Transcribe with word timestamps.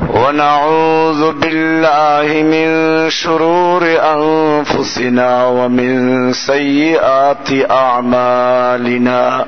ونعوذ 0.00 1.32
بالله 1.32 2.42
من 2.42 2.68
شرور 3.10 3.82
أنفسنا 3.86 5.46
ومن 5.46 6.32
سيئات 6.32 7.70
أعمالنا. 7.70 9.44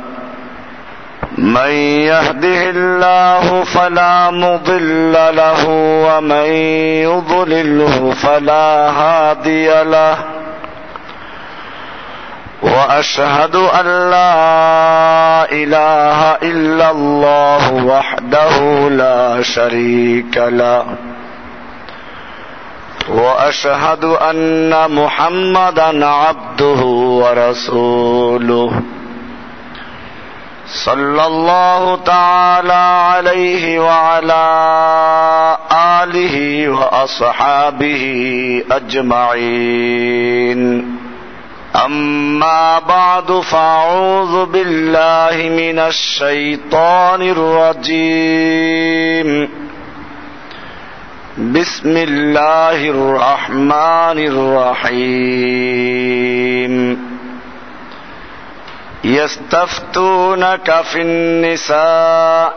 من 1.38 1.70
يهده 2.10 2.70
الله 2.70 3.64
فلا 3.64 4.30
مضل 4.30 5.12
له 5.12 5.68
ومن 6.08 6.46
يضلله 7.04 8.10
فلا 8.10 8.90
هادي 8.90 9.68
له. 9.68 10.37
وأشهد 12.62 13.56
أن 13.56 14.10
لا 14.10 15.52
إله 15.52 16.32
إلا 16.32 16.90
الله 16.90 17.84
وحده 17.84 18.88
لا 18.88 19.42
شريك 19.42 20.36
له. 20.36 20.86
وأشهد 23.08 24.04
أن 24.04 24.90
محمدا 24.90 26.06
عبده 26.06 26.80
ورسوله. 27.22 28.72
صلى 30.66 31.26
الله 31.26 31.96
تعالى 31.96 33.08
عليه 33.12 33.80
وعلى 33.80 34.46
آله 35.72 36.68
وأصحابه 36.68 38.04
أجمعين. 38.70 40.58
أما 41.76 42.78
بعد 42.78 43.32
فأعوذ 43.32 44.46
بالله 44.46 45.48
من 45.48 45.78
الشيطان 45.78 47.22
الرجيم. 47.22 49.48
بسم 51.38 51.96
الله 51.96 52.70
الرحمن 52.70 54.18
الرحيم. 54.18 56.98
يستفتونك 59.04 60.84
في 60.92 61.02
النساء. 61.02 62.54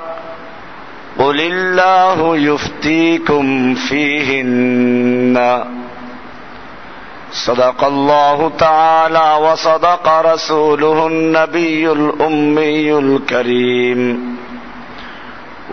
قل 1.19 1.41
الله 1.41 2.37
يفتيكم 2.37 3.75
فيهن. 3.75 5.80
صدق 7.31 7.83
الله 7.83 8.51
تعالى 8.59 9.37
وصدق 9.41 10.07
رسوله 10.07 11.07
النبي 11.07 11.91
الأمي 11.91 12.93
الكريم. 12.93 14.31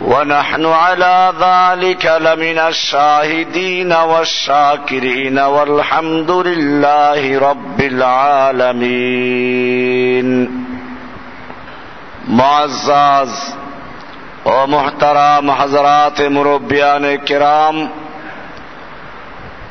ونحن 0.01 0.67
على 0.67 1.33
ذلك 1.41 2.07
لمن 2.07 2.59
الشاهدين 2.59 3.93
والشاكرين 3.93 5.39
والحمد 5.39 6.31
لله 6.31 7.39
رب 7.39 7.81
العالمين. 7.81 9.29
معزز 12.29 13.55
ومحترم 14.45 15.51
حضرات 15.51 16.23
مربيان 16.23 17.19
كرام 17.19 17.91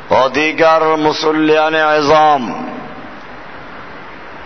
অধিকার 0.09 0.97
মুসল্লিয়ানে 0.97 1.81
আজম। 1.81 2.53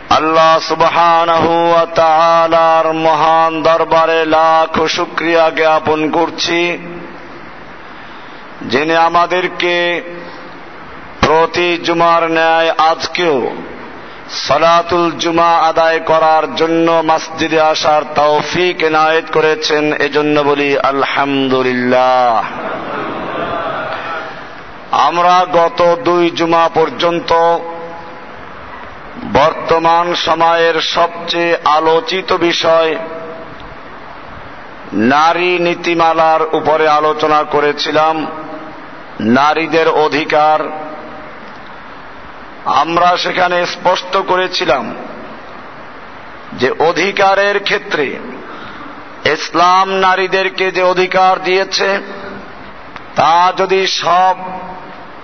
আল্লাহ 0.10 0.60
সুবহানাহু 0.60 1.70
ওয়া 1.70 2.94
মহান 2.94 3.62
দরবারে 3.62 4.26
লাখ 4.26 4.88
শুকরিয়া 4.88 5.50
জ্ঞাপন 5.50 6.10
করছি, 6.10 6.78
যিনি 8.62 8.96
আমাদেরকে 8.96 10.02
প্রতি 11.22 11.78
জুমার 11.78 12.32
ন্যায় 12.32 12.70
আজকেও 12.70 13.56
সলাতুল 14.30 15.12
জুমা 15.12 15.52
আদায় 15.58 16.00
করার 16.00 16.56
জন্য 16.56 17.04
মসজিদে 17.08 17.60
আসার 17.60 18.02
তৌফিক 18.16 18.84
এনায়েত 18.84 19.26
করেছেন, 19.34 19.94
এজন্য 19.94 20.42
বলি 20.42 20.78
আলহামদুলিল্লাহ। 20.78 22.44
আমরা 24.92 25.46
গত 25.54 25.96
দুই 26.04 26.32
জুমা 26.32 26.70
পর্যন্ত 26.74 27.34
বর্তমান 29.34 30.16
সময়ের 30.16 30.82
সবচেয়ে 30.82 31.58
আলোচিত 31.66 32.34
বিষয় 32.34 32.96
নারী 34.94 35.60
নীতিমালার 35.60 36.56
উপরে 36.56 36.88
আলোচনা 36.88 37.44
করেছিলাম। 37.44 38.28
নারীদের 39.20 39.88
অধিকার 39.88 40.60
আমরা 42.66 43.18
সেখানে 43.18 43.66
স্পষ্ট 43.66 44.18
করেছিলাম 44.18 44.96
যে 46.54 46.72
অধিকারের 46.80 47.64
ক্ষেত্রে 47.64 48.20
ইসলাম 49.26 49.90
নারীদেরকে 49.90 50.72
যে 50.72 50.84
অধিকার 50.84 51.44
দিয়েছে 51.44 52.02
তা 53.16 53.54
যদি 53.58 53.88
সব 53.88 54.36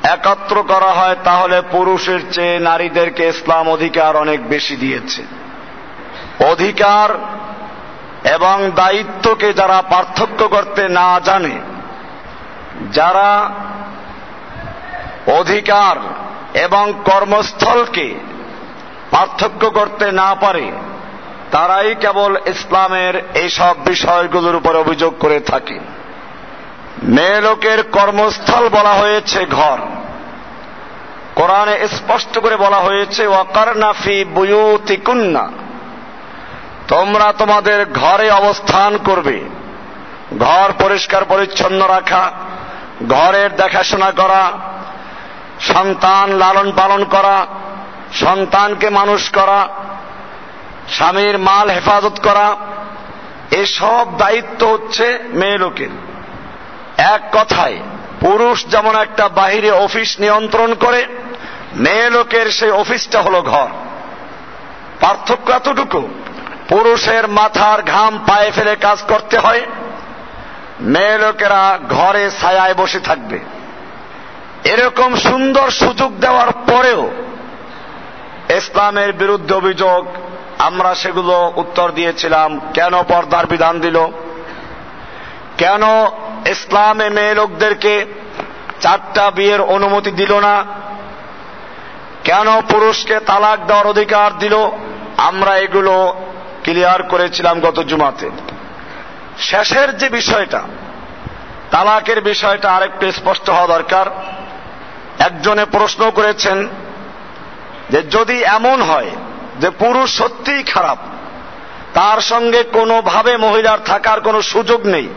একত্র 0.04 0.64
করা 0.64 0.92
হয়, 0.92 1.16
তাহলে 1.24 1.62
পুরুষের 1.72 2.20
চেয়ে 2.32 2.60
নারীদেরকে 2.60 3.28
ইসলাম 3.28 3.70
অধিকার 3.70 4.16
অনেক 4.16 4.50
বেশি 4.50 4.76
দিয়েছে। 4.76 5.22
অধিকার 6.46 7.10
এবং 8.34 8.72
দায়িত্বকে 8.76 9.54
যারা 9.54 9.82
পার্থক্য 9.82 10.48
করতে 10.48 10.90
না 10.90 11.20
জানে, 11.20 11.60
যারা 12.92 13.50
অধিকার 15.28 15.96
এবং 16.60 16.94
কর্মস্থলকে 17.06 18.16
পার্থক্য 19.12 19.70
করতে 19.70 20.12
না 20.12 20.36
পারে, 20.36 20.72
তারাই 21.52 21.96
কেবল 21.96 22.38
ইসলামের 22.46 23.16
এইসব 23.34 23.76
বিষয়গুলোর 23.86 24.56
উপর 24.56 24.76
অভিযোগ 24.76 25.14
করে 25.20 25.40
থাকে। 25.40 25.80
মেয়ে 27.08 27.42
লোকের 27.42 27.84
কর্মস্থল 27.84 28.70
বলা 28.70 28.94
হয়েছে 28.94 29.46
ঘর। 29.46 29.78
কোরআনে 31.36 31.88
স্পষ্ট 31.88 32.40
করে 32.40 32.56
বলা 32.56 32.78
হয়েছে 32.78 33.28
ওয়াকারনাফি 33.28 34.26
বুয়ুতিকুন্না। 34.26 35.50
তোমরা 36.88 37.34
তোমাদের 37.34 37.86
ঘরে 37.86 38.32
অবস্থান 38.32 38.98
করবে। 38.98 39.42
ঘর 40.40 40.72
পরিষ্কার 40.84 41.26
পরিচ্ছন্ন 41.26 41.88
রাখা, 41.88 42.32
ঘরের 43.10 43.56
দেখাশোনা 43.56 44.12
করা, 44.12 44.52
সন্তান 45.60 46.32
লালন 46.32 46.72
পালন 46.72 47.06
করা, 47.06 47.48
সন্তানকে 48.14 48.90
মানুষ 48.90 49.30
করা, 49.30 49.68
স্বামীর 50.90 51.38
মাল 51.38 51.70
হেফাজত 51.70 52.20
করা, 52.24 52.56
এসব 53.52 54.18
দায়িত্ব 54.18 54.68
হচ্ছে 54.68 55.20
মেয়ে 55.30 55.58
লোকের 55.58 56.07
এক 56.98 57.22
কথায়, 57.32 57.78
পুরুষ 58.20 58.66
যেমন 58.66 58.96
একটা 58.96 59.30
বাহিরে 59.30 59.72
অফিস 59.72 60.20
নিয়ন্ত্রণ 60.20 60.74
করে, 60.74 61.06
মেয়ে 61.76 62.10
লোকের 62.10 62.52
সেই 62.52 62.72
অফিসটা 62.72 63.22
হলো 63.22 63.42
ঘর। 63.42 63.68
পার্থক্য 65.02 65.52
এতটুকু, 65.52 66.08
পুরুষের 66.70 67.28
মাথার 67.28 67.82
ঘাম 67.82 68.20
পায়ে 68.28 68.52
ফেলে 68.52 68.76
কাজ 68.76 69.02
করতে 69.02 69.38
হয়, 69.38 69.62
মেয়ে 70.80 71.18
লোকেরা 71.18 71.80
ঘরে 71.90 72.30
ছায়ায় 72.42 72.74
বসে 72.74 73.00
থাকবে। 73.00 73.40
এরকম 74.64 75.16
সুন্দর 75.16 75.70
সুযোগ 75.70 76.18
দেওয়ার 76.20 76.52
পরেও 76.52 77.12
ইসলামের 78.50 79.14
বিরুদ্ধে 79.14 79.54
অভিযোগ, 79.54 80.08
আমরা 80.60 80.96
সেগুলো 80.96 81.54
উত্তর 81.56 81.92
দিয়েছিলাম, 81.92 82.60
কেন 82.74 83.04
পর্দার 83.04 83.46
বিধান 83.46 83.80
দিল? 83.80 84.08
কেন 85.58 85.82
ইসলামে 86.46 87.10
মেয়ে 87.10 87.34
লোকদেরকে 87.34 88.06
চারটা 88.82 89.32
বিয়ের 89.32 89.62
অনুমতি 89.62 90.12
দিল 90.12 90.40
না। 90.40 90.66
কেন 92.24 92.62
পুরুষকে 92.62 93.20
তালাক 93.20 93.66
দেওয়ার 93.66 93.88
অধিকার 93.88 94.38
দিল? 94.38 94.56
আমরা 95.18 95.58
এগুলো 95.58 96.22
ক্লিয়ার 96.64 97.04
করেছিলাম 97.04 97.60
গত 97.60 97.80
জুমাতে। 97.80 98.30
শেষের 99.38 99.98
যে 99.98 100.10
বিষয়টা, 100.10 100.62
তালাকের 101.72 102.22
বিষয়টা 102.22 102.72
আরেকটু 102.72 103.12
স্পষ্ট 103.12 103.50
হওয়া 103.50 103.68
দরকার। 103.68 104.06
একজনে 105.20 105.66
প্রশ্ন 105.66 106.12
করেছেন 106.12 106.68
যে 107.90 108.02
যদি 108.02 108.44
এমন 108.44 108.82
হয় 108.82 109.10
যে 109.60 109.70
পুরুষ 109.70 110.18
সত্যিই 110.18 110.64
খারাপ, 110.64 110.98
তার 111.94 112.22
সঙ্গে 112.22 112.64
কোনোভাবে 112.64 113.38
মহিলার 113.38 113.80
থাকার 113.86 114.22
কোনো 114.22 114.42
সুযোগ 114.42 114.86
নেই 114.86 115.08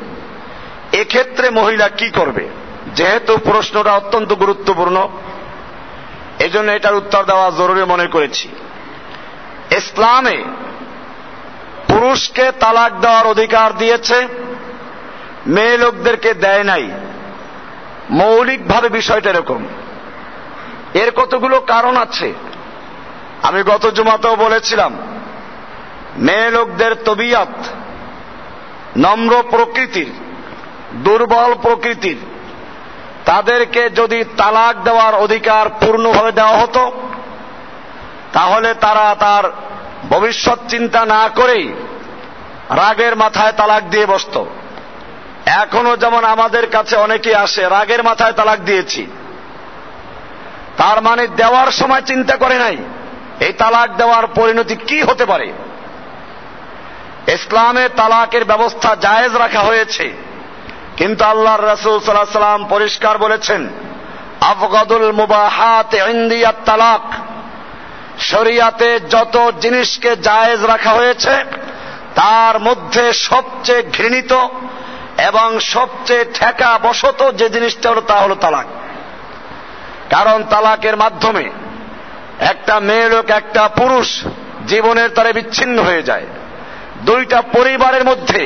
এক্ষেত্রে 0.92 1.50
মহিলা 1.50 1.88
কি 1.88 2.10
করবে? 2.10 2.48
যেহেতু 2.94 3.36
প্রশ্নটা 3.36 3.92
অত্যন্ত 3.92 4.32
গুরুত্বপূর্ণ, 4.32 5.08
এজন্য 6.38 6.72
এটার 6.72 6.94
উত্তর 6.94 7.24
দেওয়া 7.24 7.50
জরুরি 7.50 7.84
মনে 7.84 8.06
করেছি। 8.06 8.48
ইসলামে 9.70 10.44
পুরুষকে 11.88 12.52
তালাক 12.52 13.00
দেওয়ার 13.00 13.26
অধিকার 13.26 13.78
দিয়েছে, 13.78 14.28
মেয়ে 15.46 15.78
লোকদেরকে 15.78 16.34
দেয় 16.34 16.64
নাই। 16.64 16.90
মৌলিকভাবে 18.10 18.88
বিষয়টা 18.88 19.30
এরকম। 19.30 19.66
এর 20.94 21.10
কতগুলো 21.10 21.60
কারণ 21.60 21.96
আছে? 21.96 22.32
আমি 23.42 23.62
গত 23.62 23.90
জুমাতেও 23.90 24.36
বলেছিলাম, 24.36 24.98
মেয়ে 26.16 26.50
লোকদের 26.50 26.94
তবিয়াত, 26.94 27.64
নম্র 28.96 29.42
প্রকৃতির 29.50 30.12
দুর্বল 30.94 31.54
প্রকৃতির। 31.62 32.16
তাদেরকে 33.24 33.90
যদি 33.90 34.24
তালাক 34.36 34.76
দেওয়ার 34.76 35.14
অধিকার 35.14 35.68
পূর্ণভাবে 35.68 36.32
দেওয়া 36.32 36.56
হতো, 36.56 36.92
তাহলে 38.32 38.74
তারা 38.74 39.16
তার 39.18 39.44
ভবিষ্যৎ 40.10 40.58
চিন্তা 40.68 41.04
না 41.04 41.28
করেই 41.28 41.72
রাগের 42.70 43.16
মাথায় 43.16 43.52
তালাক 43.52 43.82
দিয়ে 43.82 44.06
বসত। 44.06 44.44
এখনও 45.46 45.96
যেমন 45.96 46.24
আমাদের 46.24 46.70
কাছে 46.70 46.96
অনেকে 46.96 47.36
আসে, 47.36 47.68
রাগের 47.68 48.02
মাথায় 48.02 48.32
তালাক 48.32 48.58
দিয়েছি। 48.58 49.06
তার 50.76 51.02
মানে 51.02 51.26
দেওয়ার 51.26 51.70
সময় 51.70 52.00
চিন্তা 52.00 52.36
করে 52.36 52.58
নাই, 52.58 52.76
এই 53.40 53.52
তালাক 53.52 53.96
দেওয়ার 53.96 54.26
পরিণতি 54.26 54.76
কি 54.76 55.02
হতে 55.02 55.24
পারে? 55.24 55.52
ইসলামে 57.26 57.88
তালাকের 57.88 58.44
ব্যবস্থা 58.44 58.94
জায়েজ 58.94 59.36
রাখা 59.36 59.60
হয়েছে। 59.60 60.29
কিন্তু 61.00 61.24
আল্লাহর 61.24 61.64
রসুল 61.64 62.00
সাল্লাহ 62.00 62.24
সাল্লাম 62.32 62.64
পরিষ্কার 62.64 63.18
বলেছেন, 63.18 63.68
আফগাদুল 64.40 65.12
মুবাহাত 65.12 65.94
ইন্দিয়া 65.94 66.52
তালাক। 66.64 67.04
শরিয়াতে 68.20 69.00
যত 69.00 69.50
জিনিসকে 69.60 70.16
জায়েজ 70.16 70.64
রাখা 70.64 70.90
হয়েছে, 70.90 71.34
তার 72.14 72.60
মধ্যে 72.60 73.12
সবচেয়ে 73.12 73.82
ঘৃণিত 73.82 74.32
এবং 75.18 75.60
সবচেয়ে 75.60 76.24
ঠেকা 76.34 76.78
বশত 76.82 77.34
যে 77.34 77.48
জিনিসটা 77.48 77.90
হলো 77.90 78.00
তা 78.00 78.14
হলো 78.14 78.34
তালাক। 78.34 78.66
কারণ 80.10 80.44
তালাকের 80.44 80.96
মাধ্যমে 80.96 81.50
একটা 82.40 82.80
মেয়ে 82.80 83.08
লোক, 83.08 83.30
একটা 83.30 83.68
পুরুষ 83.68 84.08
জীবনের 84.66 85.08
তারে 85.08 85.32
বিচ্ছিন্ন 85.32 85.82
হয়ে 85.82 86.02
যায়। 86.02 86.26
দুইটা 87.02 87.42
পরিবারের 87.42 88.04
মধ্যে 88.04 88.42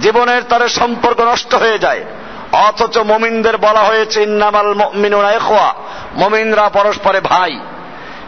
জীবনের 0.00 0.42
তরে 0.42 0.68
সম্পর্ক 0.68 1.20
নষ্ট 1.20 1.54
হয়ে 1.54 1.78
যায়। 1.78 2.04
অথচ 2.52 2.98
মমিনদের 2.98 3.56
বলা 3.56 3.80
হয়েছে, 3.80 4.22
ইন্নামাল 4.22 4.74
মিনুনা 4.94 5.32
এখোয়া 5.32 5.74
মমিনরা 6.16 6.68
পরস্পরে 6.68 7.20
ভাই। 7.20 7.60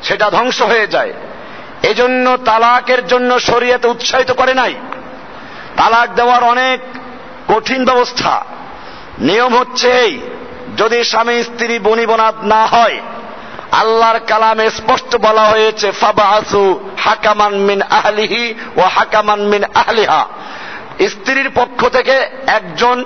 সেটা 0.03 0.31
ধ্বংস 0.31 0.63
হয়ে 0.63 0.87
যায়। 0.87 1.13
এজন্য 1.83 2.37
তালাকের 2.45 3.07
জন্য 3.07 3.41
শরীয়তে 3.41 3.89
উৎসাহিত 3.89 4.33
করে 4.33 4.55
নাই। 4.55 4.75
তালাক 5.77 6.15
দেওয়ার 6.15 6.45
অনেক 6.45 6.81
কঠিন 7.49 7.85
ব্যবস্থা। 7.85 8.45
নিয়ম 9.19 9.59
হচ্ছে 9.59 9.91
এই, 9.91 10.21
যদি 10.77 11.05
স্বামী, 11.05 11.43
স্ত্রী 11.43 11.79
বনিবনাদ 11.79 12.35
না 12.43 12.67
হয়, 12.67 13.01
আল্লাহর 13.73 14.19
কালামে 14.19 14.71
স্পষ্ট 14.71 15.17
বলা 15.17 15.43
হয়েছে 15.43 15.91
ফাবাসু 15.91 16.81
হাকামান 16.99 17.55
মিন 17.55 17.83
আহলিহি 17.83 18.55
ও 18.77 18.81
হাকামান 18.81 19.41
মিন 19.41 19.65
আহলিহা 19.75 20.27
স্ত্রীর 21.01 21.51
পক্ষ 21.51 21.89
থেকে 21.89 22.27
একজন 22.47 23.05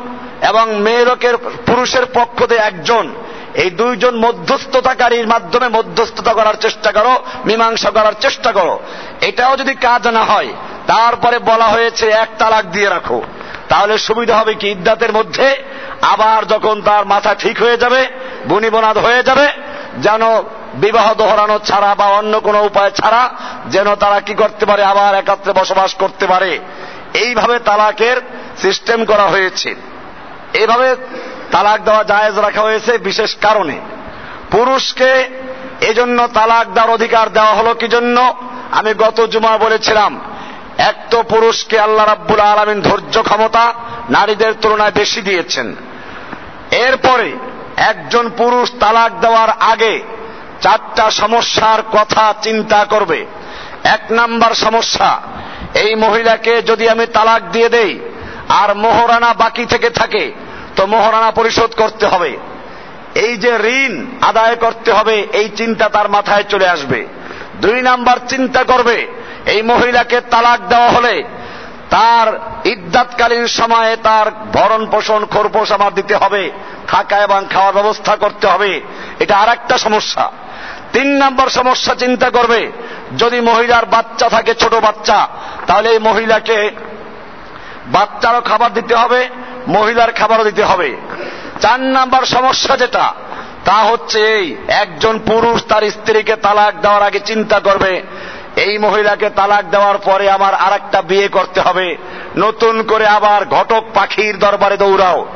এবং 0.49 0.81
মেয়েরকের 0.81 1.37
পুরুষের 1.37 2.06
পক্ষ 2.06 2.44
থেকে 2.44 2.61
একজন। 2.61 3.14
এই 3.55 3.70
দুইজন 3.70 4.17
মধ্যস্থতাকারীর 4.17 5.26
মাধ্যমে 5.26 5.69
মধ্যস্থতা 5.69 6.32
করার 6.32 6.55
চেষ্টা 6.55 6.93
করো, 6.93 7.25
মীমাংসা 7.46 7.90
করার 7.90 8.12
চেষ্টা 8.20 8.52
করো। 8.52 8.81
এটাও 9.20 9.56
যদি 9.56 9.75
কাজ 9.75 10.06
না 10.06 10.25
হয়, 10.25 10.49
তারপরে 10.87 11.38
বলা 11.38 11.64
হয়েছে 11.64 12.08
এক 12.08 12.29
তালাক 12.38 12.64
দিয়ে 12.64 12.88
রাখো। 12.88 13.23
তাহলে 13.69 13.99
সুবিধা 13.99 14.37
হবে 14.37 14.55
কি? 14.55 14.69
ইদ্দাতের 14.69 15.12
মধ্যে 15.12 15.62
আবার 16.02 16.46
যখন 16.46 16.82
তার 16.82 17.06
মাথা 17.06 17.35
ঠিক 17.35 17.62
হয়ে 17.62 17.76
যাবে, 17.76 18.06
বুনিবনাদ 18.46 18.99
হয়ে 18.99 19.23
যাবে, 19.23 19.49
যেন 19.99 20.23
বিবাহ 20.75 21.14
দোহরানো 21.14 21.58
ছাড়া 21.58 21.94
বা 21.94 22.06
অন্য 22.06 22.40
কোনো 22.40 22.64
উপায় 22.64 22.90
ছাড়া 22.90 23.31
যেন 23.67 23.94
তারা 23.94 24.20
কি 24.20 24.35
করতে 24.35 24.67
পারে? 24.67 24.85
আবার 24.85 25.14
একাত্রে 25.14 25.52
বসবাস 25.52 25.94
করতে 25.94 26.26
পারে। 26.26 26.58
এইভাবে 27.15 27.59
তালাকের 27.59 28.17
সিস্টেম 28.63 29.05
করা 29.05 29.23
হয়েছে। 29.23 29.75
এইভাবে 30.55 30.97
তালাক 31.51 31.85
দেওয়া 31.85 32.03
জায়েজ 32.03 32.39
রাখা 32.39 32.61
হয়েছে 32.61 32.99
বিশেষ 32.99 33.37
কারণে। 33.41 33.81
পুরুষকে 34.51 35.29
এজন্য 35.81 36.29
তালাক 36.35 36.67
দেওয়ার 36.69 36.91
অধিকার 36.91 37.33
দেওয়া 37.33 37.55
হলো 37.55 37.75
কি 37.75 37.89
জন্য? 37.89 38.35
আমি 38.71 38.95
গত 38.95 39.27
জুমা 39.27 39.57
বলেছিলাম, 39.57 40.21
এক 40.79 40.95
তো 41.11 41.23
পুরুষকে 41.23 41.81
আল্লাহ 41.81 42.07
রাব্বুল 42.07 42.41
আলমিন 42.41 42.83
ধৈর্য 42.83 43.23
ক্ষমতা 43.23 43.75
নারীদের 44.11 44.55
তুলনায় 44.63 44.93
বেশি 44.93 45.23
দিয়েছেন। 45.23 45.77
এরপরে 46.71 47.37
একজন 47.77 48.31
পুরুষ 48.31 48.73
তালাক 48.81 49.13
দেওয়ার 49.21 49.49
আগে 49.51 50.03
চারটা 50.61 51.11
সমস্যার 51.11 51.83
কথা 51.83 52.35
চিন্তা 52.43 52.85
করবে। 52.85 53.27
এক 53.85 54.01
নাম্বার 54.11 54.55
সমস্যা 54.55 55.21
এই 55.75 55.95
মহিলাকে 55.95 56.63
যদি 56.63 56.89
আমি 56.89 57.07
তালাক 57.07 57.43
দিয়ে 57.43 57.69
দেই, 57.69 57.99
আর 58.49 58.75
মোহরানা 58.75 59.35
বাকি 59.35 59.67
থেকে 59.67 59.91
থাকে, 59.91 60.33
তো 60.77 60.87
মোহরানা 60.87 61.31
পরিশোধ 61.31 61.75
করতে 61.75 62.07
হবে। 62.07 62.37
এই 63.15 63.37
যে 63.37 63.53
ঋণ 63.65 64.07
আদায় 64.21 64.57
করতে 64.57 64.93
হবে, 64.93 65.27
এই 65.33 65.49
চিন্তা 65.57 65.89
তার 65.89 66.09
মাথায় 66.09 66.43
চলে 66.43 66.69
আসবে। 66.69 67.07
দুই 67.61 67.83
নাম্বার 67.83 68.17
চিন্তা 68.29 68.65
করবে, 68.65 69.07
এই 69.47 69.63
মহিলাকে 69.63 70.21
তালাক 70.21 70.61
দেওয়া 70.69 70.89
হলে 70.89 71.25
তার 71.91 72.41
ইদ্যাতকালীন 72.65 73.47
সময়ে 73.47 73.97
তার 73.97 74.27
ভরণ 74.53 74.87
পোষণ 74.87 75.25
খোরপোষ 75.25 75.73
আমার 75.73 75.95
দিতে 75.95 76.17
হবে, 76.17 76.51
থাকা 76.89 77.17
এবং 77.19 77.47
খাওয়ার 77.51 77.75
ব্যবস্থা 77.75 78.17
করতে 78.17 78.47
হবে। 78.47 78.81
এটা 79.19 79.37
আর 79.37 79.49
একটা 79.49 79.79
সমস্যা। 79.79 80.31
তিন 80.93 81.08
নম্বর 81.23 81.49
সমস্যা 81.49 81.94
চিন্তা 81.94 82.31
করবে, 82.31 82.73
যদি 83.17 83.40
মহিলার 83.40 83.85
বাচ্চা 83.87 84.28
থাকে, 84.28 84.54
ছোট 84.54 84.75
বাচ্চা, 84.75 85.28
তাহলে 85.66 85.88
এই 85.90 85.99
মহিলাকে 85.99 86.71
বাচ্চারও 87.87 88.40
খাবার 88.40 88.73
দিতে 88.73 88.95
হবে, 88.95 89.28
মহিলার 89.66 90.12
খাবারও 90.12 90.45
দিতে 90.45 90.64
হবে। 90.64 90.97
চার 91.61 91.80
নাম্বার 91.80 92.23
সমস্যা 92.26 92.76
যেটা, 92.76 93.14
তা 93.64 93.78
হচ্ছে 93.90 94.18
এই, 94.37 94.57
একজন 94.68 95.18
পুরুষ 95.18 95.62
তার 95.68 95.83
স্ত্রীকে 95.90 96.37
তালাক 96.37 96.75
দেওয়ার 96.80 97.02
আগে 97.02 97.21
চিন্তা 97.21 97.61
করবে, 97.61 98.02
এই 98.57 98.78
মহিলাকে 98.78 99.30
তালাক 99.30 99.64
দেওয়ার 99.64 99.99
পরে 99.99 100.30
আমার 100.30 100.54
আর 100.54 101.02
বিয়ে 101.02 101.28
করতে 101.28 101.61
হবে, 101.61 101.97
নতুন 102.37 102.83
করে 102.83 103.07
আবার 103.07 103.45
ঘটক 103.45 103.85
পাখির 103.95 104.38
দরবারে 104.38 104.76
দৌড়াও, 104.76 105.26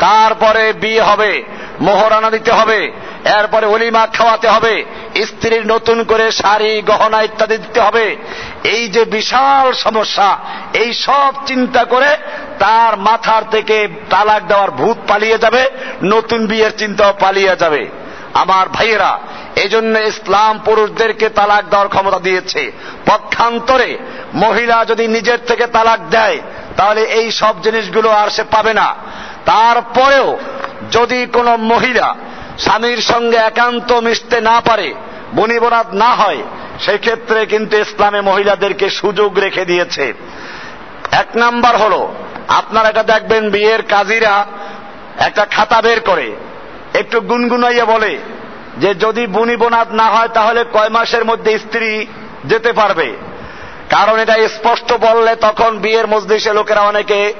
তারপরে 0.00 0.72
বিয়ে 0.72 1.02
হবে 1.02 1.42
মোহরানা 1.80 2.30
দিতে 2.30 2.52
হবে 2.52 2.92
এরপরে 3.36 3.66
অলিমা 3.66 4.06
খাওয়াতে 4.06 4.48
হবে। 4.48 4.84
স্ত্রীর 5.24 5.66
নতুন 5.66 6.04
করে 6.04 6.32
শাড়ি, 6.32 6.82
গহনা 6.82 7.22
ইত্যাদি 7.22 7.56
দিতে 7.58 7.80
হবে। 7.80 8.16
এই 8.64 8.88
যে 8.88 9.04
বিশাল 9.04 9.72
সমস্যা, 9.72 10.38
এই 10.74 10.92
সব 10.92 11.32
চিন্তা 11.46 11.84
করে 11.84 12.16
তার 12.58 12.96
মাথার 12.96 13.42
থেকে 13.50 13.88
তালাক 14.10 14.42
দেওয়ার 14.48 14.70
ভূত 14.70 14.96
পালিয়ে 15.08 15.38
যাবে, 15.38 15.70
নতুন 16.02 16.46
বিয়ের 16.46 16.70
চিন্তাও 16.76 17.12
পালিয়ে 17.20 17.56
যাবে। 17.56 17.88
আমার 18.34 18.68
ভাইয়েরা 18.68 19.18
এই 19.56 19.68
জন্য 19.68 19.98
ইসলাম 19.98 20.58
পুরুষদেরকে 20.64 21.28
তালাক 21.28 21.64
দেওয়ার 21.70 21.88
ক্ষমতা 21.88 22.18
দিয়েছে। 22.18 22.72
পক্ষান্তরে 23.06 23.98
মহিলা 24.34 24.84
যদি 24.84 25.08
নিজের 25.08 25.38
থেকে 25.46 25.66
তালাক 25.66 26.00
দেয়, 26.10 26.38
তাহলে 26.76 27.02
এই 27.02 27.30
সব 27.30 27.62
জিনিসগুলো 27.62 28.10
আর 28.10 28.28
সে 28.28 28.44
পাবে 28.44 28.74
না। 28.74 28.94
তারপরেও 29.44 30.38
যদি 30.92 31.26
কোনো 31.26 31.56
মহিলা 31.56 32.14
স্বামীর 32.58 32.98
সঙ্গে 32.98 33.36
একান্ত 33.36 33.92
মিশতে 33.92 34.40
না 34.40 34.60
পারে, 34.60 34.94
বনিবরাত 35.34 35.94
না 35.94 36.10
হয় 36.14 36.42
সেই 36.80 36.98
ক্ষেত্রে 36.98 37.46
কিন্তু 37.46 37.76
ইসলামে 37.76 38.20
মহিলাদেরকে 38.20 38.90
সুযোগ 38.90 39.38
রেখে 39.38 39.64
দিয়েছে। 39.64 40.14
এক 41.12 41.36
নাম্বার 41.36 41.76
হলো, 41.76 42.14
আপনারা 42.48 42.88
এটা 42.88 43.02
দেখবেন, 43.02 43.50
বিয়ের 43.50 43.82
কাজীরা 43.82 44.46
একটা 45.18 45.44
খাতা 45.44 45.82
বের 45.82 46.00
করে, 46.00 46.36
একটু 46.94 47.20
গুনগুনাইয়া 47.20 47.84
বলে 47.84 48.18
যে 48.78 48.94
যদি 48.94 49.26
বুনি 49.26 49.56
না 49.90 50.04
হয় 50.04 50.28
তাহলে 50.28 50.64
কয় 50.72 50.88
মাসের 50.88 51.24
মধ্যে 51.24 51.58
স্ত্রী 51.58 52.06
যেতে 52.44 52.72
পারবে। 52.72 53.16
কারণ 53.90 54.18
এটা 54.18 54.48
স্পষ্ট 54.48 54.92
বললে 54.92 55.36
তখন 55.36 55.78
বিয়ের 55.78 56.06
মজলিসে 56.06 56.52
লোকেরা 56.52 56.80
অনেকে 56.80 57.34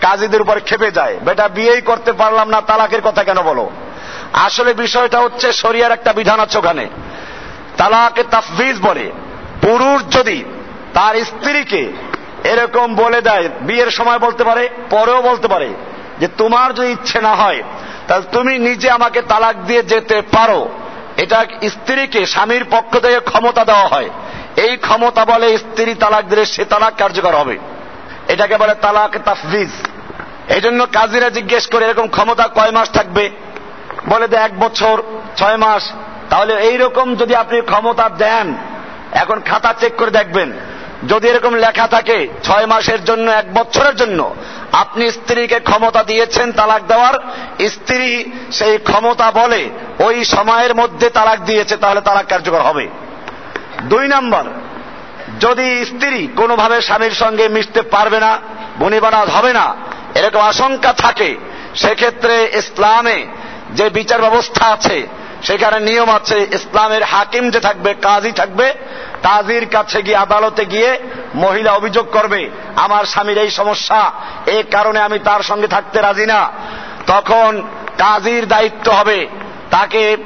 কাজীদের 0.00 0.42
উপর 0.42 0.60
খেপে 0.60 0.90
যায়। 0.90 1.16
বেটা, 1.22 1.48
বিয়েই 1.48 1.80
করতে 1.80 2.12
পারলাম 2.12 2.48
না, 2.48 2.60
তালাকের 2.60 3.00
কথা 3.00 3.24
কেন 3.24 3.42
বলো? 3.42 3.70
আসলে 4.34 4.74
বিষয়টা 4.74 5.20
হচ্ছে 5.20 5.52
শরিয়ার 5.52 5.92
একটা 5.92 6.12
বিধান 6.12 6.40
আছে 6.40 6.58
ওখানে। 6.58 6.88
তালাকে 7.76 8.22
তাফবিজ 8.22 8.80
বলে। 8.80 9.12
পুরুষ 9.62 10.16
যদি 10.16 10.44
তার 10.94 11.24
স্ত্রীকে 11.24 11.92
এরকম 12.44 12.94
বলে 12.94 13.20
দেয়, 13.20 13.48
বিয়ের 13.60 13.90
সময় 13.90 14.18
বলতে 14.18 14.44
পারে, 14.44 14.68
পরেও 14.90 15.22
বলতে 15.22 15.48
পারে 15.48 15.74
যে 16.20 16.28
তোমার 16.28 16.74
যদি 16.74 16.90
ইচ্ছে 16.90 17.20
না 17.20 17.34
হয়, 17.34 17.62
তাহলে 18.08 18.24
তুমি 18.32 18.58
নিজে 18.58 18.90
আমাকে 18.90 19.22
তালাক 19.22 19.56
দিয়ে 19.56 19.82
যেতে 19.82 20.22
পারো। 20.32 20.68
এটা 21.16 21.44
স্ত্রীকে, 21.68 22.26
স্বামীর 22.26 22.64
পক্ষ 22.70 22.98
থেকে 22.98 23.20
ক্ষমতা 23.20 23.64
দেওয়া 23.64 23.86
হয়। 23.86 24.10
এই 24.56 24.76
ক্ষমতা 24.76 25.24
বলে 25.24 25.58
স্ত্রী 25.58 25.94
তালাক 25.94 26.24
দিলে 26.24 26.44
সে 26.44 26.64
তালাক 26.64 26.94
কার্যকর 26.96 27.34
হবে। 27.34 27.58
এটাকে 28.28 28.56
বলে 28.56 28.74
তালাক 28.74 29.18
তাফবিজ। 29.24 29.70
এই 30.48 30.60
জন্য 30.60 30.86
কাজীরা 30.92 31.30
জিজ্ঞেস 31.30 31.66
করে, 31.66 31.84
এরকম 31.84 32.08
ক্ষমতা 32.08 32.48
কয় 32.48 32.70
মাস 32.70 32.90
থাকবে? 32.90 33.30
বলে 34.08 34.28
যে 34.28 34.36
এক 34.36 34.58
বছর, 34.60 35.02
ছয় 35.36 35.56
মাস। 35.56 35.92
তাহলে 36.30 36.52
এইরকম 36.60 37.14
যদি 37.14 37.34
আপনি 37.34 37.60
ক্ষমতা 37.60 38.08
দেন, 38.08 38.54
এখন 39.12 39.40
খাতা 39.40 39.74
চেক 39.80 39.96
করে 39.96 40.10
দেখবেন। 40.10 40.52
যদি 41.08 41.28
এরকম 41.28 41.54
লেখা 41.54 41.86
থাকে, 41.86 42.28
ছয় 42.44 42.66
মাসের 42.66 43.04
জন্য, 43.04 43.30
এক 43.30 43.54
বছরের 43.54 43.96
জন্য, 43.96 44.34
আপনি 44.72 45.10
স্ত্রীকে 45.10 45.60
ক্ষমতা 45.60 46.02
দিয়েছেন 46.02 46.52
তালাক 46.52 46.82
দেওয়ার, 46.86 47.14
স্ত্রী 47.68 48.30
সেই 48.52 48.78
ক্ষমতা 48.78 49.30
বলে 49.30 49.70
ওই 49.98 50.24
সময়ের 50.24 50.74
মধ্যে 50.74 51.10
তালাক 51.10 51.38
দিয়েছে, 51.38 51.76
তাহলে 51.76 52.00
তালাক 52.00 52.26
কার্যকর 52.26 52.60
হবে। 52.60 52.88
দুই 53.82 54.08
নম্বর, 54.08 54.44
যদি 55.40 55.84
স্ত্রী 55.84 56.28
কোনোভাবে 56.36 56.80
স্বামীর 56.80 57.10
সঙ্গে 57.10 57.48
মিশতে 57.48 57.82
পারবে 57.82 58.20
না 58.20 58.38
বনিবানাদ 58.78 59.28
হবে 59.28 59.52
না, 59.52 59.74
এরকম 60.14 60.40
আশঙ্কা 60.40 60.92
থাকে, 60.92 61.36
সেক্ষেত্রে 61.74 62.50
ইসলামে 62.54 63.26
যে 63.74 63.90
বিচার 63.90 64.20
ব্যবস্থা 64.20 64.64
আছে, 64.66 65.06
সেখানে 65.42 65.80
নিয়ম 65.80 66.10
আছে, 66.10 66.46
ইসলামের 66.52 67.02
হাকিম 67.02 67.50
যে 67.50 67.60
থাকবে, 67.60 67.94
কাজী 67.94 68.32
থাকবে, 68.32 68.74
কাজীর 69.22 69.66
কাছে 69.72 70.02
গিয়ে 70.02 70.16
আদালতে 70.16 70.64
গিয়ে 70.66 70.98
মহিলা 71.34 71.72
অভিযোগ 71.72 72.06
করবে, 72.10 72.50
আমার 72.76 73.04
স্বামীর 73.04 73.38
এই 73.38 73.50
সমস্যা 73.50 74.12
এই 74.46 74.62
কারণে 74.62 75.00
আমি 75.00 75.18
তার 75.18 75.42
সঙ্গে 75.42 75.68
থাকতে 75.68 76.00
রাজি 76.00 76.26
না। 76.26 76.40
তখন 77.06 77.62
কাজীর 77.98 78.48
দায়িত্ব 78.48 78.92
হবে 78.92 79.26
তাকে 79.70 80.16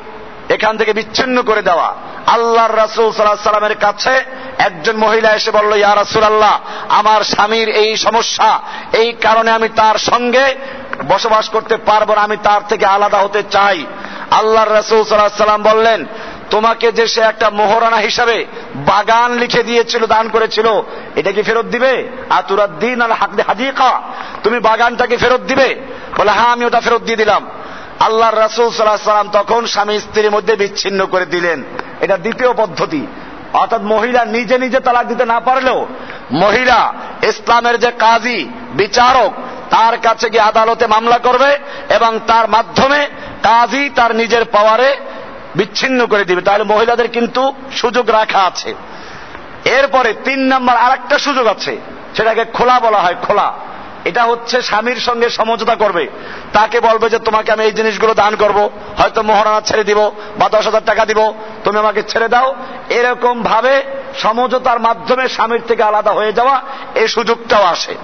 এখান 0.49 0.76
থেকে 0.76 0.93
বিচ্ছিন্ন 0.93 1.43
করে 1.43 1.62
দেওয়া। 1.62 1.95
আল্লাহর 2.26 2.76
রাসুল 2.76 3.12
সাল্লাহ 3.12 3.50
সাল্লামের 3.50 3.78
কাছে 3.78 4.25
একজন 4.59 4.97
মহিলা 4.97 5.31
এসে 5.31 5.50
বলল, 5.50 5.73
ইয়া 5.77 5.93
আল্লাহ 6.25 6.59
আমার 6.88 7.21
স্বামীর 7.25 7.69
এই 7.69 7.97
সমস্যা, 7.97 8.61
এই 8.93 9.12
কারণে 9.12 9.50
আমি 9.50 9.69
তার 9.69 9.99
সঙ্গে 9.99 10.55
বসবাস 11.09 11.49
করতে 11.49 11.77
পারব 11.77 12.15
না, 12.15 12.21
আমি 12.21 12.37
তার 12.43 12.61
থেকে 12.69 12.87
আলাদা 12.87 13.19
হতে 13.19 13.43
চাই। 13.50 13.87
আল্লাহর 14.31 14.75
রাসুল 14.75 15.05
সাল্লাহ 15.05 15.45
সাল্লাম 15.45 15.62
বললেন, 15.62 16.05
তোমাকে 16.50 16.93
যে 16.93 17.07
সে 17.07 17.21
একটা 17.21 17.50
মোহরানা 17.50 17.97
হিসাবে 17.97 18.47
বাগান 18.75 19.33
লিখে 19.33 19.62
দিয়েছিল, 19.62 20.07
দান 20.07 20.29
করেছিল, 20.29 20.83
এটা 21.17 21.33
কি 21.33 21.43
ফেরত 21.43 21.67
দিবে? 21.67 22.09
আতুরাদ্দিন 22.31 23.00
আর 23.00 23.12
হাদিকা, 23.49 24.03
তুমি 24.43 24.61
বাগানটাকে 24.61 25.17
ফেরত 25.17 25.41
দিবে? 25.41 25.81
বলে 26.17 26.31
হ্যাঁ 26.31 26.53
আমি 26.53 26.65
ওটা 26.65 26.81
ফেরত 26.81 27.03
দিয়ে 27.03 27.17
দিলাম। 27.17 27.49
আল্লাহর 28.00 28.38
রাসুল 28.38 28.71
সাল্লাহ 28.71 28.97
সাল্লাম 28.97 29.31
তখন 29.33 29.67
স্বামী 29.67 29.99
স্ত্রীর 29.99 30.31
মধ্যে 30.31 30.57
বিচ্ছিন্ন 30.57 31.07
করে 31.07 31.27
দিলেন। 31.27 31.65
এটা 32.00 32.17
দ্বিতীয় 32.17 32.53
পদ্ধতি। 32.53 33.07
অর্থাৎ 33.52 33.83
মহিলা 33.83 34.25
নিজে 34.25 34.59
নিজে 34.59 34.81
তালাক 34.81 35.07
দিতে 35.07 35.25
না 35.25 35.40
পারলেও 35.40 35.87
মহিলা 36.33 36.95
ইসলামের 37.23 37.81
যে 37.81 37.90
কাজী, 37.90 38.49
বিচারক, 38.73 39.33
তার 39.71 39.99
কাছে 39.99 40.31
গিয়ে 40.31 40.43
আদালতে 40.43 40.87
মামলা 40.87 41.19
করবে 41.19 41.59
এবং 41.95 42.21
তার 42.26 42.49
মাধ্যমে 42.49 43.07
কাজী 43.43 43.90
তার 43.95 44.17
নিজের 44.17 44.45
পাওয়ারে 44.45 44.97
বিচ্ছিন্ন 45.57 46.07
করে 46.07 46.25
দিবে। 46.25 46.43
তাহলে 46.43 46.64
মহিলাদের 46.64 47.09
কিন্তু 47.09 47.55
সুযোগ 47.73 48.11
রাখা 48.11 48.43
আছে। 48.43 48.75
এরপরে 49.64 50.14
তিন 50.25 50.55
নম্বর 50.55 50.76
আর 50.76 50.93
একটা 50.93 51.19
সুযোগ 51.19 51.47
আছে, 51.47 51.76
সেটাকে 52.14 52.45
খোলা 52.45 52.81
বলা 52.81 52.99
হয়, 52.99 53.14
খোলা। 53.23 53.52
এটা 54.05 54.25
হচ্ছে 54.25 54.62
স্বামীর 54.62 54.97
সঙ্গে 54.97 55.31
সমঝোতা 55.31 55.75
করবে। 55.75 56.09
তাকে 56.52 56.81
বলবে 56.81 57.11
যে, 57.11 57.19
তোমাকে 57.19 57.52
আমি 57.52 57.64
এই 57.64 57.73
জিনিসগুলো 57.73 58.14
দান 58.14 58.37
করব। 58.37 58.71
হয়তো 58.99 59.23
মহারানা 59.23 59.61
ছেড়ে 59.61 59.85
দিব 59.85 60.11
বা 60.38 60.49
দশ 60.49 60.64
হাজার 60.64 60.85
টাকা 60.85 61.07
দিব। 61.07 61.33
তুমি 61.64 61.78
আমাকে 61.78 62.02
ছেড়ে 62.02 62.28
দাও। 62.28 62.55
এরকম 62.90 63.43
ভাবে 63.43 63.83
সমঝোতার 64.19 64.81
মাধ্যমে 64.81 65.28
স্বামীর 65.28 65.61
থেকে 65.69 65.83
আলাদা 65.83 66.11
হয়ে 66.11 66.33
যাওয়া 66.33 66.62
এই 66.95 67.09
সুযোগটাও 67.09 67.62
আসে। 67.62 67.95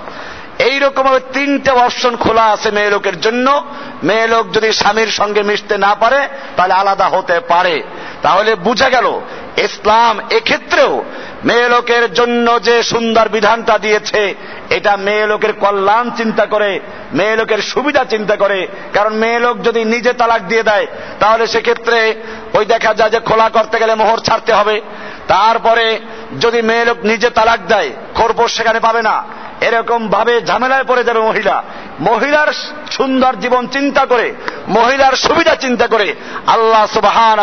এইরকম 0.58 1.02
ভাবে 1.02 1.20
তিনটে 1.32 1.70
অপশন 1.70 2.16
খোলা 2.16 2.44
আছে 2.44 2.70
মেয়ে 2.70 2.90
লোকের 2.90 3.20
জন্য। 3.20 3.64
মেয়ে 4.02 4.26
লোক 4.26 4.52
যদি 4.52 4.72
স্বামীর 4.72 5.06
সঙ্গে 5.06 5.42
মিশতে 5.42 5.78
না 5.78 5.94
পারে, 5.94 6.28
তাহলে 6.56 6.74
আলাদা 6.74 7.08
হতে 7.08 7.40
পারে। 7.40 7.82
তাহলে 8.22 8.54
বুঝা 8.54 8.88
গেল, 8.88 9.20
ইসলাম 9.56 10.20
এক্ষেত্রেও 10.30 11.04
মেয়ে 11.44 11.68
লোকের 11.68 12.12
জন্য 12.12 12.62
যে 12.62 12.82
সুন্দর 12.82 13.28
বিধানটা 13.28 13.78
দিয়েছে, 13.78 14.34
এটা 14.70 14.96
মেয়ে 14.96 15.26
লোকের 15.26 15.52
কল্যাণ 15.52 16.10
চিন্তা 16.10 16.46
করে 16.46 16.80
মেয়ে 17.12 17.36
লোকের 17.36 17.58
সুবিধা 17.58 18.04
চিন্তা 18.04 18.36
করে। 18.36 18.68
কারণ 18.92 19.14
মেয়ে 19.14 19.38
লোক 19.38 19.62
যদি 19.62 19.84
নিজে 19.84 20.12
তালাক 20.12 20.42
দিয়ে 20.42 20.62
দেয়, 20.62 20.86
তাহলে 21.20 21.46
সেক্ষেত্রে 21.46 22.14
ওই 22.54 22.64
দেখা 22.64 22.94
যায় 22.94 23.10
যে 23.10 23.20
খোলা 23.20 23.48
করতে 23.48 23.78
গেলে 23.78 23.94
মোহর 23.94 24.18
ছাড়তে 24.18 24.52
হবে। 24.52 24.80
তারপরে 25.28 26.00
যদি 26.40 26.62
মেয়ে 26.62 26.84
লোক 26.84 26.96
নিজে 27.04 27.30
তালাক 27.30 27.60
দেয়, 27.68 27.90
খোরপোশ 28.14 28.56
সেখানে 28.56 28.80
পাবে 28.80 29.02
না। 29.02 29.24
এরকম 29.60 30.08
ভাবে 30.08 30.40
ঝামেলায় 30.42 30.84
পড়ে 30.84 31.04
যাবে 31.04 31.20
মহিলা। 31.20 31.62
মহিলার 32.00 32.52
সুন্দর 32.90 33.36
জীবন 33.36 33.66
চিন্তা 33.66 34.06
করে, 34.06 34.34
মহিলার 34.68 35.12
সুবিধা 35.12 35.54
চিন্তা 35.54 35.86
করে 35.86 36.14
আল্লাহ 36.46 36.86
সুবাহান 36.86 37.38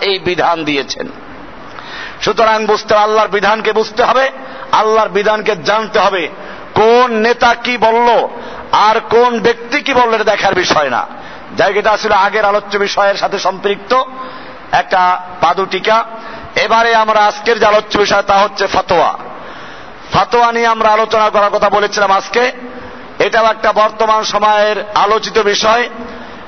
এই 0.00 0.18
বিধান 0.18 0.64
দিয়েছেন। 0.64 1.08
সুতরাং 2.24 2.66
বুঝতে 2.66 2.94
আল্লাহর 2.94 3.28
বিধানকে 3.28 3.72
বুঝতে 3.72 4.04
হবে, 4.04 4.30
আল্লাহর 4.72 5.08
বিধানকে 5.08 5.56
জানতে 5.56 5.98
হবে। 5.98 6.28
কোন 6.74 7.12
নেতা 7.12 7.54
কি 7.54 7.76
বলল 7.76 8.28
আর 8.72 9.00
কোন 9.00 9.40
ব্যক্তি 9.40 9.80
কি 9.80 9.94
বলল 9.94 10.14
এটা 10.14 10.24
দেখার 10.24 10.54
বিষয় 10.54 10.90
না। 10.90 11.06
জায়গাটা 11.56 11.90
আসলে 11.90 12.14
আগের 12.14 12.44
আলোচ্য 12.44 12.78
বিষয়ের 12.78 13.14
সাথে 13.14 13.38
সম্পৃক্ত, 13.38 14.04
একটা 14.72 15.20
পাদুটিকা। 15.40 16.04
এবারে 16.56 16.94
আমরা 16.94 17.20
আজকের 17.20 17.60
যে 17.60 17.66
আলোচ্য 17.66 17.98
বিষয় 17.98 18.22
তা 18.22 18.34
হচ্ছে 18.34 18.66
ফতোয়া। 18.66 19.18
ফতোয়া 20.12 20.52
নিয়ে 20.52 20.66
আমরা 20.66 20.88
আলোচনা 20.88 21.30
করার 21.30 21.50
কথা 21.50 21.70
বলেছিলাম 21.70 22.10
আজকে। 22.10 22.52
এটাও 23.18 23.46
একটা 23.46 23.72
বর্তমান 23.72 24.24
সময়ের 24.24 24.84
আলোচিত 24.94 25.38
বিষয় 25.38 25.88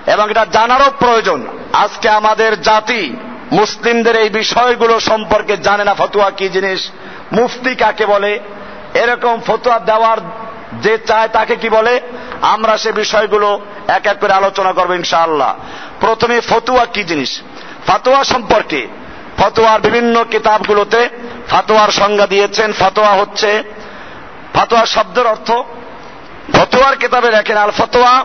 এবং 0.07 0.31
এটা 0.31 0.47
জানারও 0.53 0.91
প্রয়োজন। 0.99 1.47
আজকে 1.73 2.09
আমাদের 2.09 2.63
জাতি 2.63 3.17
মুসলিমদের 3.53 4.17
এই 4.17 4.29
বিষয়গুলো 4.29 5.01
সম্পর্কে 5.01 5.57
জানে 5.57 5.85
না 5.85 5.95
ফতুয়া 5.95 6.31
কি 6.31 6.49
জিনিস? 6.49 6.91
মুফতি 7.33 7.75
কাকে 7.75 8.07
বলে? 8.07 8.41
এরকম 8.95 9.41
ফতুয়া 9.47 9.79
দেওয়ার 9.79 10.19
যে 10.81 10.99
চায় 10.99 11.29
তাকে 11.29 11.57
কি 11.57 11.69
বলে? 11.69 12.01
আমরা 12.43 12.79
সে 12.79 12.93
বিষয়গুলো 12.93 13.61
এক 13.89 14.07
এক 14.07 14.19
করে 14.19 14.33
আলোচনা 14.33 14.73
করব 14.73 14.93
ইনশাআল্লাহ। 14.93 15.55
প্রথমে 16.01 16.41
ফতুয়া 16.41 16.85
কি 16.85 17.05
জিনিস? 17.05 17.43
ফাতোয়া 17.87 18.25
সম্পর্কে 18.25 18.87
ফতোয়ার 19.39 19.81
বিভিন্ন 19.81 20.25
কিতাবগুলোতে 20.25 21.09
ফাতোয়ার 21.49 21.91
সংজ্ঞা 21.91 22.27
দিয়েছেন। 22.27 22.73
ফতোয়া 22.73 23.13
হচ্ছে 23.13 23.63
ফাতোয়া 24.55 24.87
শব্দের 24.87 25.27
অর্থ, 25.27 25.51
ফতোয়ার 26.53 26.97
কিতাবে 26.97 27.31
দেখেন 27.31 27.57
আল 27.57 27.71
ফতোয়া 27.71 28.25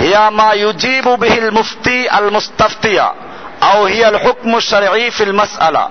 হিয়া 0.00 0.30
মা 0.30 0.52
ইউজিবু 0.54 1.16
বিহিল 1.16 1.50
মুফতি 1.50 2.08
আল 2.08 2.30
মুস্তাফতিয়া 2.30 3.14
أو 3.63 3.85
هي 3.85 4.07
الحكم 4.07 4.55
الشرعي 4.55 5.11
في 5.11 5.23
المسألة 5.23 5.89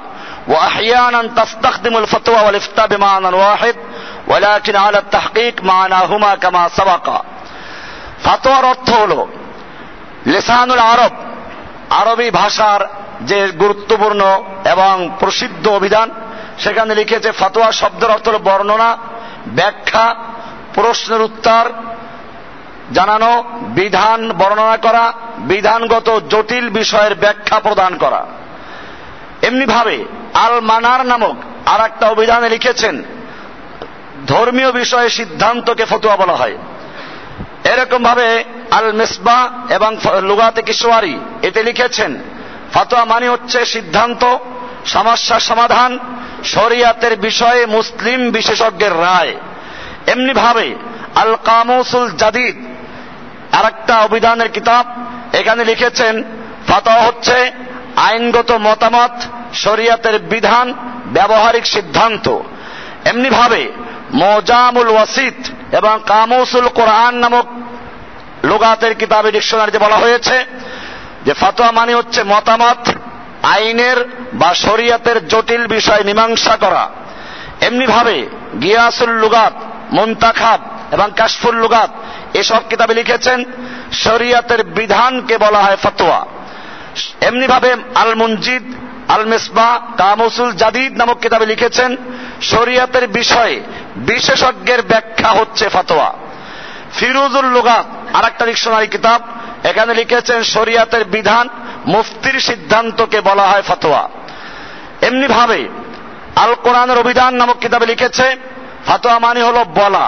وأحيانا 0.48 1.22
تستخدم 1.36 1.96
الفتوى 1.96 2.40
والإفتاء 2.46 2.86
بمعنى 2.86 3.26
واحد 3.26 3.76
ولكن 4.28 4.76
على 4.76 4.98
التحقيق 4.98 5.62
معناهما 5.62 6.34
كما 6.34 6.68
سبق 6.68 7.06
ফাতোয়ার 8.24 8.64
অর্থ 8.64 8.88
হল 8.90 9.12
লেসানুল 10.26 10.82
আরব 10.92 11.14
আরবি 11.90 12.28
ভাষার 12.30 12.80
যে 13.20 13.38
গুরুত্বপূর্ণ 13.52 14.22
এবং 14.64 14.94
প্রসিদ্ধ 15.18 15.64
অভিধান 15.68 16.08
সেখানে 16.58 16.92
লিখেছে 16.94 17.30
ফাতোয়া 17.32 17.70
শব্দের 17.72 18.10
অর্থ 18.10 18.28
হল 18.28 18.38
বর্ণনা 18.38 18.90
ব্যাখ্যা 19.46 20.06
প্রশ্নের 20.74 21.22
উত্তর 21.22 21.64
জানানো 22.92 23.30
বিধান 23.74 24.20
বর্ণনা 24.32 24.76
করা 24.76 25.04
বিধানগত 25.37 26.21
জটিল 26.29 26.69
বিষয়ের 26.69 27.15
ব্যাখ্যা 27.15 27.59
প্রদান 27.59 27.97
করা। 27.97 28.25
এমনি 29.41 29.65
ভাবে 29.65 30.05
আল 30.33 30.59
মানার 30.59 31.05
নামক 31.05 31.35
আর 31.65 31.85
একটা 31.85 32.07
অভিধানে 32.07 32.49
লিখেছেন, 32.49 33.03
ধর্মীয় 34.27 34.71
বিষয়ে 34.71 35.09
সিদ্ধান্তকে 35.09 35.85
ফতুয়া 35.85 36.15
বলা 36.15 36.33
হয়। 36.33 36.57
এরকম 37.63 38.03
ভাবে 38.03 38.43
আল 38.71 38.93
মেসবা 38.93 39.51
এবং 39.69 39.97
লুগাতে 40.21 40.61
কিশোয়ারি 40.61 41.19
এতে 41.41 41.63
লিখেছেন, 41.63 42.19
ফতোয়া 42.73 43.05
মানে 43.05 43.29
হচ্ছে 43.29 43.65
সিদ্ধান্ত, 43.65 44.37
সমস্যার 44.85 45.39
সমাধান, 45.39 45.99
শরিয়াতের 46.43 47.15
বিষয়ে 47.15 47.65
মুসলিম 47.65 48.31
বিশেষজ্ঞের 48.31 48.93
রায়। 48.93 49.35
এমনি 50.07 50.33
ভাবে 50.33 50.75
আল 51.15 51.35
কামুসুল 51.45 52.09
জাদিদ 52.11 52.55
আর 53.55 53.65
একটা 53.65 53.97
অভিধানের 53.97 54.47
কিতাব 54.47 54.85
এখানে 55.39 55.61
লিখেছেন, 55.63 56.23
ফাতোয়া 56.67 57.01
হচ্ছে 57.01 57.51
আইনগত 57.95 58.51
মতামত, 58.51 59.15
শরিয়াতের 59.53 60.19
বিধান, 60.19 60.73
ব্যবহারিক 61.13 61.65
সিদ্ধান্ত। 61.65 62.25
এমনিভাবে 63.05 63.61
মজামুল 64.13 64.89
ওয়াসিত 64.89 65.39
এবং 65.75 65.99
কামুসুল 66.05 66.67
কোরআন 66.67 67.13
নামক 67.15 67.47
লোগাতের 68.43 68.93
কিতাবে 68.95 69.29
ডিকশনারিতে 69.31 69.79
বলা 69.79 69.95
হয়েছে 69.95 70.45
যে 71.25 71.33
ফাতোয়া 71.33 71.71
মানে 71.71 71.93
হচ্ছে 71.95 72.23
মতামত, 72.23 72.81
আইনের 73.43 73.97
বা 74.33 74.49
শরিয়াতের 74.53 75.27
জটিল 75.27 75.63
বিষয় 75.67 76.03
মীমাংসা 76.03 76.55
করা। 76.55 76.89
এমনি 77.61 77.85
ভাবে 77.85 78.17
গিয়াসুল 78.61 79.13
লুগাত, 79.23 79.53
মুন্তাখাব 79.91 80.59
এবং 80.91 81.07
কাশফুল 81.15 81.55
লুগাত 81.55 81.89
এসব 82.33 82.61
কিতাবে 82.69 82.93
লিখেছেন 82.93 83.39
শরিয়াতের 84.03 84.63
বিধানকে 84.63 85.37
বলা 85.37 85.61
হয় 85.63 85.77
ফতোয়া। 85.83 86.25
এমনি 87.21 87.47
ভাবে 87.47 87.75
আল 87.95 88.15
মুনজিদ 88.15 88.63
আল 89.09 89.25
মেসবা 89.25 89.81
কামুসুল 89.97 90.51
জাদিদ 90.51 90.97
নামক 90.97 91.17
কিতাবে 91.19 91.45
লিখেছেন, 91.45 91.97
শরিয়াতের 92.41 93.07
বিষয়ে 93.07 93.61
বিশেষজ্ঞের 93.95 94.81
ব্যাখ্যা 94.81 95.29
হচ্ছে 95.29 95.69
ফতোয়া। 95.69 96.13
ফিরুজুল 96.93 97.45
লুগাত 97.45 97.85
আর 98.13 98.23
একটা 98.25 98.45
ডিকশনারি 98.45 98.87
কিতাব, 98.87 99.21
এখানে 99.63 99.93
লিখেছেন, 99.93 100.43
শরিয়াতের 100.43 101.03
বিধান 101.05 101.49
মুফতির 101.87 102.39
সিদ্ধান্তকে 102.39 103.21
বলা 103.21 103.45
হয় 103.47 103.61
ফতোয়া। 103.61 104.09
এমনি 105.01 105.27
ভাবে 105.27 105.69
আল 106.35 106.53
কোরআনের 106.63 106.97
অভিধান 106.97 107.35
নামক 107.35 107.57
কিতাবে 107.59 107.85
লিখেছে, 107.85 108.35
ফাতোয়া 108.87 109.19
মানে 109.19 109.41
হল 109.43 109.57
বলা, 109.63 110.05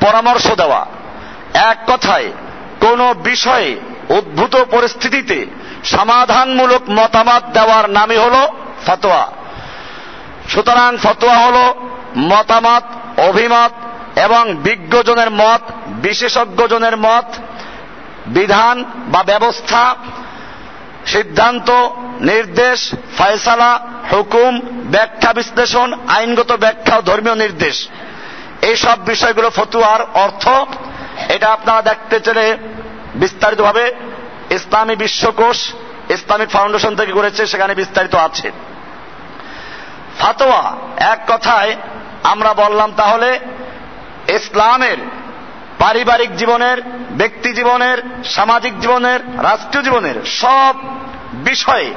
পরামর্শ 0.00 0.46
দেওয়া। 0.50 0.86
এক 1.54 1.78
কথায় 1.86 2.28
কোন 2.80 3.12
বিষয়ে 3.12 3.76
উদ্ভূত 4.08 4.56
পরিস্থিতিতে 4.56 5.46
সমাধানমূলক 5.84 6.82
মতামত 6.90 7.42
দেওয়ার 7.52 7.90
নামই 7.90 8.16
হল 8.16 8.48
ফতোয়া। 8.86 9.32
সুতরাং 10.48 10.96
ফতোয়া 10.96 11.38
হল 11.38 11.56
মতামত, 12.16 12.82
অভিমত 13.20 13.72
এবং 14.18 14.54
বিজ্ঞজনের 14.54 15.30
মত, 15.30 15.60
বিশেষজ্ঞজনের 15.86 16.96
মত, 16.96 17.24
বিধান 18.26 18.84
বা 19.08 19.22
ব্যবস্থা, 19.22 19.96
সিদ্ধান্ত, 21.06 21.70
নির্দেশ, 22.20 22.90
ফয়সালা, 23.18 23.80
হুকুম, 24.12 24.60
ব্যাখ্যা, 24.64 25.32
বিশ্লেষণ, 25.32 25.92
আইনগত 26.08 26.52
ব্যাখ্যা 26.52 27.00
ধর্মীয় 27.00 27.34
নির্দেশ। 27.34 27.88
এইসব 28.62 29.04
বিষয়গুলো 29.04 29.50
ফতুয়ার 29.50 30.00
অর্থ 30.14 30.48
এটা 31.28 31.48
আপনারা 31.48 31.82
দেখতে 31.82 32.20
চলে 32.20 32.56
বিস্তারিতভাবে 33.14 33.92
ইসলামী 34.50 34.96
বিশ্বকোষ 34.96 35.72
ইসলামিক 36.10 36.48
ফাউন্ডেশন 36.48 36.96
থেকে 36.96 37.12
করেছে, 37.12 37.46
সেখানে 37.46 37.74
বিস্তারিত 37.74 38.14
আছে। 38.14 38.52
ফাতোয়া, 40.18 40.76
এক 40.96 41.20
কথায় 41.28 41.76
আমরা 42.22 42.54
বললাম 42.54 42.92
তাহলে 42.96 43.40
ইসলামের 44.28 44.96
পারিবারিক 45.78 46.36
জীবনের, 46.36 46.82
ব্যক্তি 47.10 47.52
জীবনের, 47.52 48.02
সামাজিক 48.24 48.80
জীবনের, 48.80 49.20
রাষ্ট্রীয় 49.42 49.84
জীবনের 49.84 50.26
সব 50.26 50.74
বিষয়ে 51.34 51.94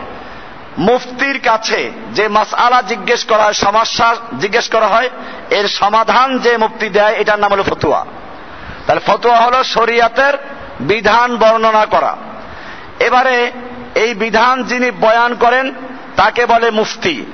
মুফতির 0.78 1.40
কাছে 1.40 1.92
যে 2.12 2.28
মাসআলা 2.28 2.82
জিজ্ঞেস 2.82 3.24
করা 3.24 3.44
হয় 3.44 3.54
সমস্যা 3.54 4.16
জিজ্ঞেস 4.40 4.70
করা 4.70 4.88
হয়, 4.88 5.10
এর 5.50 5.68
সমাধান 5.68 6.40
যে 6.40 6.58
মুফতি 6.58 6.90
দেয়, 6.90 7.14
এটার 7.14 7.40
নাম 7.40 7.52
হল 7.52 7.64
ফতুয়া। 7.64 8.06
তাহলে 8.88 9.02
ফতোয়া 9.08 9.40
হলো 9.42 9.64
শরিয়াতের 9.64 10.34
বিধান 10.80 11.38
বর্ণনা 11.38 11.86
করা। 11.86 12.18
এবারে 13.00 13.52
এই 13.96 14.14
বিধান 14.14 14.64
যিনি 14.64 14.92
বয়ান 14.92 15.36
করেন, 15.36 15.74
তাকে 16.16 16.46
বলে 16.46 16.72
মুফতি। 16.72 17.26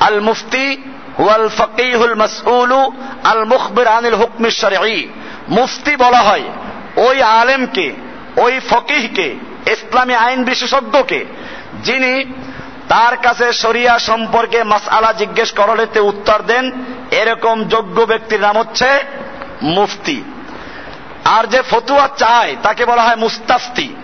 আল 0.00 0.20
মুফতি 0.20 0.82
হুয়াল 1.18 1.48
ফকিহুল 1.48 2.14
মাসউলু 2.14 2.92
আল 3.24 3.44
মুখবির 3.44 3.86
আনিল 3.86 4.14
হুকমি 4.14 4.50
শরঈ। 4.50 5.08
মুফতি 5.48 5.96
বলা 5.96 6.18
হয় 6.18 6.42
ওই 6.96 7.22
আলেমকে, 7.22 7.92
ওই 8.36 8.60
ফকিহকে, 8.70 9.36
ইসলামী 9.66 10.14
আইন 10.14 10.44
বিশেষজ্ঞকে, 10.44 11.24
যিনি 11.84 12.24
তার 12.88 13.16
কাছে 13.16 13.52
শরিয়া 13.52 13.98
সম্পর্কে 13.98 14.64
মাসআলা 14.64 15.12
জিজ্ঞেস 15.12 15.52
করলেতে 15.52 16.00
উত্তর 16.00 16.42
দেন, 16.42 16.70
এরকম 17.10 17.64
যোগ্য 17.64 18.02
ব্যক্তির 18.02 18.40
নাম 18.40 18.58
হচ্ছে 18.58 18.88
মুফতি। 19.62 20.22
আর 21.26 21.46
যে 21.46 21.62
ফতুয়া 21.62 22.08
চায়, 22.16 22.56
তাকে 22.62 22.84
বলা 22.84 23.02
হয় 23.02 23.16
মুস্তাফতি। 23.16 23.94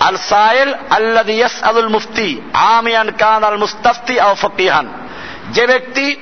আল 0.00 0.16
সাইল 0.16 0.74
আল্লাদি 0.90 1.44
আলুল 1.44 1.88
মুফতি, 1.88 2.40
আমিয়ান 2.52 3.10
কান 3.10 3.44
আল 3.44 3.56
মুস্তাফতি 3.56 4.20
আও 4.20 4.34
ফকিহান। 4.34 4.86
যে 5.50 5.66
ব্যক্তি 5.66 6.16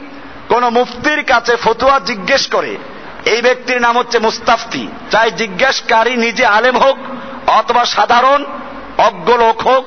কোন 0.49 0.69
মুফতির 0.69 1.25
কাছে 1.25 1.57
ফতুয়া 1.57 1.99
জিজ্ঞেস 1.99 2.47
করে, 2.47 2.77
এই 3.25 3.43
ব্যক্তির 3.43 3.81
নাম 3.81 3.99
হচ্ছে 3.99 4.19
মুস্তাফতি। 4.19 4.89
চাই 5.11 5.31
জিজ্ঞাসকারী 5.31 6.17
নিজে 6.17 6.47
আলেম 6.47 6.77
হোক, 6.79 6.99
অথবা 7.47 7.85
সাধারণ 7.85 8.45
অজ্ঞ 8.99 9.37
লোক 9.37 9.67
হোক, 9.67 9.85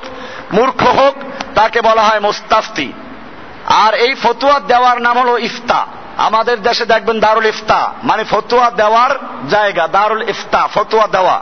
মূর্খ 0.52 0.82
হোক, 0.82 1.14
তাকে 1.54 1.80
বলা 1.80 2.02
হয় 2.02 2.20
মুস্তাফতি। 2.20 2.92
আর 3.72 3.94
এই 3.94 4.14
ফতুয়া 4.14 4.60
দেওয়ার 4.60 5.02
নাম 5.02 5.18
হলো 5.18 5.38
ইফতা। 5.38 5.86
আমাদের 6.16 6.62
দেশে 6.62 6.84
দেখবেন 6.86 7.20
দারুল 7.20 7.46
ইফতা। 7.46 7.92
মানে 8.04 8.24
ফতুয়া 8.24 8.70
দেওয়ার 8.70 9.10
জায়গা, 9.50 9.88
দারুল 9.88 10.28
ইফতা, 10.28 10.68
ফতুয়া 10.74 11.06
দেওয়া। 11.06 11.40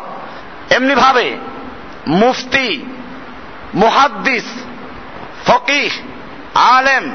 এমনি 0.70 0.94
ভাবে 0.94 1.36
মুফতি, 2.06 2.84
মুহাদ্দিস, 3.74 4.44
ফকিহ, 5.46 5.92
আলেম, 6.54 7.14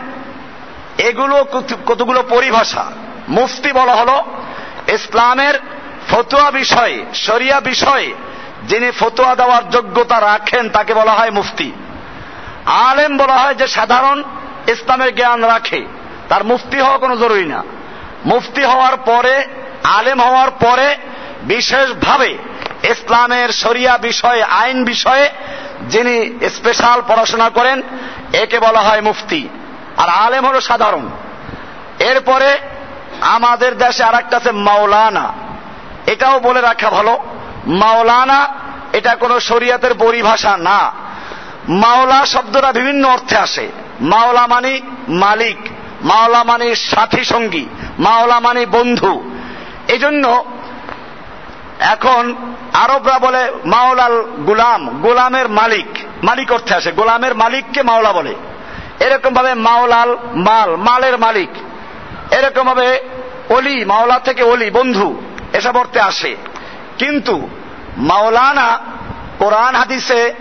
এগুলো 0.98 1.46
কতগুলো 1.86 2.24
পরিভাষা। 2.30 2.86
মুফতি 3.30 3.72
বলা 3.72 3.96
হলো 3.96 4.24
ইসলামের 4.88 5.60
ফতুয়া 6.10 6.52
বিষয়ে, 6.52 7.06
শরিয়া 7.14 7.60
বিষয়ে, 7.60 8.14
যিনি 8.64 8.92
ফতুয়া 8.92 9.36
দেওয়ার 9.36 9.70
যোগ্যতা 9.70 10.22
রাখেন 10.22 10.70
তাকে 10.70 10.94
বলা 10.94 11.12
হয় 11.12 11.32
মুফতি। 11.32 11.72
আলেম 12.66 13.18
বলা 13.18 13.38
হয় 13.38 13.56
যে 13.56 13.68
সাধারণ 13.68 14.24
ইসলামের 14.68 15.16
জ্ঞান 15.16 15.44
রাখে। 15.44 15.86
তার 16.30 16.44
মুফতি 16.44 16.80
হওয়া 16.80 16.98
কোনো 16.98 17.18
জরুরি 17.18 17.46
না। 17.46 17.64
মুফতি 18.26 18.64
হওয়ার 18.64 18.98
পরে, 18.98 19.46
আলেম 19.84 20.22
হওয়ার 20.22 20.52
পরে, 20.52 20.98
বিশেষভাবে 21.44 22.38
ইসলামের 22.84 23.50
শরিয়া 23.50 23.98
বিষয়ে, 23.98 24.44
আইন 24.44 24.84
বিষয়ে 24.84 25.30
যিনি 25.90 26.50
স্পেশাল 26.50 27.02
পড়াশোনা 27.08 27.50
করেন, 27.50 27.82
একে 28.34 28.60
বলা 28.60 28.80
হয় 28.80 29.02
মুফতি। 29.02 29.50
আর 29.98 30.10
আলেম 30.10 30.46
হলো 30.46 30.62
সাধারণ। 30.62 31.10
এরপরে 32.00 32.58
আমাদের 33.22 33.78
দেশে 33.78 34.04
আর 34.04 34.16
একটা 34.16 34.38
আছে 34.38 34.52
মাওলানা। 34.52 35.34
এটাও 36.08 36.40
বলে 36.40 36.62
রাখা 36.62 36.90
ভালো। 36.90 37.18
মাওলানা, 37.68 38.48
এটা 38.94 39.16
কোনো 39.16 39.40
শরিয়াতের 39.40 39.94
পরিভাষা 39.94 40.58
না। 40.58 40.92
মাওলা 41.70 42.26
শব্দটা 42.26 42.72
বিভিন্ন 42.72 43.08
অর্থে 43.08 43.38
আসে। 43.38 43.72
মাওলা 44.02 44.48
মানে 44.48 44.80
মালিক, 45.08 45.58
মাওলা 46.02 46.44
মানে 46.44 46.76
সাথী 46.76 47.24
সঙ্গী, 47.24 47.66
মাওলা 48.00 48.40
মানে 48.40 48.66
বন্ধু। 48.66 49.32
এই 49.88 50.00
জন্য 50.00 50.46
এখন 51.80 52.36
আরবরা 52.74 53.20
বলে 53.20 53.52
মাওলাল 53.66 54.22
গুলাম, 54.22 54.90
গোলামের 54.90 55.50
মালিক 55.50 55.86
মালিক 56.24 56.52
অর্থে 56.52 56.76
আসে, 56.76 56.92
গোলামের 56.92 57.36
মালিককে 57.36 57.84
মাওলা 57.84 58.14
বলে। 58.14 58.36
এরকম 59.00 59.34
ভাবে 59.34 59.54
মাওলাল 59.54 60.18
মাল, 60.34 60.76
মালের 60.76 61.18
মালিক। 61.18 61.50
এরকম 62.34 62.66
ভাবে 62.66 63.00
অলি, 63.50 63.86
মাওলা 63.86 64.20
থেকে 64.20 64.44
অলি, 64.44 64.72
বন্ধু, 64.72 65.22
এসব 65.54 65.78
অর্থে 65.78 66.00
আসে। 66.00 66.36
কিন্তু 66.98 67.50
মাওলানা 67.98 68.80
কোরআন 69.40 69.76
হাদিসে 69.76 70.34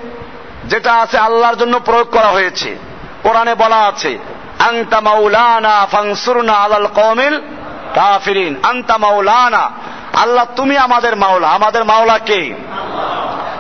যেটা 0.65 0.95
আছে 0.95 1.19
আল্লাহর 1.19 1.57
জন্য 1.57 1.79
প্রয়োগ 1.79 2.11
করা 2.11 2.29
হয়েছে 2.29 2.77
কোরআনে 3.24 3.54
বলা 3.56 3.80
আছে 3.90 4.12
আংতা 4.68 5.00
মাওলানা 5.02 5.74
ফাংসুরনা 5.86 6.54
আলাল 6.64 6.88
কমিল 6.92 7.36
কাফিরিন 7.96 8.54
আংতা 8.64 8.96
মাওলানা 8.98 9.64
আল্লাহ 10.24 10.46
তুমি 10.56 10.76
আমাদের 10.78 11.14
মাওলা 11.16 11.48
আমাদের 11.50 11.84
মাওলা 11.84 12.18
কে 12.20 12.42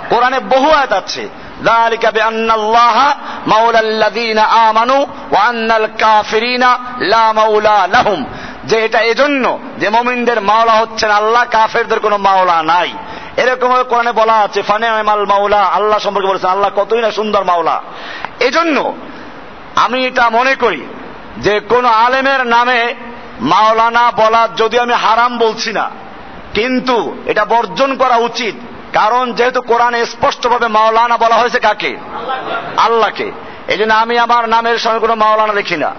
কোরআনে 0.09 0.39
বহু 0.53 0.69
আয়াত 0.71 0.93
আছে 1.01 1.23
ذلك 1.63 2.03
بأن 2.07 2.51
الله 2.51 2.97
مولى 3.47 3.79
الذين 3.79 4.39
آمنوا 4.67 5.03
وأن 5.31 5.69
الكافرين 5.71 6.63
لا 7.03 7.25
مولى 7.31 7.79
لهم 7.87 8.19
যে 8.63 8.77
এটা 8.85 8.99
এজন্য 9.11 9.43
যে 9.77 9.87
মমিনদের 9.89 10.39
মাওলা 10.41 10.75
হচ্ছেন 10.81 11.11
আল্লাহ 11.11 11.43
কাফেরদের 11.51 11.99
কোনো 11.99 12.17
মাওলা 12.17 12.57
নাই 12.63 12.89
এরকম 13.37 13.67
ভাবে 13.71 13.85
কোরআনে 13.91 14.11
বলা 14.11 14.35
আছে 14.45 14.59
ফানে 14.61 14.87
মাল 15.03 15.23
মাওলা 15.25 15.61
আল্লাহ 15.77 15.97
সম্পর্কে 15.99 16.29
বলেছেন 16.31 16.49
আল্লাহ 16.49 16.71
কতই 16.75 17.01
না 17.01 17.09
সুন্দর 17.11 17.41
মাওলা 17.43 17.75
এজন্য 18.39 18.77
আমি 19.76 20.06
এটা 20.06 20.30
মনে 20.30 20.54
করি 20.54 20.86
যে 21.38 21.60
কোন 21.60 21.84
আলেমের 21.84 22.46
নামে 22.46 22.94
মাওলানা 23.40 24.10
বলা 24.10 24.48
যদি 24.56 24.78
আমি 24.78 24.92
হারাম 24.92 25.38
বলছি 25.38 25.72
না, 25.72 25.90
কিন্তু 26.54 27.16
এটা 27.26 27.44
বর্জন 27.44 27.96
করা 27.96 28.16
উচিত। 28.16 28.54
কারণ 28.92 29.32
যেহেতু 29.32 29.60
কোরআনে 29.60 30.06
স্পষ্টভাবে 30.06 30.68
মাওলানা 30.68 31.16
বলা 31.16 31.36
হয়েছে 31.36 31.58
কাকে? 31.58 31.96
আল্লাহকে। 32.76 33.32
এই 33.68 33.78
জন্য 33.78 33.94
আমি 33.94 34.18
আমার 34.18 34.48
নামের 34.48 34.78
সঙ্গে 34.78 34.98
কোনো 34.98 35.14
মাওলানা 35.14 35.52
লিখি 35.52 35.76
না। 35.76 35.90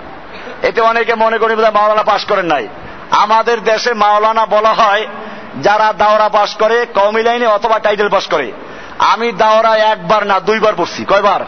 এতে 0.62 0.82
অনেকে 0.82 1.16
মনে 1.16 1.38
করি 1.38 1.56
বোধহয় 1.56 1.72
মাওলানা 1.72 2.04
পাশ 2.04 2.26
করেন 2.26 2.46
নাই। 2.46 2.68
আমাদের 3.12 3.64
দেশে 3.64 3.94
মাওলানা 3.94 4.46
বলা 4.46 4.74
হয় 4.74 5.08
যারা 5.62 5.94
দাওরা 5.94 6.30
পাশ 6.30 6.56
করে 6.56 6.86
কমি 6.86 7.24
লাইনে 7.24 7.48
অথবা 7.48 7.80
টাইটেল 7.80 8.10
পাশ 8.10 8.28
করে। 8.28 8.52
আমি 9.00 9.32
দাওরা 9.32 9.76
একবার 9.76 10.28
না 10.28 10.40
দুইবার 10.40 10.74
পড়ছি। 10.78 11.06
কয়বার? 11.06 11.42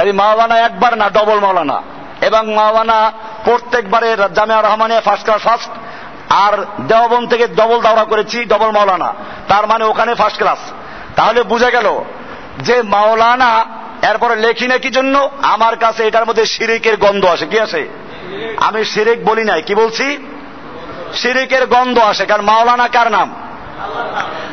কাজে 0.00 0.12
মাওলানা 0.12 0.56
একবার 0.58 0.98
না, 0.98 1.10
ডবল 1.10 1.38
মাওলানা। 1.40 1.82
এবং 2.20 2.54
মাওলানা 2.54 3.12
প্রত্যেকবারে 3.44 4.16
Jamia 4.34 4.62
Rahmania 4.62 5.00
first 5.00 5.24
class 5.24 5.42
first 5.42 5.68
আর 6.28 6.52
দেওবন 6.80 7.26
থেকে 7.26 7.48
ডবল 7.48 7.80
দাওরা 7.80 8.04
করেছি 8.04 8.44
ডবল 8.44 8.70
মাওলানা। 8.70 9.14
তার 9.48 9.66
মানে 9.66 9.84
ওখানে 9.84 10.14
ফার্স্ট 10.14 10.38
ক্লাস 10.38 10.58
তাহলে 11.16 11.42
বুঝে 11.42 11.70
গেল 11.70 12.04
যে 12.58 12.82
মাওলানা 12.82 13.64
এরপরে 14.02 14.36
লেখি 14.36 14.66
না 14.66 14.76
কি 14.78 14.90
জন্য? 14.90 15.30
আমার 15.42 15.76
কাছে 15.76 16.08
এটার 16.08 16.26
মধ্যে 16.26 16.44
শিরিকের 16.46 16.96
গন্ধ 16.96 17.24
আসে। 17.24 17.46
কি 17.46 17.60
আছে 17.60 17.88
আমি 18.56 18.84
শিরিক 18.84 19.24
বলি 19.24 19.44
নাই। 19.44 19.62
কি 19.62 19.74
বলছি? 19.74 20.06
শিরিকের 21.14 21.66
গন্ধ 21.66 21.98
আসে। 21.98 22.26
কারণ 22.26 22.44
মাওলানা 22.44 22.88
কার 22.88 23.10
নাম? 23.10 23.34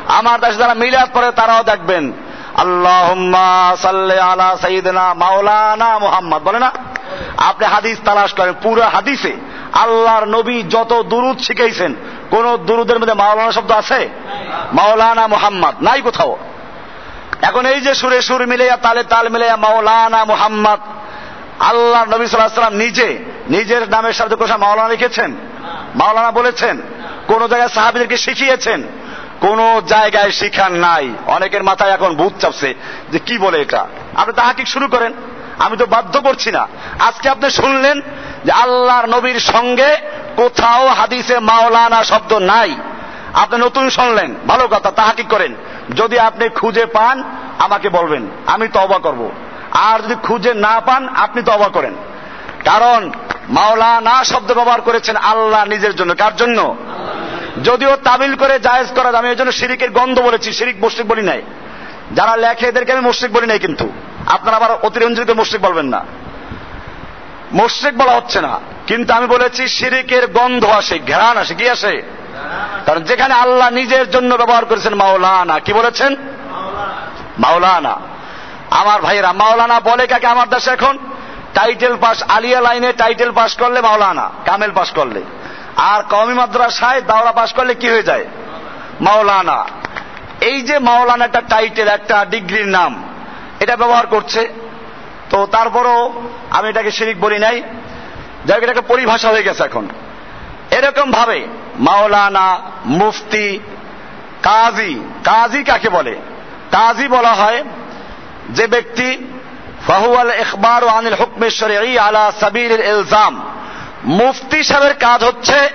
আমার 0.07 0.39
দেশে 0.39 0.57
যারা 0.57 0.73
মিলাদ 0.73 1.09
পরে 1.13 1.31
তারাও 1.31 1.63
দেখবেন। 1.63 2.11
আল্লাহ 2.57 3.75
সাল্লে 3.75 4.19
আলা 4.19 4.57
সঈদনা 4.61 5.13
মাওলানা 5.13 5.99
মোহাম্মদ। 5.99 6.41
বলে 6.43 6.59
না? 6.59 6.71
আপনি 7.37 7.65
হাদিস 7.65 7.97
তালাশ 8.05 8.33
করেন, 8.33 8.53
পুরো 8.61 8.81
হাদিসে 8.81 9.33
আল্লাহর 9.73 10.25
নবী 10.25 10.63
যত 10.63 11.03
দুরুদ 11.09 11.37
শিখাইছেন, 11.39 11.95
কোন 12.31 12.57
দুরুদের 12.57 12.99
মধ্যে 12.99 13.13
মাওলানা 13.13 13.51
শব্দ 13.51 13.71
আছে? 13.71 14.09
মাওলানা 14.73 15.27
মোহাম্মদ, 15.27 15.75
নাই 15.81 16.01
কোথাও। 16.01 16.37
এখন 17.41 17.65
এই 17.65 17.81
যে 17.81 17.93
সুরে 17.93 18.21
সুর 18.21 18.47
মিলাইয়া, 18.47 18.77
তালে 18.77 19.03
তাল 19.03 19.29
মিলাইয়া 19.29 19.55
মাওলানা 19.55 20.25
মোহাম্মদ 20.25 20.79
আল্লাহ 21.59 22.03
নবী 22.03 22.27
সাল্লাম 22.27 22.73
নিজে, 22.73 23.19
নিজের 23.49 23.89
নামের 23.89 24.13
সাথে 24.13 24.35
কোথাও 24.35 24.57
মাওলানা 24.57 24.89
লিখেছেন? 24.89 25.35
মাওলানা 25.95 26.31
বলেছেন। 26.31 26.81
কোন 27.27 27.47
জায়গায় 27.47 27.69
সাহাবিদেরকে 27.69 28.17
শিখিয়েছেন? 28.17 28.83
কোন 29.41 29.81
জায়গায় 29.81 30.31
শিখান 30.31 30.73
নাই। 30.73 31.09
অনেকের 31.27 31.63
মাথায় 31.63 31.91
এখন 31.91 32.15
ভূত 32.15 32.33
চাপছে 32.41 32.73
যে 33.11 33.19
কি 33.19 33.37
বলে 33.37 33.61
এটা। 33.61 33.87
আপনি 34.15 34.33
তাহাকিক 34.33 34.67
শুরু 34.67 34.87
করেন। 34.87 35.13
আমি 35.59 35.77
তো 35.77 35.85
বাধ্য 35.85 36.21
করছি 36.21 36.51
না। 36.51 36.67
আজকে 36.99 37.29
আপনি 37.29 37.49
শুনলেন 37.49 38.01
যে 38.45 38.51
আল্লাহর 38.51 39.05
নবীর 39.05 39.39
সঙ্গে 39.39 39.97
কোথাও 40.35 40.87
হাদিসে 40.87 41.39
মাওলানা 41.39 42.03
শব্দ 42.03 42.33
নাই। 42.33 42.75
আপনি 43.33 43.65
নতুন 43.65 43.89
শুনলেন। 43.89 44.35
ভালো 44.47 44.67
কথা, 44.67 44.91
তাহাকিক 44.91 45.27
করেন। 45.27 45.55
যদি 45.95 46.19
আপনি 46.19 46.49
খুঁজে 46.49 46.85
পান, 46.85 47.23
আমাকে 47.59 47.89
বলবেন। 47.89 48.27
আমি 48.47 48.67
তো 48.67 48.79
তবা 48.79 48.97
করব। 48.97 49.31
আর 49.71 49.99
যদি 49.99 50.15
খুঁজে 50.23 50.53
না 50.53 50.79
পান, 50.79 51.09
আপনি 51.09 51.43
তবা 51.43 51.67
করেন। 51.67 51.93
কারণ 52.65 53.11
মাওলানা 53.49 54.23
শব্দ 54.23 54.53
ব্যবহার 54.53 54.81
করেছেন 54.81 55.15
আল্লাহ 55.15 55.65
নিজের 55.65 55.95
জন্য। 55.95 56.15
কার 56.15 56.35
জন্য? 56.35 56.75
যদিও 57.63 57.95
তামিল 57.95 58.35
করে 58.35 58.59
জায়েজ 58.59 58.87
করা 58.87 59.19
আমি 59.19 59.29
এই 59.29 59.35
জন্য 59.35 59.51
শিরিকের 59.51 59.91
গন্ধ 59.91 60.19
বলেছি, 60.19 60.53
শিরিক 60.53 60.75
মুশ্রিক 60.79 61.07
বলি 61.07 61.21
নাই। 61.21 61.41
যারা 62.11 62.35
লেখে 62.35 62.65
এদেরকে 62.65 62.91
আমি 62.91 63.01
মুশ্রিক 63.01 63.33
বলি 63.33 63.47
নাই 63.47 63.59
কিন্তু। 63.59 63.89
আপনারা 64.27 64.57
আবার 64.57 64.71
অতিরঞ্জিত 64.71 65.29
মুশ্রিক 65.29 65.61
বলবেন 65.61 65.85
না। 65.85 66.05
মুশ্রিক 67.51 67.97
বলা 67.97 68.11
হচ্ছে 68.11 68.41
না। 68.41 68.59
কিন্তু 68.87 69.13
আমি 69.13 69.27
বলেছি, 69.27 69.67
শিরিকের 69.67 70.27
গন্ধ 70.27 70.65
আসে 70.65 70.99
ঘেরান 70.99 71.37
আসে, 71.37 71.55
কি 71.55 71.69
আসে? 71.69 72.01
কারণ 72.85 73.03
যেখানে 73.03 73.33
আল্লাহ 73.33 73.69
নিজের 73.69 74.11
জন্য 74.11 74.35
ব্যবহার 74.35 74.65
করেছেন 74.65 74.95
মাওলানা, 74.95 75.59
কি 75.59 75.73
বলেছেন? 75.73 76.15
মাওলানা। 77.39 77.99
আমার 78.69 79.01
ভাইয়েরা, 79.01 79.33
মাওলানা 79.33 79.79
বলে 79.79 80.07
কাকে 80.07 80.27
আমার 80.27 80.49
দেশে 80.49 80.71
এখন? 80.71 80.97
টাইটেল 81.53 81.95
পাস, 82.01 82.23
আলিয়া 82.23 82.61
লাইনে 82.61 82.93
টাইটেল 82.93 83.31
পাস 83.31 83.57
করলে 83.57 83.81
মাওলানা, 83.81 84.29
কামেল 84.45 84.71
পাস 84.71 84.91
করলে। 84.91 85.21
আর 85.77 86.03
কমি 86.03 86.33
মাদ্রাসায় 86.33 87.01
দাওরা 87.01 87.31
পাশ 87.31 87.53
করলে 87.53 87.75
কি 87.75 87.89
হয়ে 87.89 88.03
যায়? 88.03 88.25
মাওলানা। 89.01 89.65
এই 90.41 90.61
যে 90.61 90.79
মাওলানা 90.79 91.25
একটা 91.25 91.41
টাইটেল 91.41 91.87
একটা 91.87 92.25
ডিগ্রির 92.25 92.67
নাম, 92.67 93.03
এটা 93.59 93.75
ব্যবহার 93.75 94.07
করছে। 94.07 94.53
তো 95.29 95.45
তারপরও 95.45 96.23
আমি 96.49 96.69
এটাকে 96.69 96.91
শিরিক 96.91 97.19
বলি 97.19 97.39
নাই। 97.39 97.63
যাই 98.45 98.61
এটাকে 98.61 98.81
পরিভাষা 98.81 99.29
হয়ে 99.29 99.43
গেছে 99.43 99.63
এখন। 99.63 99.87
এরকম 100.71 101.11
ভাবে 101.11 101.47
মাওলানা, 101.79 102.59
মুফতি, 102.85 103.59
কাজী 104.43 104.99
কাজী 105.23 105.63
কাকে 105.63 105.89
বলে? 105.89 106.15
কাজী 106.71 107.07
বলা 107.07 107.33
হয় 107.33 107.63
যে 108.49 108.67
ব্যক্তি 108.67 109.17
ফাহুয়াল 109.87 110.39
ইখবার 110.39 110.87
আনিল 110.87 111.13
হুকমেশ্বরী 111.13 111.97
আলা 111.97 112.31
সাবির 112.39 112.71
ইলজাম 112.71 113.56
মুফতি 114.07 114.63
সাহেবের 114.63 114.93
কাজ 114.93 115.23
হচ্ছে 115.23 115.69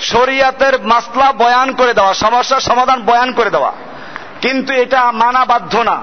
শরিয়াতের 0.00 0.82
মাসলা 0.82 1.32
বয়ান 1.32 1.72
করে 1.72 1.94
দেওয়া, 1.94 2.14
সমস্যার 2.14 2.60
সমাধান 2.60 3.02
বয়ান 3.02 3.32
করে 3.32 3.50
দেওয়া। 3.50 3.72
কিন্তু 4.40 4.72
এটা 4.74 5.12
মানা 5.12 5.44
বাধ্য 5.44 5.78
না। 5.78 6.02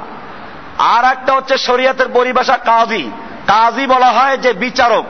আর 0.78 1.06
একটা 1.06 1.34
হচ্ছে 1.34 1.58
শরিয়াতের 1.58 2.08
পরিভাষা 2.08 2.58
কাজী। 2.58 3.12
কাজী 3.48 3.88
বলা 3.88 4.06
হয় 4.06 4.38
যে 4.38 4.54
বিচারক। 4.54 5.06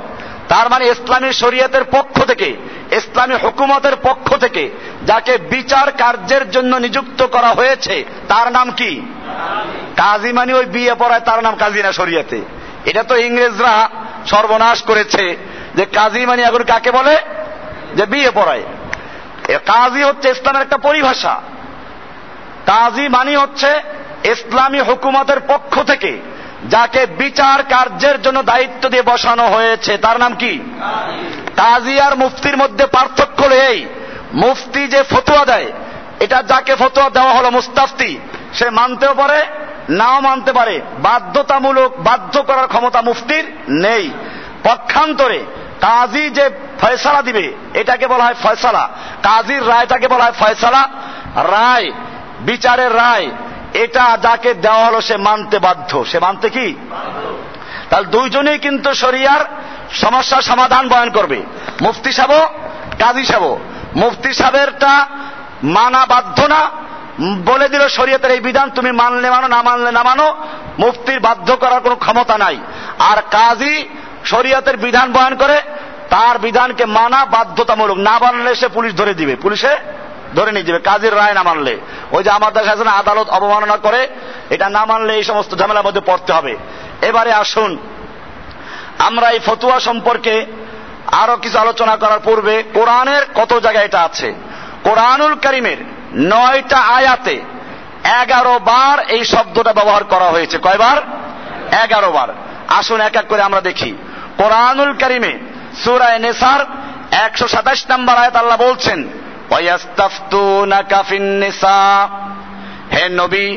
তার 0.49 0.69
মানে 0.69 0.88
ইসলামী 0.88 1.31
শরিয়াতের 1.31 1.83
পক্ষ 1.83 2.23
থেকে, 2.23 2.55
ইসলামী 2.91 3.35
হুকুমতের 3.35 3.95
পক্ষ 3.95 4.35
থেকে 4.35 4.69
যাকে 5.05 5.38
বিচার 5.38 5.91
কার্যের 5.91 6.51
জন্য 6.51 6.75
নিযুক্ত 6.75 7.25
করা 7.25 7.47
হয়েছে, 7.47 8.05
তার 8.27 8.51
নাম 8.51 8.71
কি? 8.71 9.01
কাজী 9.95 10.31
মানে 10.31 10.53
ওই 10.53 10.65
বিয়ে 10.65 10.95
পড়ায় 10.95 11.19
তার 11.19 11.43
নাম 11.43 11.55
কাজী 11.55 11.83
না 11.83 11.91
শরিয়াতে। 11.91 12.41
এটা 12.85 13.03
তো 13.03 13.15
ইংরেজরা 13.15 13.89
সর্বনাশ 14.25 14.81
করেছে। 14.81 15.54
যে 15.75 15.85
কাজী 15.85 16.25
মানে 16.25 16.41
এখন 16.41 16.63
কাকে 16.63 16.91
বলে? 16.91 17.17
যে 17.95 18.05
বিয়ে 18.05 18.31
পড়ায়। 18.31 18.63
কাজী 19.57 20.03
হচ্ছে 20.03 20.29
ইসলামের 20.29 20.61
একটা 20.61 20.77
পরিভাষা। 20.77 21.41
কাজী 22.65 23.07
মানি 23.07 23.35
হচ্ছে 23.35 23.67
ইসলামী 24.23 24.79
হুকুমতের 24.79 25.39
পক্ষ 25.39 25.83
থেকে 25.83 26.17
যাকে 26.69 27.05
বিচার 27.05 27.63
কার্যের 27.63 28.21
জন্য 28.21 28.43
দায়িত্ব 28.43 28.89
দিয়ে 28.89 29.01
বসানো 29.01 29.47
হয়েছে। 29.47 29.97
তার 29.97 30.19
নাম 30.19 30.35
কি? 30.35 30.59
কাজী। 31.55 31.99
আর 31.99 32.15
মুফতির 32.15 32.57
মধ্যে 32.57 32.85
পার্থক্য 32.85 33.43
এই, 33.43 33.85
মুফতি 34.33 34.88
যে 34.88 35.03
ফতুয়া 35.03 35.45
দেয়, 35.45 35.71
এটা 36.19 36.43
যাকে 36.43 36.75
ফতুয়া 36.75 37.09
দেওয়া 37.09 37.33
হলো 37.33 37.49
মুস্তাফতি, 37.49 38.19
সে 38.53 38.69
মানতেও 38.69 39.13
পারে, 39.13 39.45
নাও 39.89 40.19
মানতে 40.19 40.53
পারে। 40.53 40.81
বাধ্যতামূলক 40.99 41.93
বাধ্য 41.97 42.43
করার 42.43 42.67
ক্ষমতা 42.67 43.01
মুফতির 43.01 43.51
নেই। 43.69 44.11
পক্ষান্তরে 44.63 45.43
কাজী 45.81 46.29
যে 46.29 46.49
ফয়সালা 46.81 47.21
দিবে, 47.21 47.53
এটাকে 47.73 48.07
বলা 48.07 48.23
হয় 48.23 48.35
ফয়সালা। 48.43 48.89
কাজীর 49.23 49.67
রায়টাকে 49.67 50.07
বলা 50.07 50.23
হয় 50.23 50.33
ফয়সালা। 50.39 50.89
রায়, 51.35 51.91
বিচারের 52.39 52.95
রায়, 52.95 53.29
এটা 53.73 54.17
যাকে 54.21 54.53
দেওয়া 54.53 54.85
হলো 54.85 55.01
সে 55.01 55.17
মানতে 55.17 55.59
বাধ্য। 55.59 56.05
সে 56.05 56.19
মানতে 56.19 56.49
কি? 56.49 56.75
তাহলে 57.89 58.05
দুইজনেই 58.05 58.59
কিন্তু 58.59 58.93
শরিয়ার 58.93 59.39
সমস্যার 59.91 60.41
সমাধান 60.41 60.89
বয়ান 60.89 61.09
করবে। 61.09 61.43
মুফতি 61.81 62.11
সাহেব 62.11 62.47
কাজী 62.99 63.23
সাহেব 63.23 63.59
মুফতি 63.95 64.33
সাহেবেরটা 64.33 65.07
মানা 65.63 66.05
বাধ্য 66.05 66.43
না। 66.43 66.71
বলে 67.45 67.69
দিল, 67.69 67.88
শরীয়তের 67.88 68.31
এই 68.31 68.39
বিধান 68.39 68.69
তুমি 68.69 68.91
মানলে 68.91 69.29
মানো, 69.29 69.47
না 69.47 69.61
মানলে 69.61 69.91
না 69.91 70.03
মানো। 70.03 70.38
মুফতির 70.79 71.19
বাধ্য 71.19 71.55
করার 71.55 71.81
কোনো 71.81 71.95
ক্ষমতা 71.95 72.38
নাই। 72.38 72.57
আর 72.99 73.17
কাজী 73.31 73.89
শরীয়তের 74.25 74.77
বিধান 74.77 75.11
বয়ান 75.11 75.35
করে, 75.35 75.61
তার 76.09 76.39
বিধানকে 76.39 76.85
মানা 76.85 77.25
বাধ্যতামূলক। 77.25 77.97
না 77.97 78.19
মানলে 78.19 78.55
সে 78.55 78.67
পুলিশ 78.67 78.95
ধরে 78.95 79.13
দিবে। 79.13 79.35
পুলিশে 79.35 79.77
ধরে 80.35 80.51
নিয়ে 80.51 80.65
যাবে। 80.65 80.79
কাজের 80.79 81.15
রায় 81.15 81.33
না 81.33 81.43
মানলে। 81.43 81.77
ওই 82.11 82.23
যে 82.23 82.29
আমার 82.29 82.53
দেখা 82.53 82.75
যাচ্ছে 82.75 82.89
আদালত 82.89 83.29
অবমাননা 83.29 83.77
করে, 83.77 84.07
এটা 84.49 84.69
না 84.69 84.85
মানলে 84.85 85.15
এই 85.15 85.23
সমস্ত 85.23 85.55
ঝামেলার 85.55 85.85
মধ্যে 85.85 86.01
পড়তে 86.01 86.33
হবে। 86.33 86.57
এবারে 87.01 87.33
আসুন, 87.33 87.77
আমরা 88.99 89.29
এই 89.29 89.39
ফতুয়া 89.45 89.79
সম্পর্কে 89.79 90.45
আরও 91.11 91.38
কিছু 91.38 91.59
আলোচনা 91.59 91.95
করার 91.95 92.19
পূর্বে 92.19 92.63
কোরআনের 92.73 93.21
কত 93.35 93.59
জায়গায় 93.59 93.85
এটা 93.85 94.01
আছে। 94.01 94.33
কোরআনুল 94.83 95.35
করিমের 95.35 95.77
নয়টা 96.15 96.77
আয়াতে 96.77 97.41
এগারো 98.21 98.59
বার 98.59 98.99
এই 98.99 99.25
শব্দটা 99.25 99.73
ব্যবহার 99.73 100.03
করা 100.03 100.25
হয়েছে। 100.25 100.57
কয়বার? 100.57 100.97
এগারো 101.83 102.11
বার। 102.11 102.27
আসুন 102.67 103.01
এক 103.01 103.15
এক 103.15 103.25
করে 103.27 103.41
আমরা 103.41 103.61
দেখি। 103.61 103.95
কোরআনুল 104.38 104.93
করিমে 104.93 105.34
সুরায় 105.84 106.19
নেসার 106.19 106.65
একশো 107.12 107.48
সাতাশ 107.48 107.86
নম্বর 107.89 108.15
আয়াত 108.15 108.36
আল্লাহ 108.36 108.58
বলছেন 108.58 109.08
হে 112.93 113.10
নবী, 113.10 113.48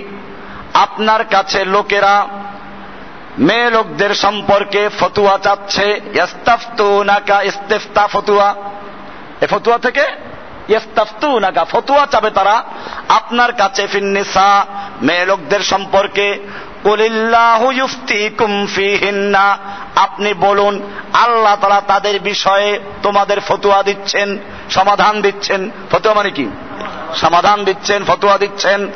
আপনার 0.75 1.25
কাছে 1.25 1.64
লোকেরা 1.64 2.29
মেয়ে 3.38 3.71
লোকদের 3.71 4.14
সম্পর্কে 4.14 4.88
ফতুয়া 5.01 5.38
চাচ্ছে। 5.38 6.01
ইস্তেফতা 7.45 8.07
ফতুয়া। 8.07 8.55
এ 9.41 9.47
ফতুয়া 9.47 9.79
থেকে 9.79 10.05
ফতুয়া 11.64 12.07
চাবে 12.07 12.31
তারা 12.31 12.64
আপনার 13.09 13.52
কাছে, 13.52 13.87
ফিন্নিসা, 13.87 14.66
মেয়ে 15.02 15.24
লোকদের 15.24 15.61
সম্পর্কে। 15.61 16.38
আপনি 19.96 20.35
বলুন, 20.35 20.83
আল্লাহ 21.12 21.57
তারা 21.61 21.81
তাদের 21.81 22.20
বিষয়ে 22.20 22.81
তোমাদের 23.02 23.40
ফতুয়া 23.40 23.83
দিচ্ছেন, 23.83 24.38
সমাধান 24.70 25.20
দিচ্ছেন। 25.20 25.70
ফতুয়া 25.90 26.14
মানে 26.14 26.31
কি? 26.31 26.46
সমাধান 27.14 27.64
দিচ্ছেন, 27.64 28.04
ফতুয়া 28.04 28.38
দিচ্ছেন, 28.38 28.88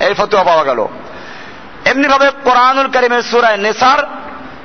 এই 0.00 0.14
ফতুয়া 0.14 0.44
পাওয়া 0.44 0.64
গেল। 0.64 0.86
এমনি 1.84 2.08
ভাবে 2.08 2.30
কোরআনুল 2.44 2.86
করিমের 2.86 3.22
সুরায় 3.22 3.56
নেসার 3.56 3.98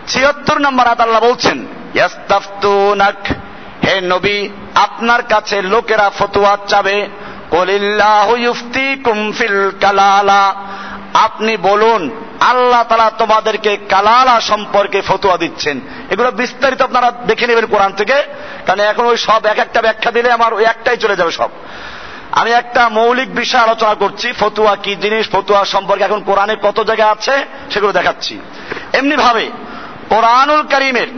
ছিয়াত্তর 0.07 0.59
নম্বর 0.59 0.87
আয়াত 0.87 1.01
আল্লাহ 1.01 1.21
বলছেন, 1.21 1.67
ইয়াস্তাফতুনাক 1.93 3.27
হে 3.87 4.01
নবী, 4.13 4.37
আপনার 4.75 5.21
কাছে 5.23 5.61
লোকেরা 5.73 6.07
ফতুয়া 6.17 6.53
চাবে। 6.67 6.97
আপনি 11.25 11.53
বলুন, 11.57 12.01
আল্লাহ 12.39 12.83
তালা 12.89 13.09
তোমাদেরকে 13.17 13.71
কালালা 13.89 14.35
সম্পর্কে 14.41 14.99
ফতুয়া 15.01 15.37
দিচ্ছেন। 15.37 15.81
এগুলো 16.09 16.29
বিস্তারিত 16.31 16.81
আপনারা 16.81 17.11
দেখে 17.11 17.45
নেবেন 17.47 17.65
কোরআন 17.65 17.91
থেকে, 17.91 18.17
কারণ 18.65 18.79
এখন 18.79 19.05
ওই 19.05 19.17
সব 19.17 19.41
এক 19.45 19.59
একটা 19.59 19.79
ব্যাখ্যা 19.81 20.11
দিলে 20.11 20.29
আমার 20.31 20.51
ওই 20.53 20.63
একটাই 20.63 20.97
চলে 20.97 21.15
যাবে 21.15 21.31
সব। 21.31 21.49
আমি 22.31 22.51
একটা 22.51 22.89
মৌলিক 22.89 23.29
বিষয় 23.35 23.61
আলোচনা 23.61 23.93
করছি, 23.93 24.27
ফতুয়া 24.39 24.73
কি 24.75 24.93
জিনিস, 24.95 25.23
ফতুয়া 25.31 25.61
সম্পর্কে 25.65 26.03
এখন 26.03 26.19
কোরআনে 26.19 26.55
কত 26.63 26.77
জায়গায় 26.89 27.11
আছে 27.11 27.35
সেগুলো 27.71 27.91
দেখাচ্ছি। 27.91 28.33
এমনি 28.93 29.15
ভাবে 29.15 29.45
কোরআনুল 30.09 30.61
করিমের 30.73 31.09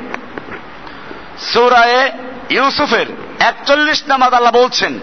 সুরায়ে 1.51 2.01
ইউসুফের 2.49 3.05
একচল্লিশ 3.39 4.03
নামাজ 4.07 4.33
আল্লাহ 4.33 4.53
বলছেন, 4.53 4.99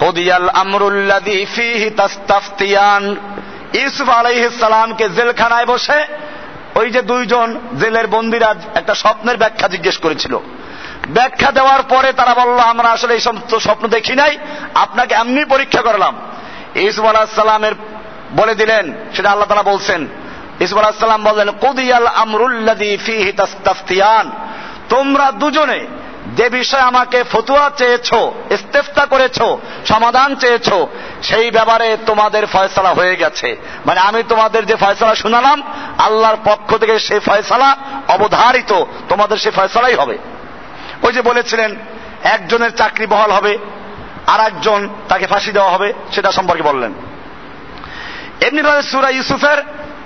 কদিয়াল 0.00 0.48
আমরুল্লাদি 0.48 1.46
ফিহি 1.54 1.90
তাস্তাফতিয়ান। 1.90 3.16
ইউসুফ 3.74 4.08
আলাইহিস 4.08 4.60
সালামকে 4.60 5.08
জেলখানায় 5.08 5.66
বসে 5.66 6.06
ওই 6.74 6.90
যে 6.90 7.02
দুইজন 7.02 7.60
জেলের 7.80 8.06
বন্দিরা 8.06 8.54
একটা 8.74 8.94
স্বপ্নের 8.94 9.36
ব্যাখ্যা 9.36 9.68
জিজ্ঞেস 9.68 9.96
করেছিল। 9.96 10.38
ব্যাখ্যা 11.08 11.50
দেওয়ার 11.52 11.82
পরে 11.82 12.12
তারা 12.12 12.34
বলল, 12.34 12.58
আমরা 12.58 12.88
আসলে 12.88 13.14
এই 13.14 13.20
সমস্ত 13.20 13.54
স্বপ্ন 13.56 13.88
দেখি 13.88 14.14
নাই, 14.14 14.38
আপনাকে 14.74 15.14
এমনি 15.14 15.44
পরীক্ষা 15.44 15.82
করলাম। 15.82 16.14
ইসুফ 16.74 17.04
আলাহিসাল্লামের 17.04 17.74
বলে 18.32 18.54
দিলেন, 18.54 18.92
সেটা 19.16 19.30
আল্লাহ 19.30 19.48
তালা 19.48 19.62
বলছেন। 19.62 20.06
ইসুফ 20.60 20.78
আলাহিসাল্লাম 20.78 21.24
বললেন, 21.24 21.50
কুদিয়াল 21.50 22.06
আমরুল্লাদি 22.06 22.96
ফিহি 22.96 23.32
তাস্তাফতিয়ান। 23.32 24.30
তোমরা 24.88 25.32
দুজনে 25.32 25.86
যে 26.26 26.48
বিষয়ে 26.48 26.80
আমাকে 26.80 27.24
ফতুয়া 27.32 27.70
চেয়েছ, 27.76 28.12
ইস্তেফতা 28.50 29.06
করেছ, 29.06 29.38
সমাধান 29.84 30.36
চেয়েছ, 30.36 30.72
সেই 31.22 31.50
ব্যাপারে 31.50 31.96
তোমাদের 32.06 32.46
ফয়সলা 32.46 32.90
হয়ে 32.90 33.16
গেছে। 33.16 33.56
মানে 33.86 34.00
আমি 34.00 34.22
তোমাদের 34.28 34.66
যে 34.66 34.74
ফয়সলা 34.74 35.14
শুনালাম, 35.14 35.62
আল্লাহর 35.98 36.36
পক্ষ 36.44 36.76
থেকে 36.76 36.98
সেই 36.98 37.18
ফয়সলা 37.18 37.76
অবধারিত। 38.08 38.84
তোমাদের 39.08 39.36
সেই 39.36 39.52
ফয়সলাই 39.52 39.94
হবে। 39.94 40.18
ওই 41.02 41.12
যে 41.12 41.22
বলেছিলেন, 41.22 41.76
একজনের 42.24 42.76
চাকরি 42.76 43.06
বহাল 43.06 43.30
হবে 43.30 43.58
আর 44.26 44.40
একজন 44.40 44.88
তাকে 45.08 45.26
ফাঁসি 45.26 45.52
দেওয়া 45.52 45.70
হবে, 45.70 45.92
সেটা 46.12 46.32
সম্পর্কে 46.32 46.62
বললেন। 46.62 46.94
এমনি 48.40 48.62
ভাবে 48.62 48.82
সুরা 48.82 49.10
ইউসুফের 49.10 49.58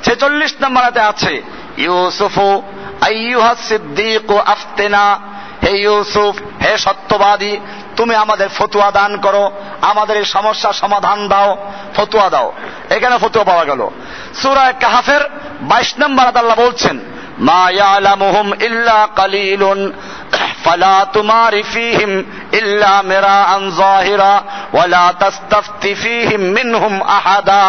ছেচল্লিশ 0.02 0.54
নম্বরাতে 0.60 1.00
আছে, 1.00 1.42
ইউসুফু 1.78 2.62
আইয়ুহা 3.00 3.54
সিদ্দিক 3.54 4.32
আফতেনা 4.32 5.34
হে 5.63 5.71
ইউসুফ 5.79 6.33
হে 6.63 6.73
সত্যবাদী 6.77 7.53
তুমি 7.95 8.13
আমাদের 8.15 8.47
ফতুয়া 8.49 8.89
দান 8.91 9.11
করো 9.17 9.43
আমাদের 9.81 10.15
এই 10.17 10.27
সমস্যা 10.27 10.69
সমাধান 10.73 11.19
দাও 11.27 11.49
ফতুয়া 11.95 12.27
দাও 12.29 12.47
এখানে 12.89 13.15
ফতুয়া 13.17 13.45
পাওয়া 13.45 13.65
গেল 13.65 13.81
সুরায় 14.41 14.75
কাহাফের 14.79 15.23
বাইশ 15.61 15.89
নম্বর 15.99 16.25
আল্লাহ 16.33 16.57
বলছেন 16.65 16.95
মা 17.39 17.63
ইয়ালামুহুম 17.71 18.47
ইল্লা 18.59 18.99
কালিলুন 19.15 19.79
فلا 20.63 20.97
تمار 21.05 21.53
فيهم 21.65 22.11
إلا 22.53 23.01
مراء 23.03 23.49
ظاهرا 23.71 24.35
ولا 24.73 25.05
تستفت 25.13 25.83
فيهم 25.95 26.41
منهم 26.57 26.93
أحدا 27.09 27.65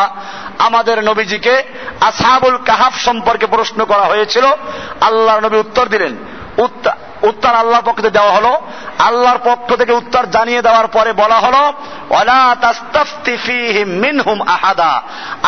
আমাদের 0.58 0.96
নবীজিকে 1.04 1.54
আসহাবুল 2.00 2.58
কাহাফ 2.66 2.94
সম্পর্কে 2.98 3.46
প্রশ্ন 3.46 3.78
করা 3.84 4.04
হয়েছিল 4.04 4.46
আল্লাহর 5.00 5.44
নবী 5.44 5.56
উত্তর 5.56 5.84
দিলেন 5.88 6.12
উত্তর 7.25 7.49
আল্লাহ 7.49 7.81
পক্ষে 7.85 8.09
দেওয়া 8.09 8.31
হলো। 8.31 8.51
আল্লাহর 8.98 9.40
পক্ষ 9.44 9.68
থেকে 9.76 9.92
উত্তর 9.92 10.22
জানিয়ে 10.26 10.62
দেওয়ার 10.62 10.88
পরে 10.88 11.10
বলা 11.12 11.38
হলো 11.38 11.62
মিনহুম 14.00 14.38
আহাদা 14.48 14.92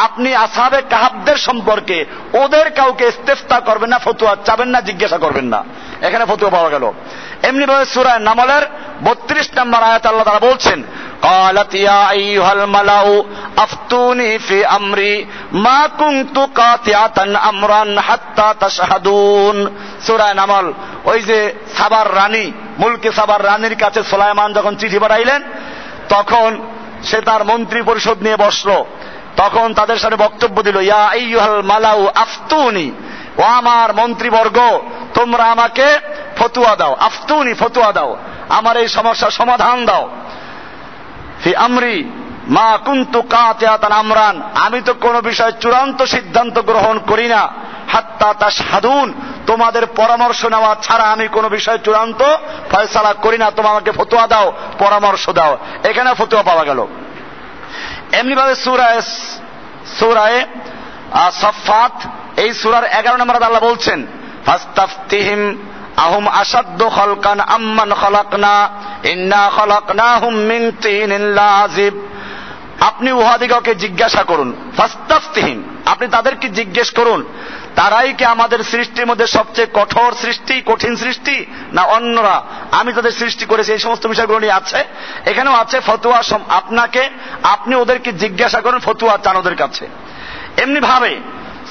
আপনি 0.03 0.31
আসাবে 0.37 0.79
কাহাবদের 0.91 1.39
সম্পর্কে 1.39 1.99
ওদের 2.35 2.67
কাউকে 2.71 3.05
ইস্তেফতা 3.09 3.59
করবেন 3.61 3.91
না 3.91 3.99
ফতুয়া 3.99 4.33
চাবেন 4.45 4.69
না 4.69 4.81
জিজ্ঞাসা 4.81 5.19
করবেন 5.19 5.47
না 5.47 5.61
এখানে 6.03 6.25
ফতুয়া 6.27 6.51
পাওয়া 6.51 6.71
গেল 6.71 6.85
এমনি 7.43 7.65
ভাবে 7.67 7.85
সুরায় 7.85 8.19
নামলের 8.19 8.65
বত্রিশ 9.05 9.49
নম্বর 9.57 9.81
আয়াত 9.83 10.05
আল্লাহ 10.07 10.25
তারা 10.25 10.47
বলছেন 10.49 10.81
قالت 11.23 11.75
يا 11.75 12.11
أيها 12.11 12.53
الملأ 12.53 13.25
أفتوني 13.59 14.39
في 14.39 14.59
أمري 14.69 15.17
ما 15.57 15.81
كنت 16.01 16.37
قاطعة 16.39 17.19
أمرا 17.49 18.01
حتى 18.01 18.49
تشهدون 18.61 19.57
سورة 20.01 20.29
নামল 20.35 20.67
ওই 21.05 21.19
যে 21.23 21.39
সাবার 21.79 22.07
রানী 22.15 22.47
মুলকে 22.80 23.12
সাবার 23.12 23.46
রানীর 23.46 23.76
কাছে 23.76 24.04
সোলাইমান 24.04 24.54
যখন 24.54 24.76
চিঠি 24.76 25.00
পাঠাইলেন, 25.00 25.44
তখন 26.10 26.62
সে 27.04 27.22
তার 27.22 27.46
মন্ত্রী 27.46 27.82
পরিষদ 27.82 28.22
নিয়ে 28.22 28.36
বসল। 28.36 28.84
তখন 29.38 29.74
তাদের 29.74 29.98
সাথে 29.98 30.16
বক্তব্য 30.16 30.64
দিল, 30.64 30.78
ইয়া 30.78 31.14
ইহাল 31.14 31.62
মালাউ 31.62 32.08
আফতুনি, 32.16 32.92
ও 33.38 33.42
আমার 33.42 33.94
মন্ত্রীবর্গ, 33.94 34.80
তোমরা 35.14 35.44
আমাকে 35.44 36.00
ফতুয়া 36.38 36.76
দাও, 36.76 36.96
আফতুনি 37.00 37.54
ফতুয়া 37.54 37.92
দাও, 37.92 38.18
আমার 38.50 38.78
এই 38.78 38.88
সমস্যার 38.88 39.32
সমাধান 39.32 39.86
দাও। 39.86 40.10
আমরি 41.56 41.96
মা 42.50 42.78
কুন্তু 42.86 43.22
কাতিয়াতান 43.22 43.92
আমরান। 43.92 44.42
আমি 44.56 44.82
তো 44.82 44.94
কোনো 44.94 45.22
বিষয়ে 45.22 45.52
চূড়ান্ত 45.52 46.04
সিদ্ধান্ত 46.04 46.60
গ্রহণ 46.60 47.00
করি 47.00 47.28
না। 47.28 47.50
হাত্তা 47.94 48.34
তা 48.34 48.50
সাধুন 48.50 49.14
তোমাদের 49.48 49.86
পরামর্শ 49.86 50.46
নেওয়া 50.46 50.76
ছাড়া 50.84 51.06
আমি 51.06 51.28
কোনো 51.28 51.50
বিষয়ে 51.50 51.78
চূড়ান্ত 51.78 52.36
ফয়সালা 52.72 53.14
করি 53.14 53.38
না। 53.38 53.52
তোমাকে 53.52 53.92
ফতুয়া 53.92 54.28
দাও, 54.28 54.54
পরামর্শ 54.80 55.30
দাও। 55.30 55.58
এখানে 55.84 56.14
ফতুয়া 56.14 56.44
পাওয়া 56.44 56.64
গেল। 56.64 56.88
এমনিভাবে 58.12 58.56
সুরায় 58.56 59.02
সুরায় 60.00 60.46
সফাত 61.32 61.92
এই 62.40 62.54
সুরার 62.54 62.84
এগারো 62.84 63.18
নম্বর 63.18 63.44
আল্লাহ 63.44 63.64
বলছেন, 63.64 64.08
ফাস্তাফতিহিম 64.46 65.58
আহুম 65.98 66.28
আসাদ্দ 66.28 66.90
খলকান 66.90 67.40
আম্মান 67.40 67.94
খলাকনা, 67.94 68.70
ইন্না 69.04 69.52
খলাকনাহুম 69.56 70.34
মিন 70.34 70.72
তিনিন 70.82 71.22
লাজিব। 71.22 72.07
আপনি 72.80 73.12
উহাদিগকে 73.12 73.76
জিজ্ঞাসা 73.76 74.24
করুন 74.24 74.72
ফাস্তাফতিহিম 74.78 75.64
আপনি 75.86 76.08
তাদেরকে 76.08 76.50
জিজ্ঞেস 76.50 76.92
করুন, 76.92 77.24
তারাই 77.76 78.14
কি 78.14 78.26
আমাদের 78.26 78.64
সৃষ্টির 78.64 79.06
মধ্যে 79.06 79.28
সবচেয়ে 79.28 79.68
কঠোর 79.74 80.14
সৃষ্টি, 80.22 80.62
কঠিন 80.66 80.96
সৃষ্টি, 80.96 81.46
না 81.74 81.84
অন্যরা? 81.84 82.44
আমি 82.72 82.94
তাদের 82.94 83.12
সৃষ্টি 83.12 83.46
করেছি, 83.46 83.72
এই 83.72 83.80
সমস্ত 83.80 84.08
বিষয়গুলো 84.08 84.40
নিয়ে 84.40 84.52
আছে। 84.52 84.84
এখানেও 85.26 85.54
আছে 85.54 85.80
ফতুয়া 85.80 86.24
আপনাকে, 86.50 87.10
আপনি 87.44 87.76
ওদেরকে 87.76 88.12
জিজ্ঞাসা 88.12 88.62
করুন, 88.62 88.80
ফতুয়া 88.80 89.18
চান 89.18 89.36
ওদের 89.36 89.56
কাছে। 89.56 89.88
এমনি 90.58 90.80
ভাবে 90.80 91.18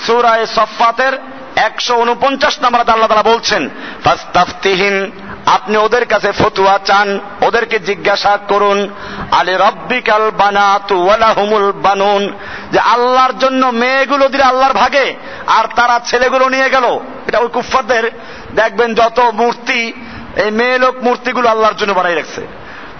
সুরায় 0.07 0.47
সফাতের 0.47 1.19
একশো 1.57 1.97
উনপঞ্চাশ 1.97 2.62
নম্বর 2.62 2.81
আল্লাহ 2.81 3.09
তালা 3.09 3.23
বলছেন, 3.23 3.69
ফাস্তাফতিহীন 4.05 5.11
আপনি 5.46 5.76
ওদের 5.76 6.06
কাছে 6.06 6.32
ফতুয়া 6.32 6.78
চান, 6.85 7.20
ওদেরকে 7.42 7.78
জিজ্ঞাসা 7.78 8.38
করুন, 8.48 8.88
আলে 9.30 9.56
রব্বিকাল 9.56 10.30
বানাতু 10.30 11.04
ওয়ালাহুমুল 11.04 11.72
বানুন? 11.72 12.32
যে 12.72 12.78
আল্লাহর 12.78 13.38
জন্য 13.38 13.66
মেয়েগুলো 13.66 14.28
দিলে 14.28 14.42
আল্লাহর 14.42 14.72
ভাগে, 14.72 15.14
আর 15.46 15.64
তারা 15.76 16.00
ছেলেগুলো 16.04 16.48
নিয়ে 16.48 16.70
গেল। 16.70 17.00
এটা 17.26 17.38
ওই 17.38 17.48
কুফারদের 17.48 18.11
দেখবেন 18.54 18.94
যত 18.94 19.20
মূর্তি, 19.20 19.92
এই 20.37 20.50
মেয়ে 20.50 20.78
লোক 20.78 20.94
মূর্তিগুলো 21.02 21.48
আল্লাহর 21.48 21.76
জন্য 21.76 21.92
বানাই 21.92 22.14
রাখছে। 22.14 22.46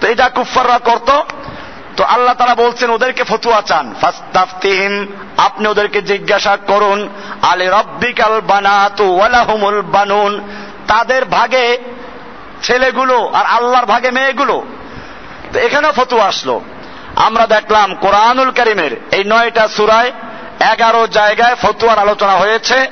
তো 0.01 0.07
এটা 0.07 0.29
কুফাররা 0.29 0.79
করত। 0.79 1.11
তো 1.97 2.03
আল্লাহ 2.03 2.33
তারা 2.33 2.55
বলছেন, 2.55 2.89
ওদেরকে 2.89 3.23
ফতুয়া 3.23 3.61
চান। 3.61 3.95
ফাস্তাফতিহিম, 4.01 5.07
আপনি 5.37 5.67
ওদেরকে 5.67 6.01
জিজ্ঞাসা 6.01 6.57
করুন, 6.67 7.09
আলে 7.41 7.67
রব্বিকাল 7.67 8.41
বানাতু 8.41 9.15
ওয়ালাহুমুল 9.15 9.81
বানুন? 9.81 10.41
তাদের 10.87 11.25
ভাগে 11.25 11.77
ছেলেগুলো 12.63 13.31
আর 13.33 13.45
আল্লাহর 13.45 13.85
ভাগে 13.85 14.11
মেয়েগুলো। 14.11 14.65
তো 15.53 15.59
এখানেও 15.59 15.91
ফতুয়া 15.91 16.25
আসলো। 16.25 16.61
আমরা 17.15 17.47
দেখলাম 17.47 17.95
কোরআনুল 17.95 18.51
করিমের 18.51 18.91
এই 19.11 19.23
নয়টা 19.23 19.67
সুরায় 19.67 20.11
এগারো 20.73 21.07
জায়গায় 21.07 21.55
ফতুয়ার 21.55 21.99
আলোচনা 21.99 22.31
হয়েছে। 22.31 22.87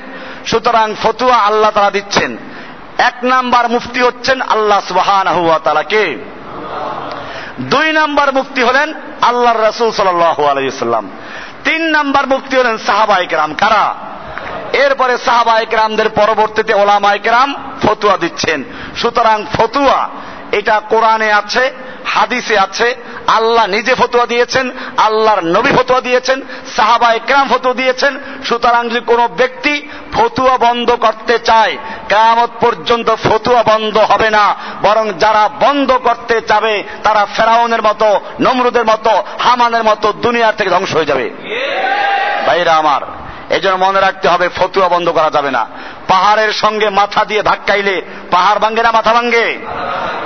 সুতরাং 0.46 0.94
ফতুয়া 1.02 1.36
আল্লাহ 1.36 1.70
তারা 1.70 1.90
দিচ্ছেন। 1.90 2.36
এক 2.98 3.14
নাম্বার 3.22 3.70
মুফতি 3.70 4.00
হচ্ছেন 4.00 4.40
আল্লাহ 4.40 4.80
সুবাহান 4.88 5.82
কে? 5.82 6.16
দুই 7.60 7.92
নাম্বার 7.92 8.34
মুফতি 8.34 8.62
হলেন 8.62 8.94
আল্লাহর 9.22 9.68
রসুল 9.68 9.92
সাল্লাহ 9.92 10.44
আলাইসাল্লাম 10.44 11.10
তিন 11.64 11.82
নাম্বার 11.82 12.26
মুফতি 12.26 12.56
হলেন 12.56 12.78
সাহাবাইক 12.78 13.32
রাম 13.32 13.54
কারা? 13.54 13.94
এরপরে 14.84 15.18
সাহাবা 15.18 15.60
একরামদের 15.60 16.08
পরবর্তীতে 16.08 16.74
ওলামা 16.74 17.14
একরাম 17.14 17.76
ফতুয়া 17.82 18.16
দিচ্ছেন। 18.16 18.64
সুতরাং 18.96 19.46
ফতুয়া, 19.52 20.08
এটা 20.52 20.80
কোরআনে 20.88 21.32
আছে, 21.32 21.72
হাদিসে 22.04 22.58
আছে, 22.58 22.94
আল্লাহ 23.26 23.66
নিজে 23.66 23.94
ফতুয়া 23.94 24.26
দিয়েছেন, 24.26 24.70
আল্লাহর 24.96 25.44
নবী 25.44 25.70
ফতুয়া 25.76 26.00
দিয়েছেন, 26.00 26.42
সাহাবা 26.76 27.08
একরাম 27.12 27.48
ফতুয়া 27.48 27.74
দিয়েছেন। 27.74 28.12
সুতরাং 28.44 28.88
যদি 28.88 29.00
কোনো 29.00 29.28
ব্যক্তি 29.28 29.88
ফতুয়া 30.12 30.56
বন্ধ 30.58 30.92
করতে 30.92 31.38
চায়, 31.38 31.76
কেয়ামত 32.08 32.50
পর্যন্ত 32.60 33.08
ফতুয়া 33.24 33.62
বন্ধ 33.62 33.98
হবে 33.98 34.30
না। 34.30 34.54
বরং 34.82 35.12
যারা 35.18 35.48
বন্ধ 35.60 35.92
করতে 35.92 36.40
চাবে 36.40 36.82
তারা 37.02 37.26
ফেরাউনের 37.36 37.82
মতো, 37.82 38.20
নমরুদের 38.40 38.84
মতো, 38.84 39.22
হামানের 39.38 39.84
মতো 39.84 40.12
দুনিয়ার 40.12 40.56
থেকে 40.56 40.70
ধ্বংস 40.70 40.92
হয়ে 40.96 41.10
যাবে। 41.10 41.30
ভাইরা 42.46 42.74
আমার 42.74 43.00
এই 43.50 43.60
জন্য 43.60 43.84
মনে 43.84 44.00
রাখতে 44.00 44.28
হবে, 44.28 44.48
ফতুয়া 44.48 44.88
বন্ধ 44.88 45.08
করা 45.08 45.30
যাবে 45.30 45.50
না। 45.50 45.66
পাহাড়ের 46.08 46.52
সঙ্গে 46.52 46.90
মাথা 46.90 47.24
দিয়ে 47.24 47.42
ধাক্কাইলে 47.42 48.02
পাহাড় 48.30 48.58
ভাঙ্গে 48.58 48.82
না, 48.82 48.92
মাথা 48.92 49.12
ভাঙ্গে 49.12 49.58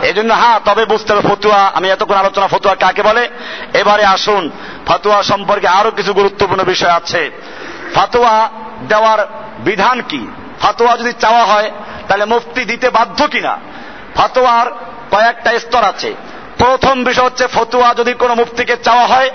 এই 0.02 0.12
জন্য 0.12 0.34
হ্যাঁ 0.34 0.60
তবে 0.64 0.84
বুঝতে 0.84 1.12
হবে 1.12 1.28
ফতুয়া। 1.28 1.70
আমি 1.74 1.90
এতক্ষণ 1.90 2.14
আলোচনা 2.14 2.46
ফতুয়া 2.46 2.74
কাকে 2.74 3.02
বলে? 3.02 3.28
এবারে 3.74 4.04
আসুন, 4.04 4.50
ফতুয়া 4.86 5.22
সম্পর্কে 5.22 5.68
আরও 5.68 5.90
কিছু 5.90 6.12
গুরুত্বপূর্ণ 6.12 6.64
বিষয় 6.64 6.90
আছে। 6.90 7.30
ফতুয়া 7.94 8.48
দেওয়ার 8.88 9.26
বিধান 9.58 10.02
কি? 10.08 10.26
ফতোয়া 10.60 10.96
যদি 10.96 11.12
চাওয়া 11.12 11.44
হয়, 11.44 11.70
তাহলে 12.08 12.24
মুফতি 12.24 12.64
দিতে 12.64 12.90
বাধ্য 12.90 13.28
কিনা? 13.28 13.58
ফতোয়ার 14.14 14.66
কয়েকটা 15.10 15.58
স্তর 15.58 15.84
আছে। 15.84 16.14
প্রথম 16.58 17.04
বিষয় 17.04 17.24
হচ্ছে, 17.24 17.46
ফতুয়া 17.46 17.94
যদি 17.94 18.14
কোনো 18.14 18.34
মুফতিকে 18.34 18.76
চাওয়া 18.76 19.06
হয় 19.06 19.30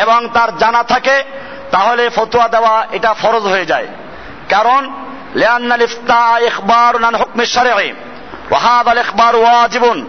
এবং 0.00 0.28
তার 0.28 0.58
জানা 0.58 0.82
থাকে 0.82 1.24
তাহলে 1.70 2.10
ফতুয়া 2.10 2.48
দেওয়া 2.48 2.86
এটা 2.92 3.14
ফরজ 3.14 3.42
হয়ে 3.42 3.66
যায়। 3.66 3.86
কারণ 4.48 4.92
লিয়ান্নাল 5.34 5.82
ইফতা 5.82 6.38
ইখবার 6.38 7.00
নান 7.00 7.14
হুকমে 7.14 7.46
শারঈ 7.46 7.92
ওয়া 8.50 8.58
হাদাল 8.58 8.98
ইখবার 8.98 9.36
ওয়াজিবুন। 9.36 10.06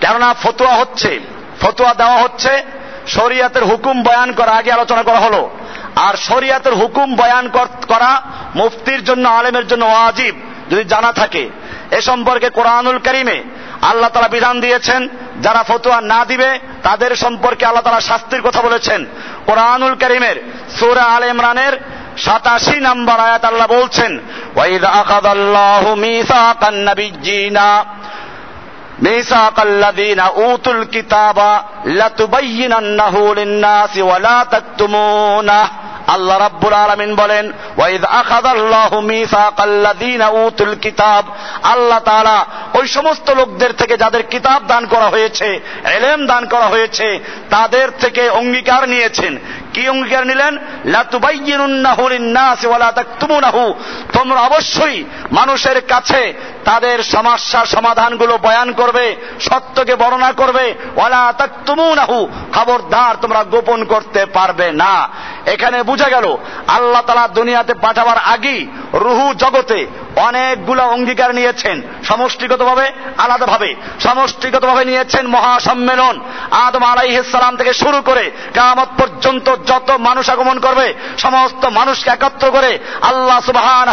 কেননা 0.00 0.34
ফতুয়া 0.42 0.74
হচ্ছে, 0.74 1.20
ফতুয়া 1.60 1.94
দেওয়া 1.94 2.16
হচ্ছে, 2.16 2.62
শরিয়াতের 3.06 3.64
হুকুম 3.64 4.02
বয়ান 4.02 4.32
করা 4.32 4.52
আগে 4.52 4.72
আলোচনা 4.72 5.02
করা 5.02 5.18
হলো। 5.18 5.50
আর 5.96 6.14
শরিয়াতের 6.14 6.74
হুকুম 6.74 7.16
বয়ান 7.16 7.48
করা 7.88 8.22
মুফতির 8.54 9.04
জন্য, 9.04 9.28
আলেমের 9.28 9.66
জন্য 9.66 9.84
ওয়াজিব, 9.84 10.34
যদি 10.70 10.84
জানা 10.84 11.12
থাকে। 11.12 11.50
এ 11.90 12.00
সম্পর্কে 12.00 12.50
কোরআনুল 12.50 12.98
করিমে 12.98 13.42
আল্লাহ 13.81 14.11
তালা 14.11 14.35
বিধান 14.37 14.55
দিয়েছেন 14.61 15.01
যারা 15.41 15.61
ফতুয়া 15.63 15.99
না 16.03 16.19
দিবে 16.25 16.49
তাদের 16.83 17.11
সম্পর্কে 17.15 17.63
আল্লাহ 17.65 17.85
তালা 17.85 18.09
শাস্তির 18.11 18.41
কথা 18.41 18.61
বলেছেন 18.61 18.99
কোরআনুল 19.45 19.93
করিমের 20.03 20.37
সুরা 20.79 21.03
আল 21.15 21.23
ইমরানের 21.23 21.73
সাতাশি 22.17 22.77
নাম্বার 22.79 23.17
আয়াত 23.19 23.43
আল্লাহ 23.45 23.67
বলছেন 23.67 24.11
ওয়াইদ 24.55 24.83
আকাদাল্লাহু 25.01 25.89
মিসাকান 26.05 26.77
নাবিয়্যিনা 26.87 27.69
ميثاق 28.99 29.59
الذين 29.61 30.19
أوتوا 30.19 30.73
الكتاب 30.73 31.37
لتبيننه 31.85 33.15
للناس 33.35 33.93
ولا 33.99 34.37
تكتمونه 34.45 35.61
আল্লাহ 36.15 36.37
রাব্বুল 36.37 36.75
আলামিন 36.75 37.11
বলেন 37.15 37.45
ওয়াইদ 37.77 38.03
আখাযাল্লাহু 38.21 39.05
মিসাকাল্লাযীনা 39.11 40.27
উতুল 40.39 40.75
কিতাব 40.75 41.23
আল্লাহ 41.63 41.99
তাআলা 41.99 42.37
ওই 42.74 42.88
সমস্ত 42.88 43.30
লোকদের 43.30 43.72
থেকে 43.72 43.96
যাদের 43.96 44.22
কিতাব 44.22 44.66
দান 44.66 44.86
করা 44.86 45.08
হয়েছে, 45.08 45.60
এলেম 45.84 46.26
দান 46.26 46.46
করা 46.46 46.66
হয়েছে, 46.66 47.20
তাদের 47.50 47.88
থেকে 48.00 48.28
অঙ্গীকার 48.28 48.88
নিয়েছেন। 48.88 49.38
কি 49.74 49.88
অঙ্গীকার 49.88 50.26
নিলেন? 50.26 50.58
তোমরা 54.12 54.40
অবশ্যই 54.40 55.04
মানুষের 55.32 55.80
কাছে 55.80 56.34
তাদের 56.64 57.02
সমস্যার 57.02 57.66
সমাধানগুলো 57.66 58.38
বয়ান 58.38 58.72
করবে, 58.72 59.16
সত্যকে 59.40 59.94
বর্ণনা 59.94 60.32
করবে। 60.32 60.74
ওয়ালা 60.96 61.32
তাকতুমুনাহু, 61.38 62.28
খবরদার 62.54 63.14
তোমরা 63.20 63.44
গোপন 63.44 63.84
করতে 63.84 64.26
পারবে 64.26 64.72
না। 64.72 65.08
এখানে 65.46 65.82
বুঝা 65.82 66.08
গেল, 66.08 66.36
আল্লাহ 66.68 67.02
তালা 67.06 67.28
দুনিয়াতে 67.28 67.74
পাঠাবার 67.74 68.18
আগেই 68.18 68.66
রুহু 68.94 69.34
জগতে 69.34 69.86
অনেকগুলো 70.16 70.82
অঙ্গীকার 70.86 71.34
নিয়েছেন। 71.34 71.82
সমষ্টিগতভাবে 72.08 72.92
আলাদাভাবে। 73.18 73.74
সমষ্টিগতভাবে 74.00 74.84
নিয়েছেন 74.84 75.26
মহাসম্মেলন। 75.26 76.20
আদম 76.50 76.84
আলাইহিসালাম 76.84 77.56
থেকে 77.56 77.72
শুরু 77.72 78.00
করে 78.00 78.30
কামত 78.54 78.88
পর্যন্ত 78.98 79.56
যত 79.66 79.90
মানুষ 79.98 80.30
আগমন 80.30 80.60
করবে, 80.60 80.94
সমস্ত 81.18 81.64
মানুষকে 81.64 82.10
একত্র 82.10 82.50
করে 82.50 82.78
আল্লাহ 83.02 83.40
সুবহান 83.40 83.88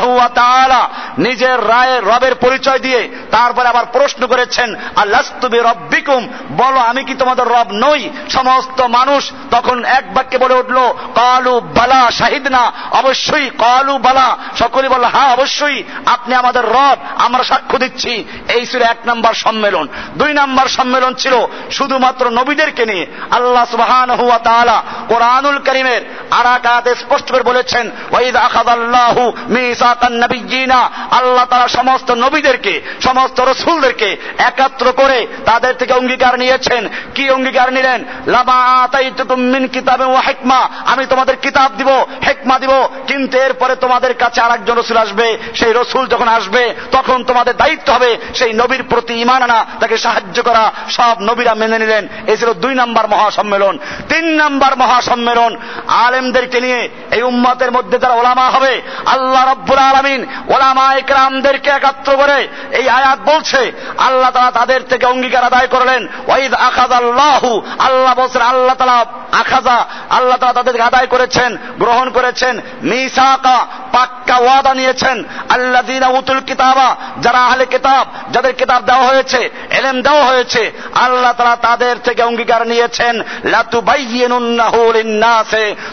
নিজের 1.17 1.69
রায়ে 1.69 1.99
রবের 1.99 2.35
পরিচয় 2.35 2.79
দিয়ে 2.79 3.09
তারপরে 3.31 3.67
আবার 3.67 3.85
প্রশ্ন 3.85 4.27
করেছেন 4.27 4.75
আল্লাস্তুবি 4.95 5.59
রব্বিকুম 5.59 6.27
বলো, 6.57 6.79
আমি 6.79 7.03
কি 7.03 7.13
তোমাদের 7.13 7.47
রব 7.47 7.67
নই? 7.71 8.09
সমস্ত 8.29 8.81
মানুষ 8.81 9.31
তখন 9.51 9.85
এক 9.85 10.13
বাক্যে 10.13 10.37
বলে 10.37 10.53
উঠল, 10.53 10.77
কালু 11.15 11.59
বালা 11.59 12.11
শাহিদ 12.11 12.47
না 12.47 12.71
অবশ্যই 12.91 13.49
কালু 13.49 13.97
বালা। 13.97 14.37
সকলে 14.59 14.89
বলল 14.89 15.03
হ্যাঁ 15.03 15.33
অবশ্যই। 15.33 15.83
আপনি 16.13 16.33
আমাদের 16.35 16.63
রব, 16.65 16.97
আমরা 17.17 17.43
সাক্ষ্য 17.43 17.77
দিচ্ছি। 17.77 18.13
এই 18.55 18.63
ছিল 18.65 18.81
এক 18.81 18.99
নম্বর 19.05 19.33
সম্মেলন। 19.33 19.85
দুই 20.15 20.31
নম্বর 20.33 20.67
সম্মেলন 20.67 21.13
ছিল 21.13 21.35
শুধুমাত্র 21.71 22.23
নবীদেরকে 22.29 22.83
নিয়ে। 22.85 23.05
আল্লাহ 23.31 23.65
সুবহান 23.71 24.09
হুয়া 24.11 24.37
তাআলা 24.37 24.77
কোরআনুল 25.07 25.57
করিমের 25.57 26.01
আরাকাতে 26.31 26.91
স্পষ্ট 26.95 27.27
করে 27.31 27.43
বলেছেন 27.43 27.91
ওয়াইদ 28.11 28.35
আখাযাল্লাহু 28.35 29.23
মিসাকান 29.49 30.13
নাবিয়্যিনা 30.13 30.79
আল্লাহ 31.11 31.45
তাআলা 31.45 31.67
সমস্ত 31.67 32.11
নবীদেরকে, 32.11 32.73
সমস্ত 33.03 33.37
রসুলদেরকে 33.39 34.09
একাত্র 34.37 34.85
করে 34.91 35.27
তাদের 35.45 35.73
থেকে 35.79 35.93
অঙ্গীকার 35.93 36.33
নিয়েছেন। 36.39 36.89
কি 37.15 37.23
অঙ্গীকার 37.29 37.73
নিলেন? 37.73 37.99
লামা 38.27 38.59
আতাইতুকুম 38.83 39.39
মিন 39.53 39.63
কিতাবিন 39.67 40.07
ওয়া 40.07 40.21
হিকমা 40.21 40.61
আমি 40.85 41.03
তোমাদের 41.05 41.35
কিতাব 41.35 41.71
দিব, 41.77 41.89
হেকমা 42.27 42.55
দিব, 42.59 42.73
কিন্তু 43.07 43.35
এরপরে 43.37 43.73
তোমাদের 43.75 44.13
কাছে 44.13 44.39
আরেকজন 44.41 44.75
রসুল 44.77 44.97
আসবে, 44.97 45.27
সেই 45.55 45.73
রসুল 45.73 45.98
যখন 46.07 46.27
আসবে, 46.27 46.73
তখন 46.91 47.23
তোমাদের 47.23 47.57
দায়িত্ব 47.57 47.93
হবে 47.93 48.17
সেই 48.35 48.53
নবীর 48.53 48.83
প্রতি 48.83 49.13
ইমান 49.13 49.41
আনা, 49.41 49.65
তাকে 49.79 49.97
সাহায্য 49.97 50.43
করা। 50.43 50.71
সব 50.89 51.15
নবীরা 51.19 51.53
মেনে 51.53 51.79
নিলেন। 51.79 52.07
এই 52.27 52.37
ছিল 52.37 52.53
দুই 52.53 52.75
নাম্বার 52.75 53.09
মহাসম্মেলন। 53.09 53.79
তিন 54.09 54.25
নাম্বার 54.25 54.77
মহাসম্মেলন 54.77 55.57
আলেমদেরকে 55.87 56.61
নিয়ে 56.61 56.89
এই 57.11 57.21
উম্মতের 57.21 57.71
মধ্যে 57.71 57.99
যারা 57.99 58.13
ওলামা 58.13 58.49
হবে, 58.49 58.81
আল্লাহ 59.05 59.51
রব্বুল 59.51 59.77
আলমিন 59.77 60.25
ওলামা 60.47 60.93
একরামদেরকে 60.93 61.69
একাত্র 61.69 62.17
করে 62.17 62.47
এই 62.71 62.89
আয়াত 62.89 63.19
বলছে, 63.19 63.71
আল্লাহ 63.97 64.31
তালা 64.31 64.51
তাদের 64.51 64.81
থেকে 64.89 65.05
অঙ্গীকার 65.05 65.43
আদায় 65.43 65.67
করলেন। 65.67 66.07
ওয়াইদ 66.27 66.53
আখাদ 66.53 66.91
আল্লাহু 66.91 67.61
আল্লাহ 67.79 68.13
বলছেন, 68.13 68.41
আল্লাহ 68.41 68.75
তালা 68.75 69.05
আখাজা, 69.31 69.85
আল্লাহ 70.09 70.37
তালা 70.37 70.53
তাদেরকে 70.53 70.81
আদায় 70.81 71.07
করেছেন, 71.07 71.57
গ্রহণ 71.79 72.09
করেছেন। 72.09 72.61
মিসাকা, 72.81 73.67
পাক্কা 73.91 74.37
ওয়াদা 74.37 74.73
নিয়েছেন। 74.73 75.23
আল্লাহ 75.49 75.81
দিনা 75.89 76.07
উতুল 76.19 76.39
কিতাবা, 76.39 76.89
যারা 77.21 77.39
আহলে 77.45 77.65
কিতাব, 77.65 78.05
যাদের 78.31 78.53
কিতাব 78.53 78.81
দেওয়া 78.83 79.05
হয়েছে, 79.07 79.41
এলেম 79.71 79.97
দেওয়া 80.01 80.23
হয়েছে, 80.23 80.63
আল্লাহ 80.95 81.33
তারা 81.33 81.55
তাদের 81.61 81.95
থেকে 82.03 82.21
অঙ্গীকার 82.23 82.61
নিয়েছেন 82.67 83.15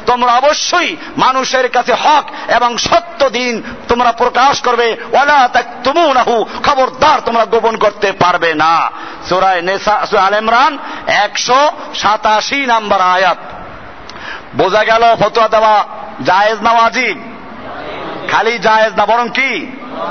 তোমরা 0.06 0.32
অবশ্যই 0.32 0.90
মানুষের 1.16 1.66
কাছে 1.68 1.92
হক 1.94 2.24
এবং 2.56 2.70
সত্য 2.78 3.20
দিন 3.30 3.54
তোমরা 3.88 4.10
প্রকাশ 4.12 4.54
করবে 4.60 4.86
খবরদার 6.66 7.18
তোমরা 7.20 7.44
গোপন 7.44 7.74
করতে 7.76 8.08
পারবে 8.12 8.50
না। 8.54 8.74
আল 10.26 10.34
ইমরান 10.34 10.72
187 11.22 12.66
নাম্বার 12.66 13.00
আয়াত। 13.00 13.40
বোঝা 14.56 14.82
গেল 14.84 15.02
ফতোয়া 15.20 15.48
দেওয়া 15.48 15.76
জায়েজ 16.24 16.58
না 16.62 16.70
ওয়াজিব? 16.70 17.16
খালি 18.30 18.54
জায়েজ 18.58 18.92
না, 18.96 19.04
বরং 19.06 19.26
কি? 19.28 19.50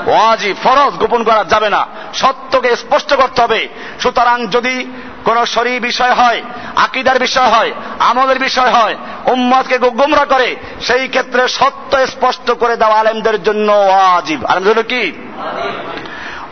ওয়াজিব, 0.06 0.56
ফরজ, 0.62 0.94
গোপন 0.94 1.24
করা 1.24 1.44
যাবে 1.44 1.70
না। 1.70 1.86
সত্যকে 2.14 2.76
স্পষ্ট 2.76 3.14
করতে 3.14 3.42
হবে। 3.42 3.68
সুতরাং 4.00 4.46
যদি 4.46 4.86
কোন 5.24 5.44
শরী 5.44 5.78
বিষয় 5.80 6.14
হয়, 6.14 6.42
আকিদার 6.76 7.18
বিষয় 7.18 7.46
হয়, 7.46 7.72
আমলের 7.98 8.38
বিষয় 8.38 8.70
হয়, 8.70 8.96
উম্মতকে 9.24 9.78
গুমরা 9.78 10.24
করে, 10.24 10.56
সেই 10.80 11.08
ক্ষেত্রে 11.08 11.48
সত্য 11.48 12.06
স্পষ্ট 12.06 12.50
করে 12.50 12.76
দেওয়া 12.76 13.00
আলেমদের 13.00 13.42
জন্য 13.42 13.72
ওয়াজিব। 13.72 14.44
আলেমদের 14.44 14.84
কি? 14.84 15.12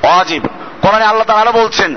ওয়াজিব। 0.02 0.46
কোরআনে 0.82 1.04
আল্লাহ 1.04 1.26
তাআলা 1.26 1.52
বলছেন 1.52 1.96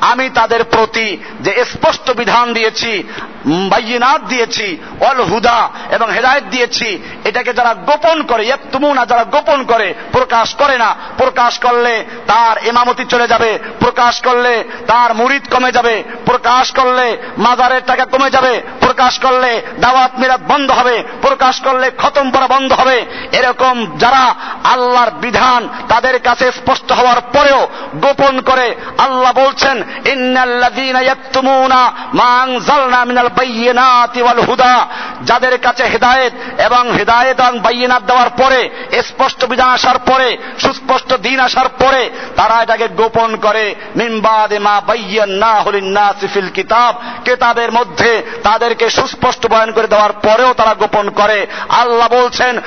আমি 0.00 0.30
তাদের 0.30 0.64
প্রতি 0.64 1.16
যে 1.40 1.64
স্পষ্ট 1.64 2.10
বিধান 2.10 2.52
দিয়েছি 2.52 3.02
বাইয়িনাত 3.46 4.20
দিয়েছি, 4.20 4.76
ওয়াল 5.00 5.20
হুদা 5.20 5.70
এবং 5.90 6.10
হেদায়েত 6.10 6.44
দিয়েছি, 6.44 6.98
এটাকে 7.24 7.52
যারা 7.52 7.74
গোপন 7.74 8.22
করে, 8.22 8.44
ইয়াকতুমুনা, 8.44 9.06
যারা 9.06 9.24
গোপন 9.24 9.64
করে, 9.64 9.94
প্রকাশ 10.12 10.54
করে 10.54 10.78
না। 10.78 10.96
প্রকাশ 11.18 11.58
করলে 11.58 12.04
তার 12.26 12.66
ইমামতি 12.66 13.04
চলে 13.04 13.28
যাবে, 13.28 13.58
প্রকাশ 13.80 14.20
করলে 14.20 14.64
তার 14.86 15.14
মুরিদ 15.14 15.42
কমে 15.54 15.72
যাবে, 15.72 16.04
প্রকাশ 16.26 16.72
করলে 16.72 17.16
মাজারের 17.38 17.80
টাকা 17.86 18.04
কমে 18.04 18.30
যাবে, 18.30 18.62
প্রকাশ 18.80 19.18
করলে 19.18 19.62
দাওয়াত 19.80 20.10
মিরাত 20.18 20.40
বন্ধ 20.48 20.70
হবে, 20.70 21.04
প্রকাশ 21.22 21.60
করলে 21.60 21.90
খতম 21.98 22.30
করা 22.30 22.46
বন্ধ 22.46 22.72
হবে। 22.72 23.06
এরকম 23.32 23.98
যারা 23.98 24.34
আল্লাহর 24.64 25.10
বিধান 25.10 25.68
তাদের 25.88 26.18
কাছে 26.18 26.52
স্পষ্ট 26.52 26.92
হওয়ার 27.10 27.20
পরেও 27.32 27.68
গোপন 27.94 28.40
করে 28.40 28.74
আল্লাহ 28.98 29.32
বলছেন 29.32 29.82
হুদা। 34.48 34.86
যাদের 35.24 35.58
কাছে 35.58 35.84
হেদায়েত 35.84 36.60
এবং 36.60 36.92
হেদায়েত 36.92 37.40
এবং 37.40 37.58
বাইয়িনাত 37.58 38.02
দেওয়ার 38.02 38.30
পরে, 38.30 38.70
স্পষ্ট 39.02 39.44
বিধান 39.44 39.68
আসার 39.68 39.98
পরে, 39.98 40.36
সুস্পষ্ট 40.58 41.12
দিন 41.12 41.40
আসার 41.40 41.68
পরে, 41.68 42.10
তারা 42.36 42.62
এটাকে 42.62 42.88
গোপন 42.88 43.36
করে 43.36 43.74
মিম্বাদে 43.96 44.58
মা 44.58 44.80
বাইয়ান্না 44.86 45.64
না 45.82 46.14
সিফিল 46.20 46.48
কিতাব। 46.48 46.94
কেতাবের 47.24 47.72
মধ্যে 47.72 48.22
তাদেরকে 48.42 48.90
সুস্পষ্ট 48.90 49.46
বয়ন 49.46 49.72
করে 49.72 49.86
দেওয়ার 49.86 50.12
পরেও 50.12 50.54
তারা 50.54 50.74
গোপন 50.74 51.10
করে। 51.10 51.46
আল্লাহ 51.68 52.08
বলছেন 52.08 52.60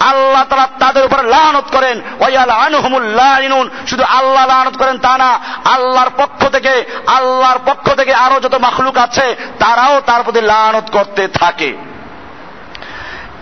আল্লাহ 0.00 0.44
তারা 0.50 0.68
তাদের 0.78 1.04
উপর 1.04 1.22
লানত 1.22 1.64
করেন। 1.72 2.00
শুধু 3.86 4.02
আল্লাহ 4.02 4.46
লানত 4.46 4.76
করেন 4.76 4.98
তা 4.98 5.18
না, 5.18 5.38
আল্লাহর 5.64 6.10
পক্ষ 6.16 6.48
থেকে, 6.48 6.84
আল্লাহর 7.06 7.58
পক্ষ 7.66 7.90
থেকে 7.90 8.14
আরও 8.14 8.40
যত 8.40 8.54
মাখলুক 8.54 8.98
আছে, 8.98 9.36
তারাও 9.58 10.00
তার 10.00 10.22
প্রতি 10.22 10.40
লানত 10.40 10.90
করতে 10.90 11.28
থাকে। 11.28 11.93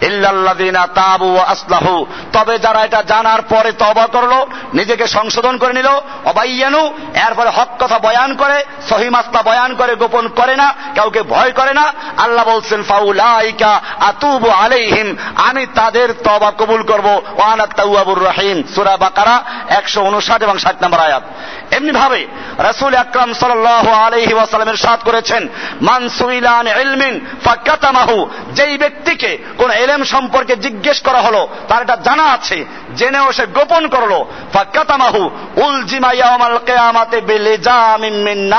ইল্লাল্লাযীনা 0.03 0.87
তাবু 0.87 1.35
ওয়া 1.35 1.45
আসলাহু। 1.45 2.07
তবে 2.33 2.59
যারা 2.59 2.85
এটা 2.85 3.03
জানার 3.03 3.43
পরে 3.43 3.73
তওবা 3.73 4.07
করল, 4.07 4.33
নিজেকে 4.75 5.07
সংশোধন 5.07 5.59
করে 5.59 5.73
নিল, 5.73 5.89
অবাইয়ানু, 6.25 6.83
এরপরে 7.27 7.51
হক 7.51 7.69
কথা 7.79 7.99
বয়ান 7.99 8.31
করে, 8.37 8.65
সহি 8.89 9.09
মাসলা 9.09 9.43
বয়ান 9.43 9.75
করে, 9.75 9.93
গোপন 9.95 10.29
করে 10.29 10.57
না, 10.57 10.75
কাউকে 10.97 11.23
ভয় 11.23 11.53
করে 11.53 11.73
না, 11.75 11.93
আল্লাহ 12.17 12.45
বলছেন, 12.45 12.81
ফাউলাইকা 12.83 13.81
আতুবু 14.01 14.49
আলাইহিম, 14.51 15.09
আমি 15.37 15.67
তাদের 15.75 16.09
তওবা 16.25 16.51
কবুল 16.59 16.83
করব। 16.83 17.07
ওয়া 17.07 17.53
আনা 17.53 17.67
তাওয়াবুর 17.67 18.21
রহিম, 18.25 18.63
সূরা 18.75 18.97
বাকারা 18.97 19.37
159 19.71 20.43
এবং 20.43 20.57
60 20.59 20.77
নম্বর 20.83 21.01
আয়াত। 21.01 21.25
এমনি 21.71 21.93
ভাবে 21.93 22.21
রাসূল 22.59 22.93
আকরাম 22.95 23.31
সাল্লাল্লাহু 23.33 23.91
আলাইহি 24.05 24.35
ওয়াসাল্লামের 24.35 24.83
সাথ 24.85 25.01
করেছেন, 25.05 25.43
মান 25.81 26.03
সুইলান 26.09 26.67
ইলমিন 26.83 27.15
ফাকাতামাহু 27.45 28.17
যেই 28.53 28.75
ব্যক্তিকে 28.79 29.31
কোন 29.59 29.71
এলেম 29.71 29.92
সম্পর্কে 30.05 30.57
জিজ্ঞেস 30.57 31.01
করা 31.01 31.21
হলো, 31.21 31.49
তার 31.69 31.83
এটা 31.83 31.97
জানা 31.97 32.25
আছে, 32.25 32.65
জেনেও 32.97 33.33
সে 33.33 33.47
গোপন 33.47 33.89
করল। 33.89 34.25
ফাকাতামাহু 34.53 35.31
উলজিমা 35.57 36.13
ইয়াউমাল 36.13 36.59
কিয়ামাতে 36.67 37.21
বিলিজামিন 37.21 38.15
মিন 38.15 38.53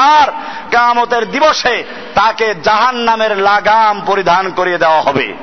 কিয়ামতের 0.69 1.31
দিবসে 1.31 1.83
তাকে 2.15 2.55
জাহান্নামের 2.63 3.37
লাগাম 3.37 4.01
পরিধান 4.05 4.49
করিয়ে 4.49 4.77
দেওয়া 4.77 5.01
হবে। 5.01 5.33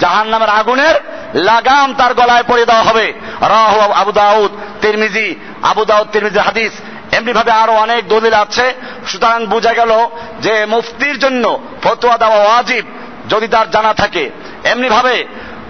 জাহান 0.00 0.28
নামের 0.28 0.48
আগুনের 0.48 0.94
লাগাম 1.34 1.94
তার 1.94 2.14
গলায় 2.14 2.42
পরিয়ে 2.42 2.66
দেওয়া 2.66 2.82
হবে। 2.82 3.12
রাহ 3.40 3.90
আবু 3.90 4.12
দাউদ, 4.12 4.50
তিরমিজি, 4.80 5.34
আবু 5.62 5.84
দাউদ 5.84 6.06
তিরমিজি 6.12 6.38
হাদিস। 6.38 6.72
এমনি 7.12 7.32
ভাবে 7.32 7.50
আরও 7.50 7.72
অনেক 7.72 8.08
দলিল 8.08 8.34
আছে। 8.34 8.74
সুতরাং 9.06 9.46
বোঝা 9.46 9.72
গেল 9.72 10.08
যে 10.40 10.66
মুফতির 10.66 11.18
জন্য 11.18 11.58
ফতোয়া 11.82 12.18
দেওয়া 12.18 12.36
ওয়াজিব, 12.36 12.84
যদি 13.28 13.48
তার 13.48 13.70
জানা 13.70 13.94
থাকে। 13.94 14.30
এমনি 14.68 14.88
ভাবে 14.88 15.24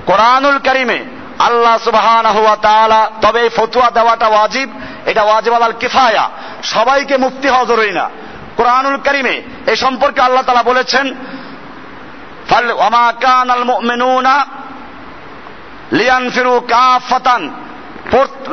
কোরআনুল 0.06 0.58
করিমে 0.58 0.98
আল্লাহ 1.38 1.78
সুবহান 1.78 2.26
হুয়া 2.26 2.56
তাআলা 2.56 3.10
তবে 3.22 3.40
এই 3.40 3.48
ফতুয়া 3.48 3.90
দেওয়াটা 3.90 4.26
ওয়াজিব, 4.26 4.68
এটা 5.06 5.22
ওয়াজিব 5.22 5.52
আলাল 5.54 5.72
কিফায়া। 5.72 6.30
সবাইকে 6.62 7.16
মুফতি 7.16 7.48
হওয়া 7.48 7.64
জরুরি 7.64 7.92
না। 7.92 8.10
কোরআনুল 8.56 8.96
করিমে 8.96 9.42
এই 9.66 9.76
সম্পর্কে 9.76 10.20
আল্লাহ 10.20 10.42
তাআলা 10.42 10.62
বলেছেন 10.62 11.14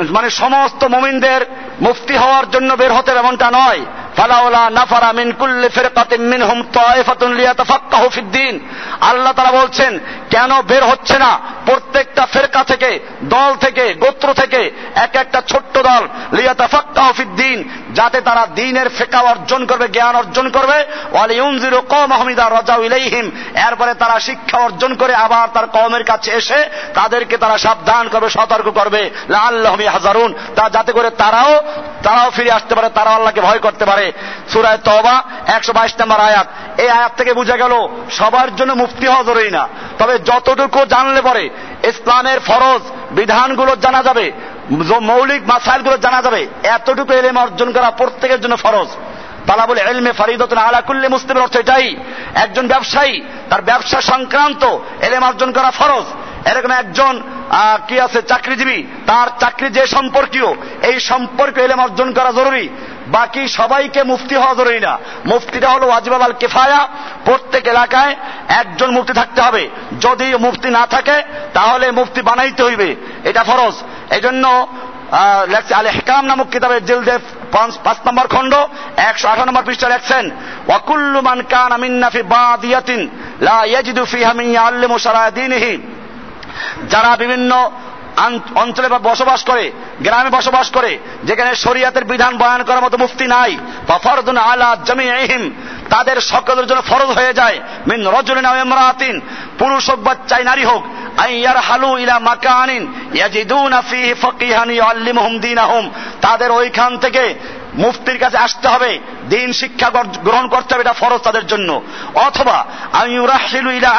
মানে 0.10 0.30
সমস্ত 0.30 0.84
মুমিনদের 0.84 1.42
মুফতি 1.82 2.16
হওয়ার 2.18 2.50
জন্য 2.52 2.74
বের 2.74 2.94
হতে 2.94 3.12
এমনটা 3.12 3.52
নয়। 3.52 3.82
ফালাউলা 4.18 4.64
নাফারা 4.70 5.12
মিন 5.14 5.30
কুল্লি 5.32 5.70
ফিরকাতিন 5.70 6.24
মিনহুম 6.32 6.60
তায়ফাতুন 6.74 7.32
লিয়াতাফাক্কাহু 7.34 8.08
ফিদ্দিন 8.10 8.54
আল্লাহ 9.02 9.34
তাআলা 9.34 9.54
বলছেন, 9.62 9.92
কেন 10.30 10.52
বের 10.62 10.84
হচ্ছে 10.84 11.16
না 11.20 11.32
প্রত্যেকটা 11.66 12.24
ফেরকা 12.34 12.62
থেকে, 12.64 12.92
দল 13.34 13.52
থেকে, 13.56 13.84
গোত্র 13.94 14.28
থেকে, 14.34 14.62
এক 14.96 15.14
একটা 15.24 15.40
ছোট্ট 15.48 15.76
দল 15.90 16.04
যাতে 17.94 18.18
তারা 18.22 18.44
ফেকা 18.98 19.20
অর্জন 19.32 19.62
করবে, 19.66 19.86
জ্ঞান 19.88 20.16
অর্জন 20.16 20.46
করবে। 20.50 20.78
ইদা 22.32 22.46
রাজাউ 22.50 22.82
ইলাইহিম, 22.84 23.26
এরপরে 23.68 23.92
তারা 23.94 24.18
শিক্ষা 24.20 24.58
অর্জন 24.58 24.92
করে 25.02 25.14
আবার 25.16 25.48
তার 25.54 25.68
কওমের 25.76 26.04
কাছে 26.04 26.30
এসে 26.40 26.60
তাদেরকে 26.94 27.36
তারা 27.38 27.56
সাবধান 27.58 28.04
করবে, 28.10 28.30
সতর্ক 28.30 28.68
করবে। 28.80 29.02
লাআল্লাহুম 29.30 29.82
ইয়াহজারুন। 29.82 30.32
তা 30.56 30.64
যাতে 30.70 30.92
করে 30.98 31.10
তারাও 31.22 31.54
তারাও 32.04 32.30
ফিরে 32.36 32.52
আসতে 32.58 32.74
পারে, 32.76 32.90
তারাও 32.98 33.16
আল্লাহকে 33.18 33.42
ভয় 33.42 33.62
করতে 33.66 33.86
পারে। 33.86 34.05
সুরায় 34.52 34.80
তবা 34.88 35.16
একশো 35.56 35.72
বাইশ 35.78 35.94
নম্বর 36.00 36.20
আয়াত। 36.30 36.48
এই 36.84 36.90
আয়াত 36.98 37.14
থেকে 37.20 37.32
বোঝা 37.40 37.58
গেল, 37.64 37.74
সবার 38.18 38.50
জন্য 38.58 38.72
মুফতি 38.82 39.06
হওয়া 39.12 39.28
জরুরি 39.30 39.52
না। 39.58 39.64
তবে 40.00 40.16
যতটুকু 40.30 40.80
জানলে 40.94 41.22
পরে 41.28 41.44
ইসলামের 41.92 42.40
ফরজ 42.48 42.84
বিধানগুলো 43.18 43.72
জানা 43.86 44.02
যাবে 44.08 44.26
মৌলিক 45.10 45.42
মাসাইলগুলো 45.52 45.96
জানা 46.06 46.20
যাবে, 46.26 46.42
এতটুকু 46.76 47.12
এলেম 47.20 47.36
অর্জন 47.44 47.70
করা 47.76 47.90
প্রত্যেকের 48.00 48.40
জন্য 48.44 48.56
ফরজ। 48.66 48.90
তালা 49.48 49.66
বলে 49.70 49.82
এলমে 49.92 50.12
ফারিদতুন 50.20 50.60
আলা 50.68 50.80
কুল্লি 50.88 51.08
মুসলিমের 51.16 51.46
অর্থ 51.46 51.56
এটাই, 51.64 51.88
একজন 52.44 52.66
ব্যবসায়ী, 52.72 53.16
তার 53.50 53.62
ব্যবসা 53.70 54.00
সংক্রান্ত 54.12 54.64
এলেম 55.08 55.24
অর্জন 55.30 55.50
করা 55.58 55.70
ফরজ। 55.80 56.08
এরকম 56.50 56.72
একজন 56.82 57.14
কি 57.88 57.96
আছে, 58.06 58.20
চাকরিজীবী, 58.32 58.78
তার 59.10 59.28
চাকরি 59.42 59.68
যে 59.78 59.84
সম্পর্কীয়, 59.96 60.50
এই 60.90 60.98
সম্পর্কে 61.10 61.60
এলেম 61.66 61.80
অর্জন 61.86 62.08
করা 62.18 62.32
জরুরি। 62.40 62.66
বাকি 63.08 63.48
সবাইকে 63.48 64.04
মুফতি 64.04 64.36
হওয়া 64.36 64.54
জরুরি 64.54 64.80
না। 64.80 64.94
মুফতিটা 65.26 65.70
হলো 65.70 65.86
ওয়াজিবাল 65.88 66.22
আল 66.22 66.34
কেফায়া। 66.34 66.88
প্রত্যেক 67.26 67.68
এলাকায় 67.68 68.16
একজন 68.48 68.90
মুফতি 68.92 69.14
থাকতে 69.14 69.42
হবে। 69.42 69.70
যদি 70.02 70.36
মুফতি 70.36 70.70
না 70.70 70.88
থাকে, 70.88 71.24
তাহলে 71.54 71.92
মুফতি 71.92 72.22
বানাইতে 72.22 72.64
হইবে। 72.64 72.96
এটা 73.24 73.44
ফরজ। 73.44 73.76
এই 74.14 74.22
জন্য 74.22 74.68
আল 75.80 75.88
হেকাম 75.88 76.26
নামক 76.26 76.50
কিতাবের 76.50 76.86
জিলদে 76.86 77.18
পাঁচ 77.84 77.98
নম্বর 78.08 78.28
খণ্ড, 78.28 78.54
একশো 78.98 79.28
আঠারো 79.28 79.46
নম্বর 79.46 79.64
পৃষ্ঠা 79.64 79.88
লেখছেন, 79.90 80.32
ওয়াকুল্লু 80.68 81.22
মান 81.22 81.42
কান 81.42 81.72
আমিন্নাফি 81.72 82.22
বাদিয়াতিন 82.22 83.10
লা 83.42 83.66
ইয়াজিদু 83.66 84.06
ফিহা 84.06 84.34
মিন 84.34 84.48
ইয়াল্লিমু 84.50 84.98
শারাদিনিহি 85.00 85.74
যারা 86.90 87.12
বিভিন্ন 87.16 87.52
অঞ্চলে 88.56 88.90
বসবাস 88.90 89.44
করে, 89.44 89.72
গ্রামে 90.02 90.30
বসবাস 90.30 90.70
করে, 90.70 91.00
যেখানে 91.24 91.56
শরিয়াতের 91.56 92.04
বিধান 92.04 92.38
বয়ান 92.38 92.64
করার 92.64 92.82
মতো 92.82 92.98
মুফতি 92.98 93.26
নাই, 93.28 93.58
বা 93.88 93.98
ফরদুন 93.98 94.38
আলা 94.38 94.76
জমিহিম 94.86 95.44
তাদের 95.90 96.22
সকলের 96.22 96.68
জন্য 96.68 96.82
ফরজ 96.82 97.10
হয়ে 97.18 97.34
যায়, 97.34 97.60
মিন 97.88 98.08
রজুলিন 98.08 98.46
ইমরাতিন, 98.46 99.22
পুরুষ 99.60 99.90
হোক 99.90 100.00
বা 100.00 100.16
চাই 100.28 100.44
নারী 100.44 100.64
হোক, 100.64 100.84
আইয়ার 101.18 101.58
হালু 101.58 101.98
ইলা 101.98 102.20
মাকানিন, 102.20 102.84
ইয়াজিদুনা 103.14 103.82
তাদের 106.22 106.52
ওইখান 106.52 106.98
থেকে 106.98 107.24
মুফতির 107.78 108.18
কাছে 108.20 108.38
আসতে 108.38 108.68
হবে, 108.68 109.00
দিন 109.30 109.54
শিক্ষা 109.54 109.90
গ্রহণ 110.24 110.46
করতে 110.48 110.70
হবে, 110.74 110.82
এটা 110.82 110.94
ফরজ 110.94 111.22
তাদের 111.22 111.46
জন্য। 111.48 111.70
অথবা 112.28 112.58
আমি 112.92 113.14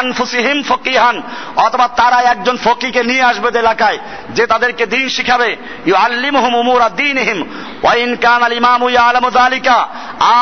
আনফুসিহিম 0.03 0.59
ফকিহান, 0.63 1.17
অথবা 1.57 1.87
তারা 1.89 2.19
একজন 2.33 2.57
ফকিকে 2.65 3.03
নিয়ে 3.05 3.23
আসবে 3.23 3.49
এলাকায়, 3.59 3.99
যে 4.31 4.45
তাদেরকে 4.47 4.87
দিন 4.87 5.09
শিখাবে। 5.09 5.57
ইউ 5.87 5.95
আল্লিম 5.95 6.37
হুম 6.37 6.55
উমুরা 6.55 6.89
দিনহিম 6.89 7.39
ওয়াইন 7.83 8.11
কান 8.17 8.43
আল 8.43 8.53
ইমামু 8.53 8.87
ইয়ালামু 8.89 9.31
যালিকা। 9.31 9.79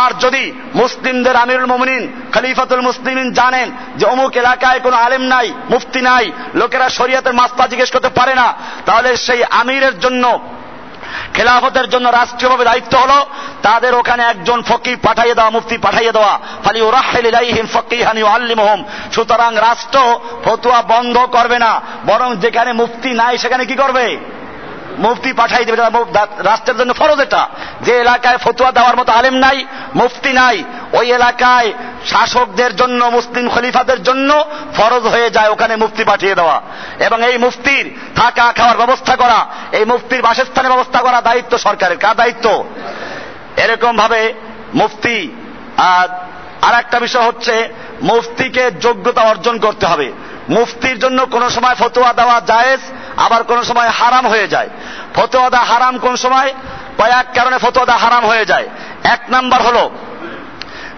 আর 0.00 0.10
যদি 0.20 0.44
মুসলিমদের 0.74 1.36
আমিরুল 1.36 1.66
মুমিনিন, 1.66 2.02
খলিফাতুল 2.34 2.80
মুসলিমিন 2.80 3.28
জানেন 3.32 3.68
যে 3.96 4.04
অমুক 4.06 4.36
এলাকায় 4.36 4.80
কোনো 4.80 4.96
আলেম 4.96 5.22
নাই, 5.22 5.52
মুফতি 5.70 6.00
নাই, 6.00 6.24
লোকেরা 6.54 6.88
শরিয়াতের 6.88 7.34
মাস্তা 7.40 7.66
জিজ্ঞেস 7.66 7.90
করতে 7.90 8.08
পারে 8.08 8.34
না, 8.34 8.48
তাহলে 8.86 9.10
সেই 9.16 9.40
আমিরের 9.60 9.94
জন্য 10.00 10.24
খেলাফতের 11.34 11.90
জন্য 11.90 12.08
রাষ্ট্রীয়ভাবে 12.08 12.64
দায়িত্ব 12.64 12.98
হলো, 12.98 13.26
তাদের 13.62 13.94
ওখানে 13.94 14.22
একজন 14.22 14.62
ফকির 14.62 14.96
পাঠাইয়ে 15.02 15.34
দেওয়া, 15.34 15.50
মুফতি 15.50 15.78
পাঠাইয়ে 15.78 16.12
দেওয়া। 16.12 16.38
ফালি 16.64 16.80
ওরাহিম 16.80 17.66
ফকিহানি 17.72 18.22
আল্লিমহম 18.22 18.84
সুতরাং 19.12 19.56
রাষ্ট্র 19.56 20.20
ফতুয়া 20.44 20.82
বন্ধ 20.82 21.18
করবে 21.18 21.58
না, 21.58 21.80
বরং 22.06 22.36
যেখানে 22.36 22.72
মুফতি 22.72 23.10
নাই 23.12 23.38
সেখানে 23.38 23.64
কি 23.64 23.74
করবে? 23.74 24.18
মুফতি 24.98 25.32
পাঠাই 25.32 25.64
দেবে 25.64 25.76
রাষ্ট্রের 26.38 26.78
জন্য 26.78 26.92
ফরজ 26.94 27.20
এটা। 27.20 27.48
যে 27.80 27.92
এলাকায় 27.98 28.38
ফতুয়া 28.38 28.72
দেওয়ার 28.72 28.96
মতো 28.96 29.12
আলেম 29.12 29.34
নাই, 29.34 29.64
মুফতি 29.94 30.32
নাই, 30.32 30.64
ওই 30.92 31.12
এলাকায় 31.12 31.72
শাসকদের 32.06 32.76
জন্য, 32.76 33.04
মুসলিম 33.04 33.48
খলিফাদের 33.48 34.02
জন্য 34.02 34.44
ফরজ 34.76 35.02
হয়ে 35.02 35.30
যায় 35.30 35.48
ওখানে 35.48 35.76
মুফতি 35.76 36.04
পাঠিয়ে 36.04 36.34
দেওয়া। 36.34 36.60
এবং 36.98 37.24
এই 37.26 37.38
মুফতির 37.38 37.98
থাকা, 38.16 38.52
খাওয়ার 38.52 38.76
ব্যবস্থা 38.76 39.16
করা, 39.16 39.46
এই 39.72 39.84
মুফতির 39.84 40.22
বাসস্থানের 40.22 40.72
ব্যবস্থা 40.72 41.00
করা 41.00 41.20
দায়িত্ব 41.20 41.58
সরকারের। 41.58 41.98
কার 41.98 42.16
দায়িত্ব? 42.16 42.64
এরকম 43.56 43.96
ভাবে 43.96 44.34
মুফতি, 44.74 45.30
আর 45.78 46.74
একটা 46.78 47.00
বিষয় 47.00 47.22
হচ্ছে, 47.22 47.68
মুফতিকে 48.02 48.70
যোগ্যতা 48.70 49.20
অর্জন 49.20 49.58
করতে 49.58 49.86
হবে। 49.86 50.12
মুফতির 50.48 50.98
জন্য 50.98 51.26
কোন 51.26 51.48
সময় 51.48 51.74
ফতোয়া 51.74 52.12
দেওয়া 52.12 52.40
জায়েজ, 52.40 52.80
আবার 53.16 53.42
কোন 53.42 53.62
সময় 53.62 53.88
হারাম 53.88 54.26
হয়ে 54.26 54.48
যায়। 54.48 54.68
ফতোয়া 55.14 55.50
দেওয়া 55.50 55.64
হারাম 55.64 55.98
কোন 55.98 56.16
সময়? 56.16 56.54
কয়েক 56.98 57.26
কারণে 57.34 57.58
ফতোয়া 57.58 57.86
দেওয়া 57.86 58.00
হারাম 58.00 58.26
হয়ে 58.26 58.44
যায়। 58.44 58.68
এক 59.04 59.20
নাম্বার 59.28 59.62
হলো, 59.62 59.90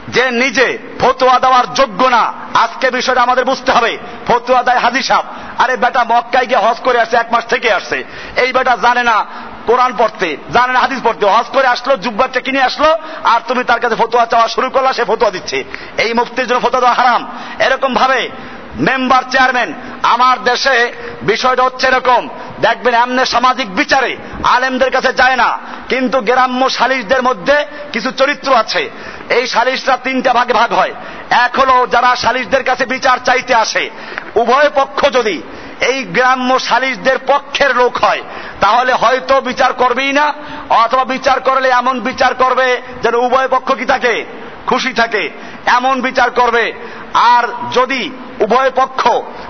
যে 0.09 0.31
নিজে 0.31 0.79
ফতোয়া 1.01 1.39
দেওয়ার 1.39 1.75
যোগ্য 1.75 2.05
না, 2.05 2.33
আজকে 2.55 2.91
বিষয়টা 2.91 3.23
আমাদের 3.23 3.45
বুঝতে 3.45 3.73
হবে। 3.73 3.99
ফতুয়া 4.29 4.63
দেয় 4.63 4.79
হাজি 4.79 5.03
সাহ 5.03 5.23
আরে 5.59 5.77
বেটা 5.77 6.05
মক্কায় 6.05 6.47
গিয়ে 6.47 6.59
হজ 6.59 6.77
করে 6.77 7.01
আসছে, 7.01 7.17
এক 7.17 7.33
মাস 7.33 7.45
থেকে 7.45 7.73
আসছে। 7.73 8.05
এই 8.37 8.53
বেটা 8.53 8.77
জানে 8.83 9.03
না 9.03 9.27
কোরআন 9.67 9.93
পড়তে, 9.99 10.37
জানে 10.53 10.73
না 10.73 10.81
হাদিস 10.81 11.01
পড়তে। 11.05 11.27
হজ 11.27 11.45
করে 11.53 11.67
আসলো, 11.67 11.97
জুব্বারটা 11.97 12.41
কিনে 12.41 12.63
আসলো, 12.63 12.97
আর 13.25 13.41
তুমি 13.49 13.65
তার 13.65 13.81
কাছে 13.81 13.97
ফতোয়া 13.97 14.27
চাওয়া 14.27 14.49
শুরু 14.49 14.71
করলা, 14.71 14.93
সে 14.93 15.05
ফতোয়া 15.05 15.31
দিচ্ছে। 15.31 15.65
এই 15.99 16.15
মুক্তির 16.15 16.47
জন্য 16.47 16.61
ফতোয়া 16.61 16.81
দেওয়া 16.81 16.95
হারাম। 16.95 17.27
এরকম 17.59 17.95
ভাবে 17.95 18.31
মেম্বার 18.77 19.23
চেয়ারম্যান, 19.31 19.73
আমার 20.03 20.45
দেশে 20.45 20.93
বিষয়টা 21.23 21.63
হচ্ছে 21.63 21.87
এরকম। 21.87 22.29
দেখবেন 22.61 22.95
এমনি 22.95 23.25
সামাজিক 23.27 23.75
বিচারে 23.75 24.17
আলেমদের 24.45 24.91
কাছে 24.91 25.13
যায় 25.13 25.37
না, 25.37 25.59
কিন্তু 25.89 26.21
গ্রাম্য 26.21 26.71
সালিশদের 26.71 27.23
মধ্যে 27.23 27.67
কিছু 27.93 28.11
চরিত্র 28.11 28.55
আছে। 28.57 28.91
এই 29.31 29.47
সালিশরা 29.47 29.97
তিনটা 29.97 30.33
ভাগে 30.33 30.53
ভাগ 30.53 30.73
হয়। 30.73 30.93
এক 31.31 31.61
হলো, 31.61 31.87
যারা 31.87 32.17
সালিশদের 32.17 32.65
কাছে 32.65 32.85
বিচার 32.87 33.19
চাইতে 33.19 33.55
আসে, 33.55 33.91
উভয় 34.35 34.71
পক্ষ 34.75 35.11
যদি 35.11 35.43
এই 35.81 36.05
গ্রাম্য 36.05 36.59
সালিশদের 36.59 37.19
পক্ষের 37.27 37.77
লোক 37.77 37.97
হয়, 38.05 38.23
তাহলে 38.61 38.93
হয়তো 38.93 39.41
বিচার 39.41 39.73
করবেই 39.73 40.13
না, 40.13 40.33
অথবা 40.69 41.05
বিচার 41.05 41.41
করলে 41.41 41.69
এমন 41.69 42.01
বিচার 42.01 42.35
করবে 42.35 42.83
যেন 43.03 43.15
উভয় 43.15 43.49
পক্ষ 43.49 43.73
কি 43.73 43.85
থাকে? 43.85 44.25
খুশি 44.67 44.93
থাকে, 44.93 45.31
এমন 45.67 46.01
বিচার 46.01 46.31
করবে। 46.31 46.73
আর 47.15 47.49
যদি 47.73 48.11
উভয় 48.41 48.71
পক্ষ 48.77 49.09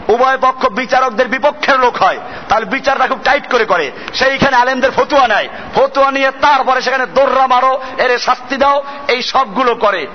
উভয় 0.09 0.39
পক্ষ 0.41 0.69
বিচারকদের 0.69 1.29
বিপক্ষের 1.29 1.81
লোক 1.81 1.97
হয়, 1.97 2.19
তাহলে 2.49 2.65
বিচারটা 2.65 3.07
খুব 3.07 3.19
টাইট 3.25 3.53
করে 3.53 3.65
করে। 3.65 3.91
সেইখানে 4.15 4.57
আলেমদের 4.57 4.91
ফতুয়া 4.91 5.29
নেয়। 5.29 5.49
ফতুয়া 5.75 6.11
নিয়ে 6.11 6.31
তারপরে 6.31 6.81
সেখানে 6.81 7.07
দৌড়া 7.07 7.47
মারো, 7.47 7.81
এর 7.99 8.19
শাস্তি 8.19 8.57
দাও, 8.57 8.85
এই 9.09 9.23
সবগুলো 9.23 9.75
করে। 9.75 10.07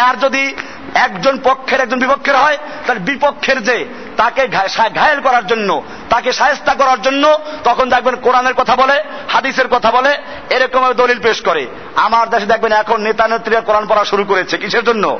আর 0.00 0.16
যদি 0.16 0.54
একজন 0.94 1.38
পক্ষের 1.44 1.80
একজন 1.80 1.98
বিপক্ষের 1.98 2.36
হয়, 2.36 2.58
তার 2.86 2.98
বিপক্ষের 2.98 3.62
যে 3.62 3.86
তাকে 4.16 4.48
ঘায়েল 4.94 5.20
করার 5.20 5.46
জন্য, 5.46 5.82
তাকে 6.10 6.32
সায়স্তা 6.32 6.74
করার 6.74 7.02
জন্য, 7.02 7.38
তখন 7.64 7.90
দেখবেন 7.90 8.16
কোরআনের 8.16 8.54
কথা 8.54 8.76
বলে, 8.76 9.02
হাদিসের 9.28 9.68
কথা 9.68 9.90
বলে, 9.90 10.18
এরকম 10.50 10.92
দলিল 10.92 11.18
পেশ 11.18 11.40
করে। 11.40 11.66
আমার 11.96 12.30
দেশে 12.30 12.46
দেখবেন 12.46 12.72
এখন 12.72 13.00
নেতা 13.00 13.28
নেত্রীরা 13.28 13.60
কোরআন 13.60 13.86
পড়া 13.86 14.04
শুরু 14.04 14.24
করেছে। 14.24 14.58
কিসের 14.58 14.84
জন্য? 14.84 15.18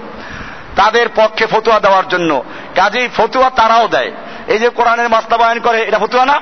তাদের 0.77 1.07
পক্ষে 1.17 1.47
ফতুয়া 1.47 1.81
দেওয়ার 1.81 2.09
জন্য। 2.09 2.45
কাজেই 2.75 3.09
ফতুয়া 3.17 3.51
তারাও 3.51 3.89
দেয়। 3.89 4.13
এই 4.47 4.59
যে 4.59 4.69
কোরআনের 4.69 5.09
বাস্তবায়ন 5.09 5.61
করে, 5.61 5.83
এটা 5.83 5.99
ফতুয়া 5.99 6.27
না? 6.27 6.41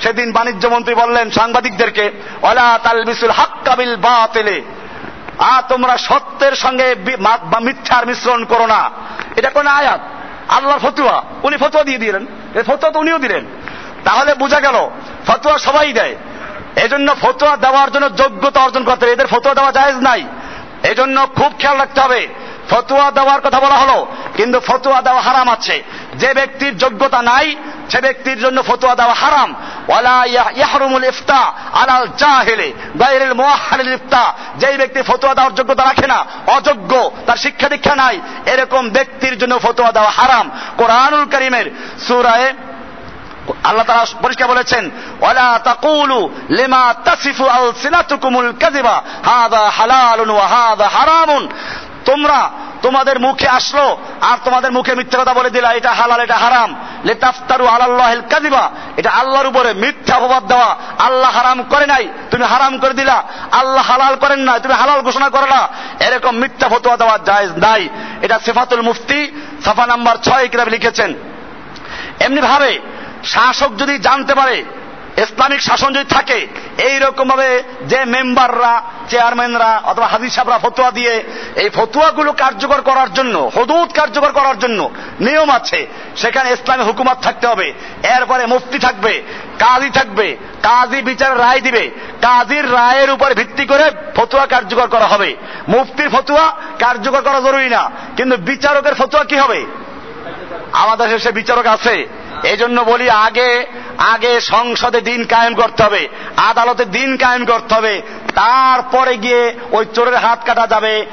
সেদিন 0.00 0.32
বাণিজ্য 0.32 0.66
মন্ত্রী 0.66 0.94
বললেন 0.94 1.30
সাংবাদিকদেরকে 1.30 2.10
অলা 2.42 2.78
তালবিসুল 2.82 3.30
হাক্কাবিল 3.30 3.96
বা 3.96 4.28
তেলে 4.32 4.62
আ 5.38 5.62
তোমরা 5.68 5.98
সত্যের 5.98 6.52
সঙ্গে 6.52 6.94
মিথ্যার 7.60 8.06
মিশ্রণ 8.06 8.44
করো 8.44 8.66
না। 8.66 8.90
এটা 9.36 9.50
কোন 9.50 9.66
আয়াত? 9.66 10.00
আল্লাহর 10.48 10.78
ফতুয়া। 10.78 11.22
উনি 11.42 11.56
ফতুয়া 11.56 11.84
দিয়ে 11.84 11.98
দিলেন। 11.98 12.26
ফতুয়া 12.66 12.90
তো 12.90 12.98
উনিও 12.98 13.18
দিলেন। 13.18 13.44
তাহলে 14.04 14.34
বোঝা 14.34 14.60
গেল, 14.60 14.90
ফতুয়া 15.26 15.58
সবাই 15.58 15.92
দেয়। 15.92 16.16
এজন্য 16.76 17.14
ফতুয়া 17.20 17.56
দেওয়ার 17.56 17.92
জন্য 17.92 18.16
যোগ্যতা 18.16 18.60
অর্জন 18.60 18.84
করতে 18.84 19.06
এদের 19.06 19.26
ফতুয়া 19.26 19.54
দেওয়া 19.54 19.72
যায় 19.72 19.92
নাই। 19.92 20.24
এজন্য 20.82 21.26
খুব 21.36 21.52
খেয়াল 21.58 21.78
রাখতে 21.78 22.00
হবে। 22.00 22.28
ফতুয়া 22.70 23.06
দেওয়ার 23.10 23.40
কথা 23.40 23.60
বলা 23.60 23.78
হলো, 23.82 23.98
কিন্তু 24.36 24.58
ফতুয়া 24.60 25.00
দেওয়া 25.02 25.22
হারাম 25.22 25.48
আছে। 25.48 25.76
যে 26.14 26.30
ব্যক্তির 26.34 26.72
যোগ্যতা 26.78 27.20
নাই, 27.22 27.56
সে 27.90 27.98
ব্যক্তির 28.00 28.38
জন্য 28.40 28.58
ফতুয়া 28.62 28.94
দেওয়া 28.94 29.14
হারাম। 29.14 29.54
ওয়ালা 29.88 30.18
ইয়াহরুমুল 30.56 31.04
ইফতা 31.04 31.42
আলাল 31.72 32.08
গায়রুল 33.00 33.92
ইফতা। 33.92 34.24
যেই 34.56 34.76
ব্যক্তি 34.76 35.00
ফতুয়া 35.02 35.34
দেওয়ার 35.34 35.54
যোগ্যতা 35.54 35.84
রাখে 35.84 36.06
না, 36.06 36.18
অযোগ্য, 36.46 36.92
তার 37.26 37.36
শিক্ষা 37.36 37.68
দীক্ষা 37.68 37.94
নাই, 37.94 38.16
এরকম 38.46 38.82
ব্যক্তির 38.88 39.34
জন্য 39.38 39.54
ফতুয়া 39.58 39.92
দেওয়া 39.92 40.10
হারাম। 40.10 40.46
কোরআনুল 40.76 41.24
করিমের 41.24 41.66
সূরায়ে 42.08 42.48
আল্লাহ 43.64 43.86
তারা 43.86 44.04
পরিষ্কার 44.22 44.46
বলেছেন, 44.48 44.90
ওয়ালা 45.20 45.50
তাকুলু 45.64 46.18
লিমা 46.50 46.84
তাসিফু 47.04 47.44
আলসিনাতুকুমুল 47.48 48.50
কাযিবা 48.60 48.96
হাদা 49.24 49.62
হালালুন 49.76 50.30
ওয়া 50.30 50.46
হাদা 50.46 50.86
হারামুন। 50.88 51.42
তোমরা 52.08 52.40
তোমাদের 52.82 53.16
মুখে 53.20 53.48
আসলো 53.48 53.86
আর 54.20 54.36
তোমাদের 54.44 54.70
মুখে 54.72 54.92
মিথ্যা 54.94 55.18
কথা 55.20 55.34
বলে 55.34 55.50
দিলা, 55.50 55.68
এটা 55.72 55.92
হালাল, 55.92 56.20
এটা 56.20 56.36
হারাম। 56.36 56.70
লেতাফতারু 57.04 57.64
আল্লাহ 57.66 58.10
কাদিবা 58.30 58.64
এটা 58.96 59.10
আল্লাহর 59.10 59.46
উপরে 59.46 59.70
মিথ্যা 59.74 60.14
অপবাদ 60.16 60.42
দেওয়া। 60.46 60.70
আল্লাহ 60.98 61.30
হারাম 61.30 61.58
করে 61.62 61.86
নাই, 61.86 62.04
তুমি 62.30 62.44
হারাম 62.44 62.72
করে 62.78 62.94
দিলা। 62.94 63.16
আল্লাহ 63.52 63.84
হালাল 63.84 64.14
করেন 64.16 64.40
না 64.40 64.52
তুমি 64.58 64.74
হালাল 64.74 65.00
ঘোষণা 65.00 65.28
করে 65.28 65.48
না 65.48 65.60
এরকম 66.00 66.34
মিথ্যা 66.36 66.66
ফতোয়া 66.68 66.96
দেওয়া 66.96 67.16
যায় 67.18 67.46
নাই। 67.56 67.82
এটা 68.22 68.36
সেফাতুল 68.38 68.82
মুফতি 68.82 69.20
সাফা 69.64 69.84
নাম্বার 69.86 70.16
ছয় 70.16 70.46
কিতাবে 70.48 70.70
লিখেছেন। 70.70 71.10
এমনি 72.20 72.40
ভাবে 72.40 72.70
শাসক 73.24 73.70
যদি 73.78 73.94
জানতে 73.98 74.32
পারে 74.34 74.56
ইসলামিক 75.24 75.60
শাসন 75.68 75.90
যদি 75.96 76.06
থাকে 76.16 76.38
এইরকম 76.88 77.26
ভাবে 77.28 77.50
যে 77.90 78.00
মেম্বাররা, 78.14 78.74
চেয়ারম্যানরা 79.10 79.70
অথবা 79.90 80.06
হাজির 80.12 80.34
সাহরা 80.36 80.58
ফতুয়া 80.64 80.90
দিয়ে 80.98 81.14
এই 81.62 81.68
ফতুয়াগুলো 81.76 82.30
কার্যকর 82.42 82.80
করার 82.88 83.10
জন্য, 83.18 83.34
হদুদ 83.56 83.88
কার্যকর 83.98 84.32
করার 84.38 84.56
জন্য 84.58 84.80
নিয়ম 85.26 85.48
আছে, 85.50 85.80
সেখানে 86.16 86.48
ইসলামী 86.52 86.82
হুকুমত 86.88 87.18
থাকতে 87.26 87.46
হবে। 87.46 87.66
এরপরে 88.16 88.42
মুফতি 88.46 88.78
থাকবে, 88.86 89.12
কাজী 89.64 89.90
থাকবে, 89.98 90.26
কাজী 90.68 90.98
বিচার 91.02 91.32
রায় 91.38 91.60
দিবে। 91.60 91.84
কাজীর 92.26 92.64
রায়ের 92.72 93.10
উপর 93.16 93.28
ভিত্তি 93.40 93.64
করে 93.66 93.86
ফতুয়া 94.16 94.46
কার্যকর 94.54 94.86
করা 94.94 95.06
হবে। 95.12 95.30
মুফতির 95.68 96.08
ফতুয়া 96.14 96.46
কার্যকর 96.84 97.22
করা 97.28 97.40
জরুরি 97.46 97.68
না, 97.76 97.82
কিন্তু 98.16 98.34
বিচারকের 98.50 98.94
ফতুয়া 98.94 99.24
কি 99.30 99.36
হবে? 99.44 99.60
আমাদের 100.82 101.06
সে 101.24 101.30
বিচারক 101.40 101.66
আছে। 101.76 101.94
এই 102.42 102.56
জন্য 102.56 102.80
বলি 102.80 103.10
আগে 103.10 103.66
আগে 103.98 104.40
সংসদে 104.40 105.00
দিন 105.00 105.24
কায়েম 105.24 105.54
করতে 105.54 105.82
হবে, 105.82 106.08
আদালতে 106.36 106.84
দিন 106.84 107.16
কায়েম 107.16 107.44
করতে 107.44 107.74
হবে, 107.74 108.02
তারপরে 108.34 109.16
গিয়ে 109.16 109.54
ওই 109.72 109.84
চোরের 109.94 110.16
হাত 110.16 110.40
কাটা 110.46 110.66
যাবে 110.66 111.06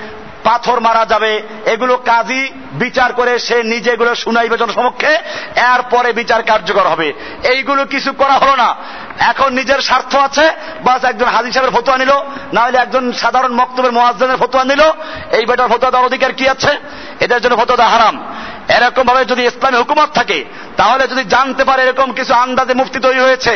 পাথর 0.46 0.78
মারা 0.80 1.04
যাবে, 1.06 1.32
এগুলো 1.66 1.94
কাজী 1.98 2.44
বিচার 2.74 3.10
করে 3.14 3.34
সে 3.40 3.58
নিজে 3.64 3.90
এগুলো 3.92 4.12
শুনাইবে 4.16 4.58
জনসমক্ষে, 4.58 5.12
এরপরে 5.74 6.10
বিচার 6.14 6.42
কার্যকর 6.44 6.86
হবে। 6.88 7.14
এইগুলো 7.44 7.86
কিছু 7.86 8.10
করা 8.14 8.34
হলো 8.34 8.56
না। 8.56 8.70
এখন 9.20 9.50
নিজের 9.54 9.80
স্বার্থ 9.82 10.16
আছে, 10.16 10.46
বাস 10.84 11.04
একজন 11.04 11.28
হাজি 11.28 11.52
সাহেবের 11.52 11.76
ফতোয়া 11.76 11.98
নিল 11.98 12.12
না 12.54 12.62
হলে 12.62 12.78
একজন 12.78 13.04
সাধারণ 13.12 13.54
মক্তবের 13.54 13.92
মহাজনের 13.92 14.38
ফতোয়া 14.38 14.66
নিল। 14.66 14.84
এই 15.38 15.46
বেটার 15.46 15.68
ফতোয়া 15.68 15.92
দেওয়ার 15.92 16.10
অধিকার 16.10 16.32
কি 16.34 16.50
আছে? 16.50 16.72
এদের 17.20 17.42
জন্য 17.42 17.56
ফতোয়া 17.56 17.78
দেওয়া 17.78 17.94
হারাম। 17.94 18.16
এরকম 18.70 19.04
ভাবে 19.04 19.26
যদি 19.26 19.42
ইসলামী 19.46 19.78
হুকুমত 19.78 20.10
থাকে, 20.14 20.46
তাহলে 20.78 21.04
যদি 21.08 21.24
জানতে 21.24 21.64
পারে 21.64 21.82
এরকম 21.84 22.12
কিছু 22.12 22.34
আন্দাজে 22.34 22.74
মুফতি 22.74 23.00
তৈরি 23.00 23.20
হয়েছে 23.20 23.54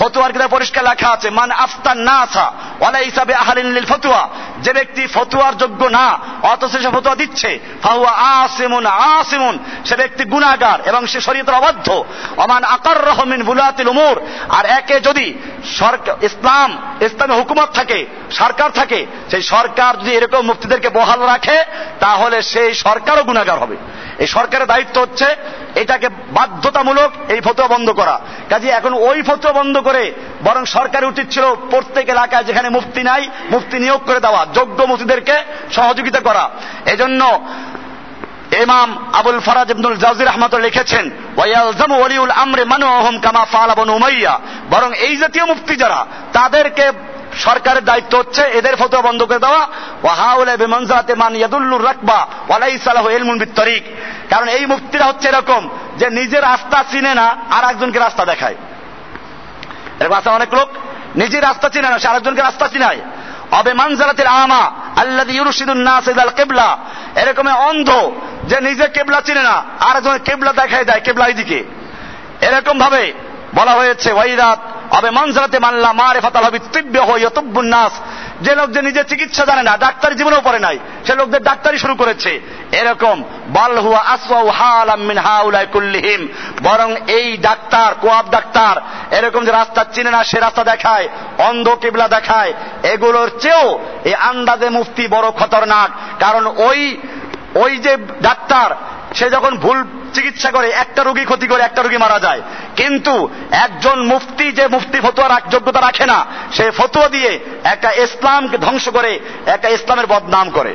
ফতুয়ার 0.00 0.32
কিতাব 0.32 0.50
পরিষ্কার 0.50 0.84
লেখা 0.84 1.08
আছে, 1.12 1.30
মান 1.30 1.50
আফতার 1.50 1.96
না 1.96 2.16
আসা 2.20 2.52
ওলা 2.80 2.98
হিসাবে 2.98 3.34
আহালিন 3.34 3.84
ফতুয়া 3.84 4.28
যে 4.60 4.72
ব্যক্তি 4.72 5.06
ফতুয়ার 5.06 5.56
যোগ্য 5.56 5.84
না, 5.84 6.18
অথচ 6.42 6.72
সে 6.72 6.90
ফতুয়া 6.90 7.14
দিচ্ছে, 7.14 7.58
ফাহুয়া 7.82 8.12
আসিমুন 8.44 8.86
আসিমুন, 8.86 9.58
সে 9.84 9.96
ব্যক্তি 9.96 10.24
গুণাগার 10.24 10.78
এবং 10.86 11.06
সে 11.06 11.20
শরীয়তের 11.20 11.54
অবাধ্য। 11.54 12.04
অমান 12.36 12.64
আকার 12.64 12.98
রহমিন 13.06 13.42
বুলাতিল 13.42 13.88
উমুর, 13.88 14.16
আর 14.48 14.64
একে 14.66 15.00
যদি 15.00 15.34
সরকার 15.78 16.24
ইসলাম, 16.24 16.78
ইসলামী 17.00 17.34
হুকুমত 17.34 17.68
থাকে, 17.74 18.06
সরকার 18.30 18.70
থাকে, 18.70 19.06
সেই 19.30 19.42
সরকার 19.42 20.00
যদি 20.00 20.12
এরকম 20.12 20.42
মুক্তিদেরকে 20.46 20.88
বহাল 20.88 21.20
রাখে, 21.22 21.64
তাহলে 22.00 22.42
সেই 22.42 22.74
সরকারও 22.74 23.24
গুণাগার 23.24 23.58
হবে। 23.58 23.76
এই 24.20 24.26
সরকারের 24.26 24.66
দায়িত্ব 24.66 24.96
হচ্ছে 25.00 25.28
এটাকে 25.74 26.08
বাধ্যতামূলক 26.08 27.10
এই 27.28 27.40
ফতোয়া 27.40 27.68
বন্ধ 27.68 27.88
করা। 27.90 28.20
কাজে 28.50 28.68
এখন 28.68 28.92
ওই 29.08 29.18
ফতোয়া 29.22 29.52
বন্ধ 29.52 29.78
করে 29.78 30.12
বরং 30.44 30.62
সরকারের 30.64 31.08
উচিত 31.08 31.26
ছিল 31.30 31.44
প্রত্যেক 31.70 32.06
এলাকায় 32.08 32.44
যেখানে 32.44 32.68
মুফতি 32.68 33.02
নাই, 33.02 33.22
মুফতি 33.50 33.76
নিয়োগ 33.78 34.00
করে 34.06 34.20
দেওয়া, 34.20 34.46
যোগ্য 34.54 34.78
মুফতিদেরকে 34.82 35.36
সহযোগিতা 35.72 36.20
করা। 36.20 36.44
এজন্য 36.86 37.40
ইমাম 38.62 38.88
আবুল 39.12 39.40
ফরাজ 39.40 39.70
ইবনুল 39.70 39.96
জাউজি 39.96 40.24
রহমত 40.24 40.54
লিখেছেন 40.54 41.04
ওয়ালজামু 41.36 41.96
ওয়ালিউল 41.98 42.30
আমরে 42.30 42.62
মানুহম 42.64 43.18
কামা 43.18 43.42
ফালা 43.44 43.74
বনু 43.74 43.92
উমাইয়া। 43.92 44.34
বরং 44.70 44.90
এই 45.06 45.14
জাতীয় 45.16 45.44
মুফতি 45.44 45.74
যারা, 45.76 46.00
তাদেরকে 46.32 46.86
সরকারের 47.38 47.84
দায়িত্ব 47.84 48.18
হচ্ছে 48.18 48.42
এদের 48.42 48.76
ফতোয়া 48.76 49.02
বন্ধ 49.02 49.22
করে 49.22 49.38
দেওয়া। 49.38 49.68
ওয়াহাউলা 50.02 50.56
বিমানজাতে 50.56 51.14
মান 51.14 51.36
ইয়াদুল্লুর 51.36 51.84
রাকবা 51.84 52.26
ওয়ালাইসা 52.48 52.92
লাহু 52.92 53.10
ইলমুন 53.10 53.38
বিত্তরিক। 53.38 53.84
কারণ 54.30 54.48
এই 54.48 54.66
মুফতিরা 54.66 55.04
হচ্ছে 55.04 55.28
এরকম 55.28 55.68
যে 55.96 56.10
নিজের 56.10 56.42
রাস্তা 56.42 56.84
চিনে 56.90 57.14
না, 57.14 57.36
আর 57.50 57.64
একজনকে 57.64 57.98
রাস্তা 57.98 58.24
দেখায়। 58.24 58.54
এরকম 60.00 60.14
আছে 60.14 60.30
অনেক 60.30 60.54
লোক 60.54 60.68
নিজের 61.16 61.42
রাস্তা 61.42 61.68
চিনে 61.68 61.90
না, 61.90 61.98
সে 61.98 62.08
আরেকজনকে 62.08 62.42
রাস্তা 62.42 62.68
চিনায়। 62.68 63.00
অবে 63.50 63.74
মানজালাতের 63.74 64.26
আমা 64.26 64.70
নাস 65.74 66.08
ইদাল 66.08 66.28
কেবলা। 66.28 66.78
এরকম 67.16 67.48
অন্ধ 67.48 68.10
যে 68.44 68.60
নিজে 68.60 68.86
কেবলা 68.88 69.20
চিনে 69.20 69.42
না 69.42 69.62
আর 69.80 69.96
একজন 69.96 70.18
কেবলা 70.18 70.52
দেখায় 70.52 70.84
দেয় 70.84 71.00
কেবলা 71.00 71.26
এইদিকে 71.26 71.64
এরকম 72.40 72.78
ভাবে 72.78 73.12
বলা 73.54 73.72
হয়েছে 73.72 74.12
ওয়াইরাত 74.12 74.58
অবে 74.90 75.10
মানজালাতে 75.10 75.58
মানলা 75.58 75.92
মারে 75.92 76.20
ফাতাল 76.20 76.44
হবে 76.44 76.58
তিব্য 76.72 76.98
হই 76.98 77.24
নাস। 77.62 77.92
যে 78.40 78.54
লোক 78.54 78.70
যে 78.70 78.82
নিজে 78.82 79.04
চিকিৎসা 79.04 79.44
জানে 79.44 79.62
না, 79.62 79.76
ডাক্তারি 79.76 80.14
জীবনেও 80.14 80.40
পড়ে 80.44 80.58
নাই, 80.58 80.78
সে 81.06 81.14
লোকদের 81.14 81.42
ডাক্তারি 81.42 81.78
শুরু 81.78 81.94
করেছে। 81.94 82.40
এরকম, 82.72 83.22
বল 83.52 83.78
হুয়া 83.78 84.00
আসওয়াউ 84.00 84.48
হালাম 84.48 85.00
মিন 85.00 85.18
হাউলাই 85.18 85.66
কুল্লিহিম। 85.72 86.28
বরং 86.62 86.94
এই 87.06 87.36
ডাক্তার, 87.36 87.94
কোয়াব 87.94 88.26
ডাক্তার, 88.30 88.76
এরকম 89.14 89.44
যে 89.44 89.52
রাস্তা 89.52 89.84
চিনে 89.84 90.10
না, 90.10 90.24
সে 90.24 90.40
রাস্তা 90.40 90.64
দেখায়, 90.64 91.08
অন্ধ 91.38 91.68
কিবলা 91.68 92.08
দেখায়। 92.08 92.52
এগুলোর 92.82 93.30
চেয়েও 93.40 93.78
এই 94.04 94.14
আন্দাজে 94.14 94.68
মুফতি 94.68 95.08
বড় 95.08 95.30
খতরনাক। 95.30 96.22
কারণ 96.22 96.46
ওই 96.46 96.98
ওই 97.54 97.76
যে 97.76 97.96
ডাক্তার, 98.22 98.70
সে 99.14 99.30
যখন 99.30 99.56
ভুল 99.56 99.84
চিকিৎসা 100.14 100.50
করে, 100.50 100.68
একটা 100.70 101.02
রোগী 101.02 101.24
ক্ষতি 101.24 101.46
করে, 101.46 101.62
একটা 101.62 101.82
রোগী 101.82 101.96
মারা 101.96 102.18
যায়। 102.20 102.42
কিন্তু 102.76 103.28
একজন 103.50 103.98
মুফতি 104.06 104.52
যে 104.52 104.64
মুফতি 104.66 105.00
ফতোয়ার 105.00 105.50
যোগ্যতা 105.50 105.80
রাখে 105.80 106.06
না, 106.06 106.26
সে 106.52 106.70
ফতোয়া 106.70 107.08
দিয়ে 107.08 107.40
একটা 107.64 107.90
ইসলামকে 107.92 108.58
ধ্বংস 108.58 108.88
করে, 108.88 109.20
একটা 109.46 109.68
ইসলামের 109.68 110.06
বদনাম 110.06 110.50
করে। 110.50 110.74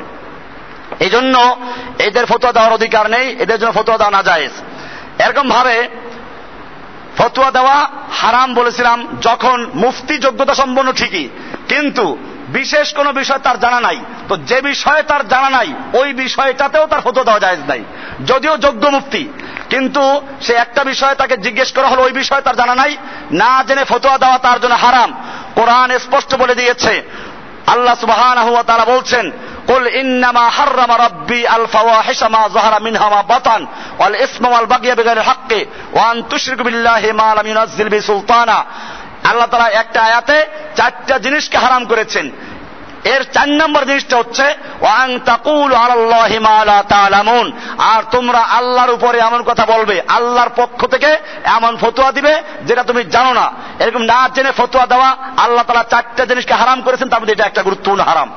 এই 1.00 1.10
জন্য 1.10 1.56
এদের 1.98 2.26
ফতোয়া 2.26 2.52
দেওয়ার 2.52 2.72
অধিকার 2.72 3.10
নেই, 3.10 3.26
এদের 3.38 3.58
জন্য 3.60 3.72
ফতোয়া 3.72 3.98
দেওয়া 3.98 4.10
না 4.10 4.22
যায় 4.22 4.48
এরকম 5.18 5.48
ভাবে 5.48 5.88
ফতোয়া 7.18 7.50
দেওয়া 7.50 7.76
হারাম 8.12 8.54
বলেছিলাম, 8.54 8.98
যখন 9.22 9.70
মুফতি 9.74 10.18
যোগ্যতা 10.18 10.54
সম্পন্ন 10.54 10.92
ঠিকই, 10.92 11.28
কিন্তু 11.68 12.18
বিশেষ 12.47 12.87
কোনো 12.93 13.11
বিষয় 13.13 13.37
তার 13.37 13.57
জানা 13.59 13.79
নাই 13.79 13.97
তো 14.27 14.33
যে 14.49 14.59
বিষয়ে 14.61 15.03
তার 15.03 15.23
জানা 15.27 15.49
নাই 15.49 15.69
ওই 15.93 16.09
বিষয়টাতেও 16.13 16.85
তার 16.87 17.01
ফতোয়া 17.01 17.25
দেওয়া 17.25 17.39
যায় 17.39 17.57
নাই 17.67 17.81
যদিও 18.25 18.57
যোগ্য 18.57 18.83
মুফতি 18.87 19.23
কিন্তু 19.69 20.03
সে 20.41 20.53
একটা 20.53 20.81
বিষয়ে 20.83 21.15
তাকে 21.15 21.35
জিজ্ঞেস 21.37 21.69
করা 21.71 21.87
হলো 21.87 22.01
ওই 22.01 22.11
বিষয়ে 22.11 22.41
তার 22.41 22.55
জানা 22.55 22.75
নাই 22.75 22.91
না 23.31 23.51
জেনে 23.67 23.83
ফতোয়া 23.85 24.17
দেওয়া 24.17 24.37
তার 24.37 24.57
জন্য 24.59 24.75
হারাম 24.75 25.09
কোরআন 25.55 25.89
স্পষ্ট 25.97 26.31
বলে 26.35 26.55
দিয়েছে 26.55 26.93
আল্লাহ 27.67 27.95
সুবহান 27.95 28.37
তারা 28.67 28.85
বলছেন 28.85 29.25
قل 29.67 29.87
إنما 29.87 30.49
حرم 30.49 30.91
ربي 30.91 31.49
الفواحش 31.49 32.23
ما 32.23 32.47
ظهر 32.47 32.73
منها 32.81 33.09
ما 33.09 33.21
بطن 33.21 33.67
والإثم 33.99 34.45
والبغي 34.45 34.95
بغير 34.95 35.17
الحق 35.17 35.51
وأن 35.93 36.27
تشركوا 36.29 36.63
بالله 36.63 37.11
ما 37.11 37.35
لم 37.35 37.47
ينزل 37.47 37.89
به 37.89 37.99
سلطانا 38.01 38.65
আল্লাহ 39.28 39.46
তারা 39.46 39.68
একটা 39.68 40.02
আয়াতে 40.02 40.46
চারটা 40.76 41.18
জিনিসকে 41.18 41.58
হারাম 41.58 41.84
করেছেন। 41.84 42.30
এর 43.06 43.22
চার 43.32 43.48
নম্বর 43.48 43.84
জিনিসটা 43.84 44.16
হচ্ছে, 44.16 44.54
ওয়াং 44.80 45.18
লা 46.64 46.84
আর 47.78 48.02
তোমরা 48.10 48.38
আল্লাহর 48.38 48.90
উপরে 48.90 49.18
এমন 49.18 49.42
কথা 49.42 49.66
বলবে, 49.66 50.02
আল্লাহর 50.08 50.50
পক্ষ 50.56 50.86
থেকে 50.86 51.16
এমন 51.44 51.76
ফতুয়া 51.76 52.12
দিবে 52.12 52.42
যেটা 52.64 52.82
তুমি 52.82 53.04
জানো 53.04 53.32
না। 53.32 53.52
এরকম 53.80 54.02
না 54.02 54.28
জেনে 54.34 54.52
ফতুয়া 54.56 54.86
দেওয়া, 54.86 55.16
আল্লাহ 55.36 55.64
তাআলা 55.64 55.84
চারটা 55.90 56.24
জিনিসকে 56.24 56.54
হারাম 56.54 56.82
করেছেন, 56.82 57.08
তার 57.08 57.20
মধ্যে 57.20 57.32
এটা 57.32 57.44
একটা 57.44 57.62
গুরুত্বপূর্ণ 57.62 58.04
হারাম। 58.04 58.32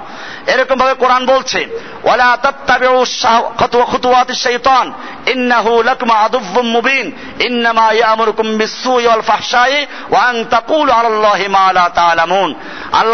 এরকম 0.47 0.75
ভাবে 0.75 0.93
কোরআন 0.93 1.25
বলছে 1.25 1.79
আল্লাহ 2.09 2.35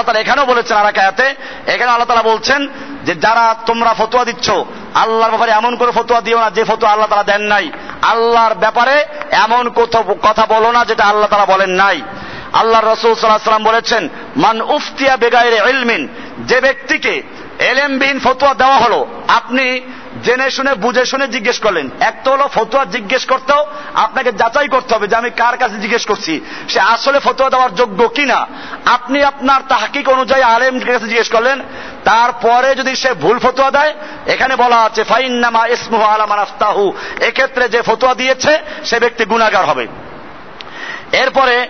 তাআলা 0.02 0.20
এখানেও 0.20 0.46
বলেছেন 0.46 0.78
আর 0.78 1.00
আয়াতে 1.00 1.36
এখানে 1.68 1.92
আল্লাহ 1.92 2.10
তালা 2.10 2.32
বলছেন 2.32 2.68
যে 3.04 3.16
যারা 3.16 3.56
তোমরা 3.66 3.94
ফতোয়া 3.94 4.26
দিচ্ছ, 4.26 4.48
আল্লাহর 4.94 5.32
ব্যাপারে 5.32 5.52
এমন 5.52 5.76
করে 5.76 5.92
ফতোয়া 5.92 6.22
দিও 6.22 6.40
না 6.40 6.50
যে 6.50 6.64
ফতোয়া 6.64 6.92
আল্লাহ 6.92 7.10
তালা 7.10 7.24
দেন 7.24 7.42
নাই। 7.42 7.72
আল্লাহর 8.02 8.54
ব্যাপারে 8.54 8.96
এমন 9.32 9.70
কথা 10.22 10.46
বলো 10.46 10.72
না 10.72 10.86
যেটা 10.86 11.04
আল্লাহ 11.04 11.30
তালা 11.30 11.46
বলেন 11.46 11.70
নাই। 11.70 12.02
আল্লাহ 12.54 12.82
রসুল 12.82 13.14
সাল্লাহ 13.16 13.50
সাল্লাম 13.50 13.64
বলেছেন, 13.64 14.10
মান 14.36 14.62
উফতিয়া 14.62 15.18
বেগাইরে 15.18 15.58
এলমিন 15.58 16.02
যে 16.40 16.62
ব্যক্তিকে 16.62 17.24
এলএমবিহীন 17.60 18.20
ফতোয়া 18.20 18.54
দেওয়া 18.54 18.78
হলো, 18.78 19.08
আপনি 19.28 19.82
জেনে 20.26 20.52
শুনে, 20.52 20.74
বুঝে 20.74 21.06
শুনে 21.06 21.28
জিজ্ঞেস 21.28 21.60
করলেন। 21.60 21.90
একটা 22.00 22.32
হলো 22.32 22.50
ফতুয়া 22.54 22.86
জিজ্ঞেস 22.86 23.26
করতেও 23.26 23.66
আপনাকে 23.94 24.32
যাচাই 24.32 24.68
করতে 24.68 24.96
হবে 24.96 25.08
যে 25.08 25.16
আমি 25.16 25.30
কার 25.30 25.58
কাছে 25.58 25.76
জিজ্ঞেস 25.76 26.06
করছি। 26.06 26.42
সে 26.70 26.80
আসলে 26.80 27.20
ফতুয়া 27.20 27.50
দেওয়ার 27.50 27.76
যোগ্য 27.76 28.08
কিনা? 28.08 28.48
আপনি 28.86 29.24
আপনার 29.24 29.62
তাহাকিক 29.70 30.10
অনুযায়ী 30.10 30.42
আলেম 30.42 30.80
কাছে 30.80 31.08
জিজ্ঞেস 31.08 31.30
করলেন। 31.30 31.60
তারপরে 32.04 32.76
যদি 32.76 32.96
সে 32.96 33.14
ভুল 33.14 33.40
ফতুয়া 33.40 33.72
দেয়, 33.72 33.94
এখানে 34.28 34.56
বলা 34.56 34.78
আছে, 34.78 35.04
ফাইন্নামা 35.04 35.68
ইসমুহ 35.68 36.02
আলামান 36.02 36.40
আফতাহু। 36.40 36.94
এক্ষেত্রে 37.20 37.70
যে 37.70 37.82
ফতুয়া 37.82 38.16
দিয়েছে, 38.16 38.58
সে 38.86 39.00
ব্যক্তি 39.00 39.26
গুণাগার 39.26 39.66
হবে। 39.66 39.88
এরপরে 41.12 41.68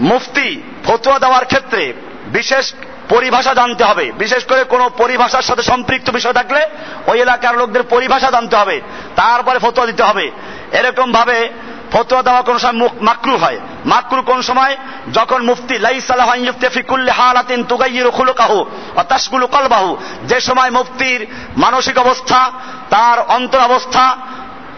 মুফতি 0.00 0.62
ফতুয়া 0.84 1.18
দেওয়ার 1.18 1.44
ক্ষেত্রে 1.44 1.92
বিশেষ 2.26 2.72
পরিভাষা 3.08 3.54
জানতে 3.54 3.84
হবে। 3.84 4.12
বিশেষ 4.12 4.44
করে 4.44 4.64
কোন 4.64 4.88
পরিভাষার 4.88 5.42
সাথে 5.42 5.62
সম্পৃক্ত 5.62 6.10
বিষয় 6.10 6.32
থাকলে 6.32 6.66
ওই 7.06 7.20
এলাকার 7.20 7.58
লোকদের 7.58 7.82
পরিভাষা 7.82 8.30
জানতে 8.30 8.56
হবে। 8.56 8.80
তারপরে 9.16 9.58
ফতোয়া 9.58 9.86
দিতে 9.86 10.02
হবে। 10.02 10.30
এরকম 10.72 11.12
ভাবে 11.12 11.50
ফতোয়া 11.92 12.22
দেওয়া 12.22 12.42
কোন 12.42 12.58
সময় 12.58 12.88
মাকরু 13.00 13.36
হয়। 13.36 13.60
মাকরু 13.86 14.22
কোন 14.22 14.42
সময়? 14.42 14.76
যখন 15.12 15.44
মুফতি 15.44 15.78
কলবাহু। 19.46 19.96
যে 20.24 20.40
সময় 20.40 20.70
মুফতির 20.70 21.26
মানসিক 21.56 21.98
অবস্থা, 21.98 22.50
তার 22.90 23.18
অন্তর 23.28 23.58
অবস্থা 23.58 24.16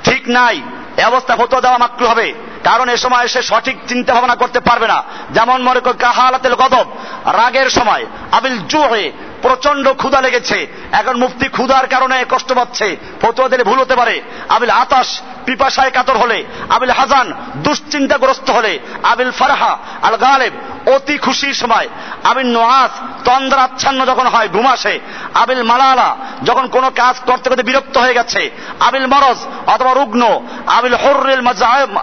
ঠিক 0.04 0.28
নাই 0.28 0.62
এ 0.96 1.04
অবস্থা 1.04 1.36
ফতোয়া 1.36 1.60
দেওয়া 1.60 1.78
মাত্র 1.78 2.06
হবে। 2.06 2.34
কারণ 2.64 2.88
এ 2.88 2.96
সময় 2.96 3.28
সে 3.28 3.42
সঠিক 3.42 3.76
চিন্তা 3.88 4.14
ভাবনা 4.14 4.34
করতে 4.34 4.60
পারবে 4.60 4.86
না। 4.86 5.02
যেমন 5.30 5.62
মনে 5.62 5.80
কর 5.80 5.92
কাহালাতের 5.92 6.54
গদব, 6.54 6.86
রাগের 7.24 7.70
সময়, 7.70 8.06
আবিল 8.32 8.58
জুহে 8.58 9.12
প্রচণ্ড 9.46 9.88
ক্ষুধা 9.92 10.20
লেগেছে। 10.20 10.66
এখন 10.92 11.14
মুফতি 11.18 11.48
ক্ষুধার 11.48 11.86
কারণে 11.86 12.24
কষ্ট 12.30 12.52
পাচ্ছে। 12.52 12.96
ফতুয়া 13.22 13.48
দিলে 13.48 13.64
ভুল 13.64 13.78
হতে 13.80 13.96
পারে। 13.96 14.22
আবিল 14.48 14.70
আতাস 14.70 15.20
পিপাসায় 15.44 15.90
কাতর 15.90 16.16
হলে, 16.16 16.44
আবিল 16.68 16.90
হাজান 16.90 17.26
দুশ্চিন্তাগ্রস্ত 17.56 18.50
হলে, 18.50 18.78
আবিল 19.02 19.30
ফারহা 19.30 19.78
আল 20.02 20.16
গালেব 20.16 20.52
অতি 20.94 21.18
খুশির 21.18 21.54
সময়, 21.54 21.88
আবিল 22.24 22.52
নোয়াস 22.52 22.90
তন্দ্রাচ্ছন্ন 23.24 24.06
যখন 24.06 24.26
হয়, 24.26 24.48
ঘুম 24.48 24.66
আসে, 24.66 25.00
আবিল 25.34 25.62
মালালা 25.62 26.16
যখন 26.44 26.66
কোনো 26.66 26.90
কাজ 26.90 27.14
করতে 27.26 27.50
করতে 27.50 27.62
বিরক্ত 27.62 27.98
হয়ে 27.98 28.14
গেছে, 28.14 28.50
আবিল 28.80 29.06
মরজ 29.06 29.36
অথবা 29.66 29.92
রুগ্ন, 29.92 30.22
আবিল 30.66 30.94
হরুল 30.94 31.42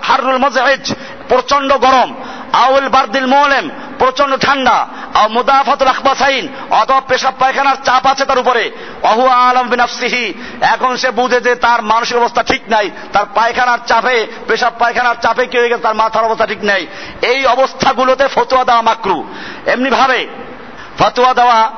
হারুল 0.04 0.38
মজাহেজ 0.38 0.94
প্রচণ্ড 1.28 1.74
গরম 1.78 2.10
আউল 2.54 2.88
বারদিল 2.90 3.28
মোলেম 3.28 3.70
প্রচণ্ড 4.00 4.34
ঠান্ডা 4.36 4.88
আর 5.14 5.30
মুদাফাতুল 5.30 5.88
আখবাসাইন, 5.88 6.48
অথবা 6.72 7.02
পেশাব 7.02 7.34
পায়খানার 7.40 7.76
চাপ 7.84 8.08
আছে 8.08 8.26
তার 8.26 8.40
উপরে। 8.40 8.72
অহু 9.04 9.28
আলম 9.28 9.68
বিনাফসিহি, 9.70 10.34
এখন 10.62 10.96
সে 10.96 11.12
বুঝে 11.12 11.40
যে 11.42 11.56
তার 11.56 11.82
মানসিক 11.82 12.18
অবস্থা 12.18 12.44
ঠিক 12.44 12.62
নাই, 12.70 12.90
তার 13.14 13.26
পায়খানার 13.36 13.80
চাপে, 13.88 14.28
পেশাব 14.48 14.74
পায়খানার 14.80 15.16
চাপে 15.22 15.46
কি 15.48 15.58
হয়ে 15.58 15.70
গেছে, 15.70 15.82
তার 15.82 15.96
মাথার 15.96 16.24
অবস্থা 16.24 16.46
ঠিক 16.46 16.64
নেই। 16.64 16.88
এই 17.22 17.46
অবস্থাগুলোতে 17.46 18.28
ফতোয়া 18.28 18.64
দেওয়া 18.64 18.82
মাকরু। 18.82 19.24
এমনি 19.66 19.90
ভাবে 19.90 20.28
ফতোয়া 21.00 21.34
দেওয়া 21.34 21.72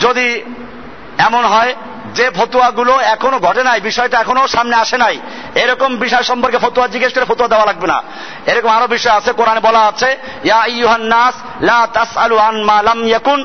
যদি 0.00 0.42
এমন 1.18 1.44
হয় 1.44 1.74
যে 2.16 2.30
ফতুয়াগুলো 2.30 2.92
এখনও 3.14 3.38
ঘটে 3.38 3.62
নাই, 3.64 3.80
বিষয়টা 3.80 4.16
এখনও 4.20 4.48
সামনে 4.48 4.76
আসে 4.76 4.96
নাই। 4.98 5.16
এরকম 5.54 5.96
বিষয় 5.96 6.22
সম্পর্কে 6.22 6.58
ফতুয়া 6.58 6.86
জিজ্ঞেস 6.86 7.12
করে 7.14 7.24
ফতুয়া 7.24 7.48
দেওয়া 7.48 7.66
লাগবে 7.66 7.86
না। 7.86 8.02
এরকম 8.46 8.68
আরও 8.68 8.86
বিষয় 8.86 9.12
আছে, 9.12 9.32
কোরআনে 9.32 9.60
বলা 9.60 9.80
আছে, 9.80 10.16
ইয়া 10.44 10.66
লা 10.98 12.94
ইয়াকুন। 13.04 13.40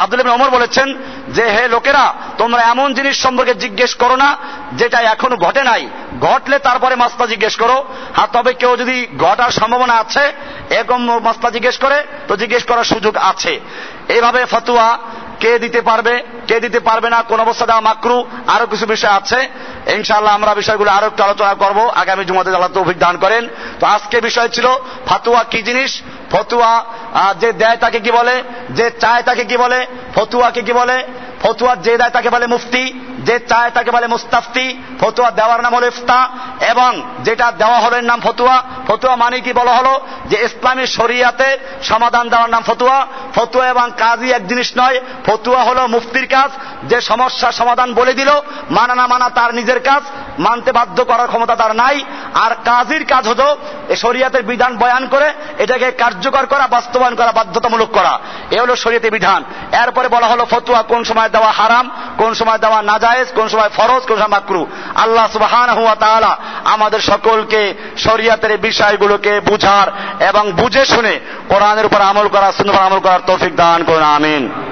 আব্দুল 0.00 0.20
ইবনে 0.20 0.50
বলেছেন 0.50 0.88
যে, 1.28 1.44
হে 1.44 1.68
লোকেরা, 1.68 2.14
তোমরা 2.38 2.62
এমন 2.62 2.94
জিনিস 2.94 3.22
সম্পর্কে 3.22 3.54
জিজ্ঞেস 3.54 3.94
করো 3.94 4.16
না, 4.16 4.36
যেটা 4.72 4.98
এখনও 5.00 5.36
ঘটে 5.36 5.62
নাই। 5.62 5.88
ঘটলে 6.20 6.58
তারপরে 6.58 6.94
মাস্তা 6.96 7.26
জিজ্ঞেস 7.26 7.56
করো। 7.56 7.84
আর 8.16 8.28
তবে 8.32 8.52
কেউ 8.54 8.76
যদি 8.76 8.96
ঘটার 9.18 9.50
সম্ভাবনা 9.50 9.94
আছে, 9.94 10.24
এরকম 10.70 11.00
মাস্তা 11.18 11.50
জিজ্ঞেস 11.50 11.76
করে, 11.78 11.98
তো 12.28 12.36
জিজ্ঞেস 12.36 12.64
করার 12.64 12.84
সুযোগ 12.84 13.16
আছে। 13.16 13.60
এইভাবে 14.08 14.44
ফতুয়া 14.44 14.98
কে 15.42 15.58
দিতে 15.58 15.80
পারবে, 15.80 16.22
কে 16.48 16.60
দিতে 16.60 16.80
পারবে 16.80 17.10
না, 17.10 17.22
কোন 17.22 17.40
অবস্থা 17.40 17.66
দেওয়া 17.66 17.80
মাকরু, 17.80 18.24
আরও 18.46 18.66
কিছু 18.66 18.86
বিষয় 18.86 19.10
আছে। 19.10 19.48
ইনশাআল্লাহ 19.86 20.34
আমরা 20.34 20.54
বিষয়গুলো 20.54 20.90
আরও 20.90 21.06
একটু 21.06 21.22
আলোচনা 21.24 21.54
করব। 21.54 21.78
আগামী 21.94 22.24
জুমাতে 22.24 22.50
আল্লাহ 22.50 22.70
তৌফিক 22.74 22.98
দান 22.98 23.16
করেন। 23.16 23.48
তো 23.80 23.86
আজকে 23.86 24.20
বিষয় 24.20 24.48
ছিল 24.48 24.66
ফাতুয়া 25.06 25.44
কি 25.44 25.62
জিনিস? 25.62 26.02
ফতুয়া 26.30 26.84
যে 27.40 27.52
দেয় 27.52 27.76
তাকে 27.76 28.00
কি 28.00 28.10
বলে? 28.10 28.42
যে 28.70 28.90
চায় 28.90 29.22
তাকে 29.22 29.44
কি 29.44 29.56
বলে? 29.56 29.86
ফতুয়াকে 30.14 30.62
কি 30.62 30.72
বলে? 30.72 31.04
ফতুয়া 31.42 31.76
যে 31.76 31.96
দেয় 31.98 32.10
তাকে 32.10 32.30
বলে 32.30 32.46
মুফতি। 32.46 32.84
যে 33.22 33.38
চায় 33.38 33.70
তাকে 33.70 33.90
বলে 33.90 34.06
মুস্তাফতি, 34.06 34.82
ফতুয়া 35.00 35.30
দেওয়ার 35.30 35.60
নাম 35.60 35.76
হলো 35.76 35.86
ইফতা, 35.86 36.28
এবং 36.68 37.02
যেটা 37.20 37.52
দেওয়া 37.52 37.78
হলো 37.78 37.96
এর 37.96 38.04
নাম 38.04 38.20
ফতুয়া। 38.20 38.62
ফতুয়া 38.86 39.16
মানে 39.16 39.40
কি 39.40 39.52
বলা 39.52 39.72
হলো? 39.72 40.00
যে 40.26 40.44
ইসলামী 40.44 40.86
শরিয়াতে 40.86 41.58
সমাধান 41.82 42.28
দেওয়ার 42.28 42.50
নাম 42.50 42.62
ফতুয়া। 42.62 43.06
ফতুয়া 43.34 43.68
এবং 43.68 43.90
কাজই 43.98 44.30
এক 44.30 44.48
জিনিস 44.48 44.72
নয়, 44.78 45.00
ফতুয়া 45.26 45.62
হলো 45.62 45.86
মুফতির 45.86 46.26
কাজ। 46.26 46.50
যে 46.84 47.00
সমস্যার 47.00 47.52
সমাধান 47.52 47.94
বলে 47.94 48.12
দিল, 48.12 48.30
মানা 48.70 48.94
না 48.94 49.06
মানা 49.06 49.30
তার 49.30 49.54
নিজের 49.54 49.80
কাজ, 49.80 50.02
মানতে 50.38 50.72
বাধ্য 50.72 51.04
করার 51.04 51.26
ক্ষমতা 51.26 51.56
তার 51.56 51.76
নাই। 51.76 52.04
আর 52.34 52.50
কাজীর 52.64 53.04
কাজ 53.04 53.28
হতো 53.28 53.56
শরিয়াতের 53.96 54.42
বিধান 54.42 54.76
বয়ান 54.76 55.06
করে, 55.06 55.32
এটাকে 55.58 55.90
কার্যকর 55.90 56.46
করা, 56.46 56.66
বাস্তবায়ন 56.66 57.14
করা, 57.14 57.32
বাধ্যতামূলক 57.32 57.88
করা। 57.88 58.18
এ 58.50 58.60
হলো 58.60 58.76
শরীয়তে 58.76 59.10
বিধান। 59.10 59.44
এরপরে 59.72 60.08
বলা 60.08 60.26
হলো 60.26 60.46
ফতুয়া 60.50 60.82
কোন 60.82 61.04
সময় 61.04 61.28
দেওয়া 61.28 61.50
হারাম, 61.50 61.90
কোন 62.18 62.34
সময় 62.34 62.58
দেওয়া 62.58 62.82
নাজায়েজ 63.12 63.32
কোন 63.34 63.48
সময় 63.48 63.68
ফরজ, 63.68 64.02
কোন 64.02 64.16
সময় 64.16 64.28
মাকরু। 64.28 64.66
আল্লাহ 64.94 65.26
সুবহান 65.32 65.70
হুয়া 65.70 65.94
তালা 65.94 66.36
আমাদের 66.64 67.00
সকলকে 67.00 67.74
শরিয়াতের 67.98 68.58
বিষয়গুলোকে 68.58 69.40
বুঝার 69.40 69.88
এবং 70.28 70.52
বুঝে 70.52 70.84
শুনে 70.84 71.20
কোরআনের 71.48 71.86
উপর 71.86 72.00
আমল 72.00 72.28
করার 72.28 72.52
সুন্দর 72.52 72.74
আমল 72.74 73.00
করার 73.00 73.20
তৌফিক 73.26 73.56
দান 73.56 73.84
করুন, 73.84 74.02
আমিন। 74.02 74.62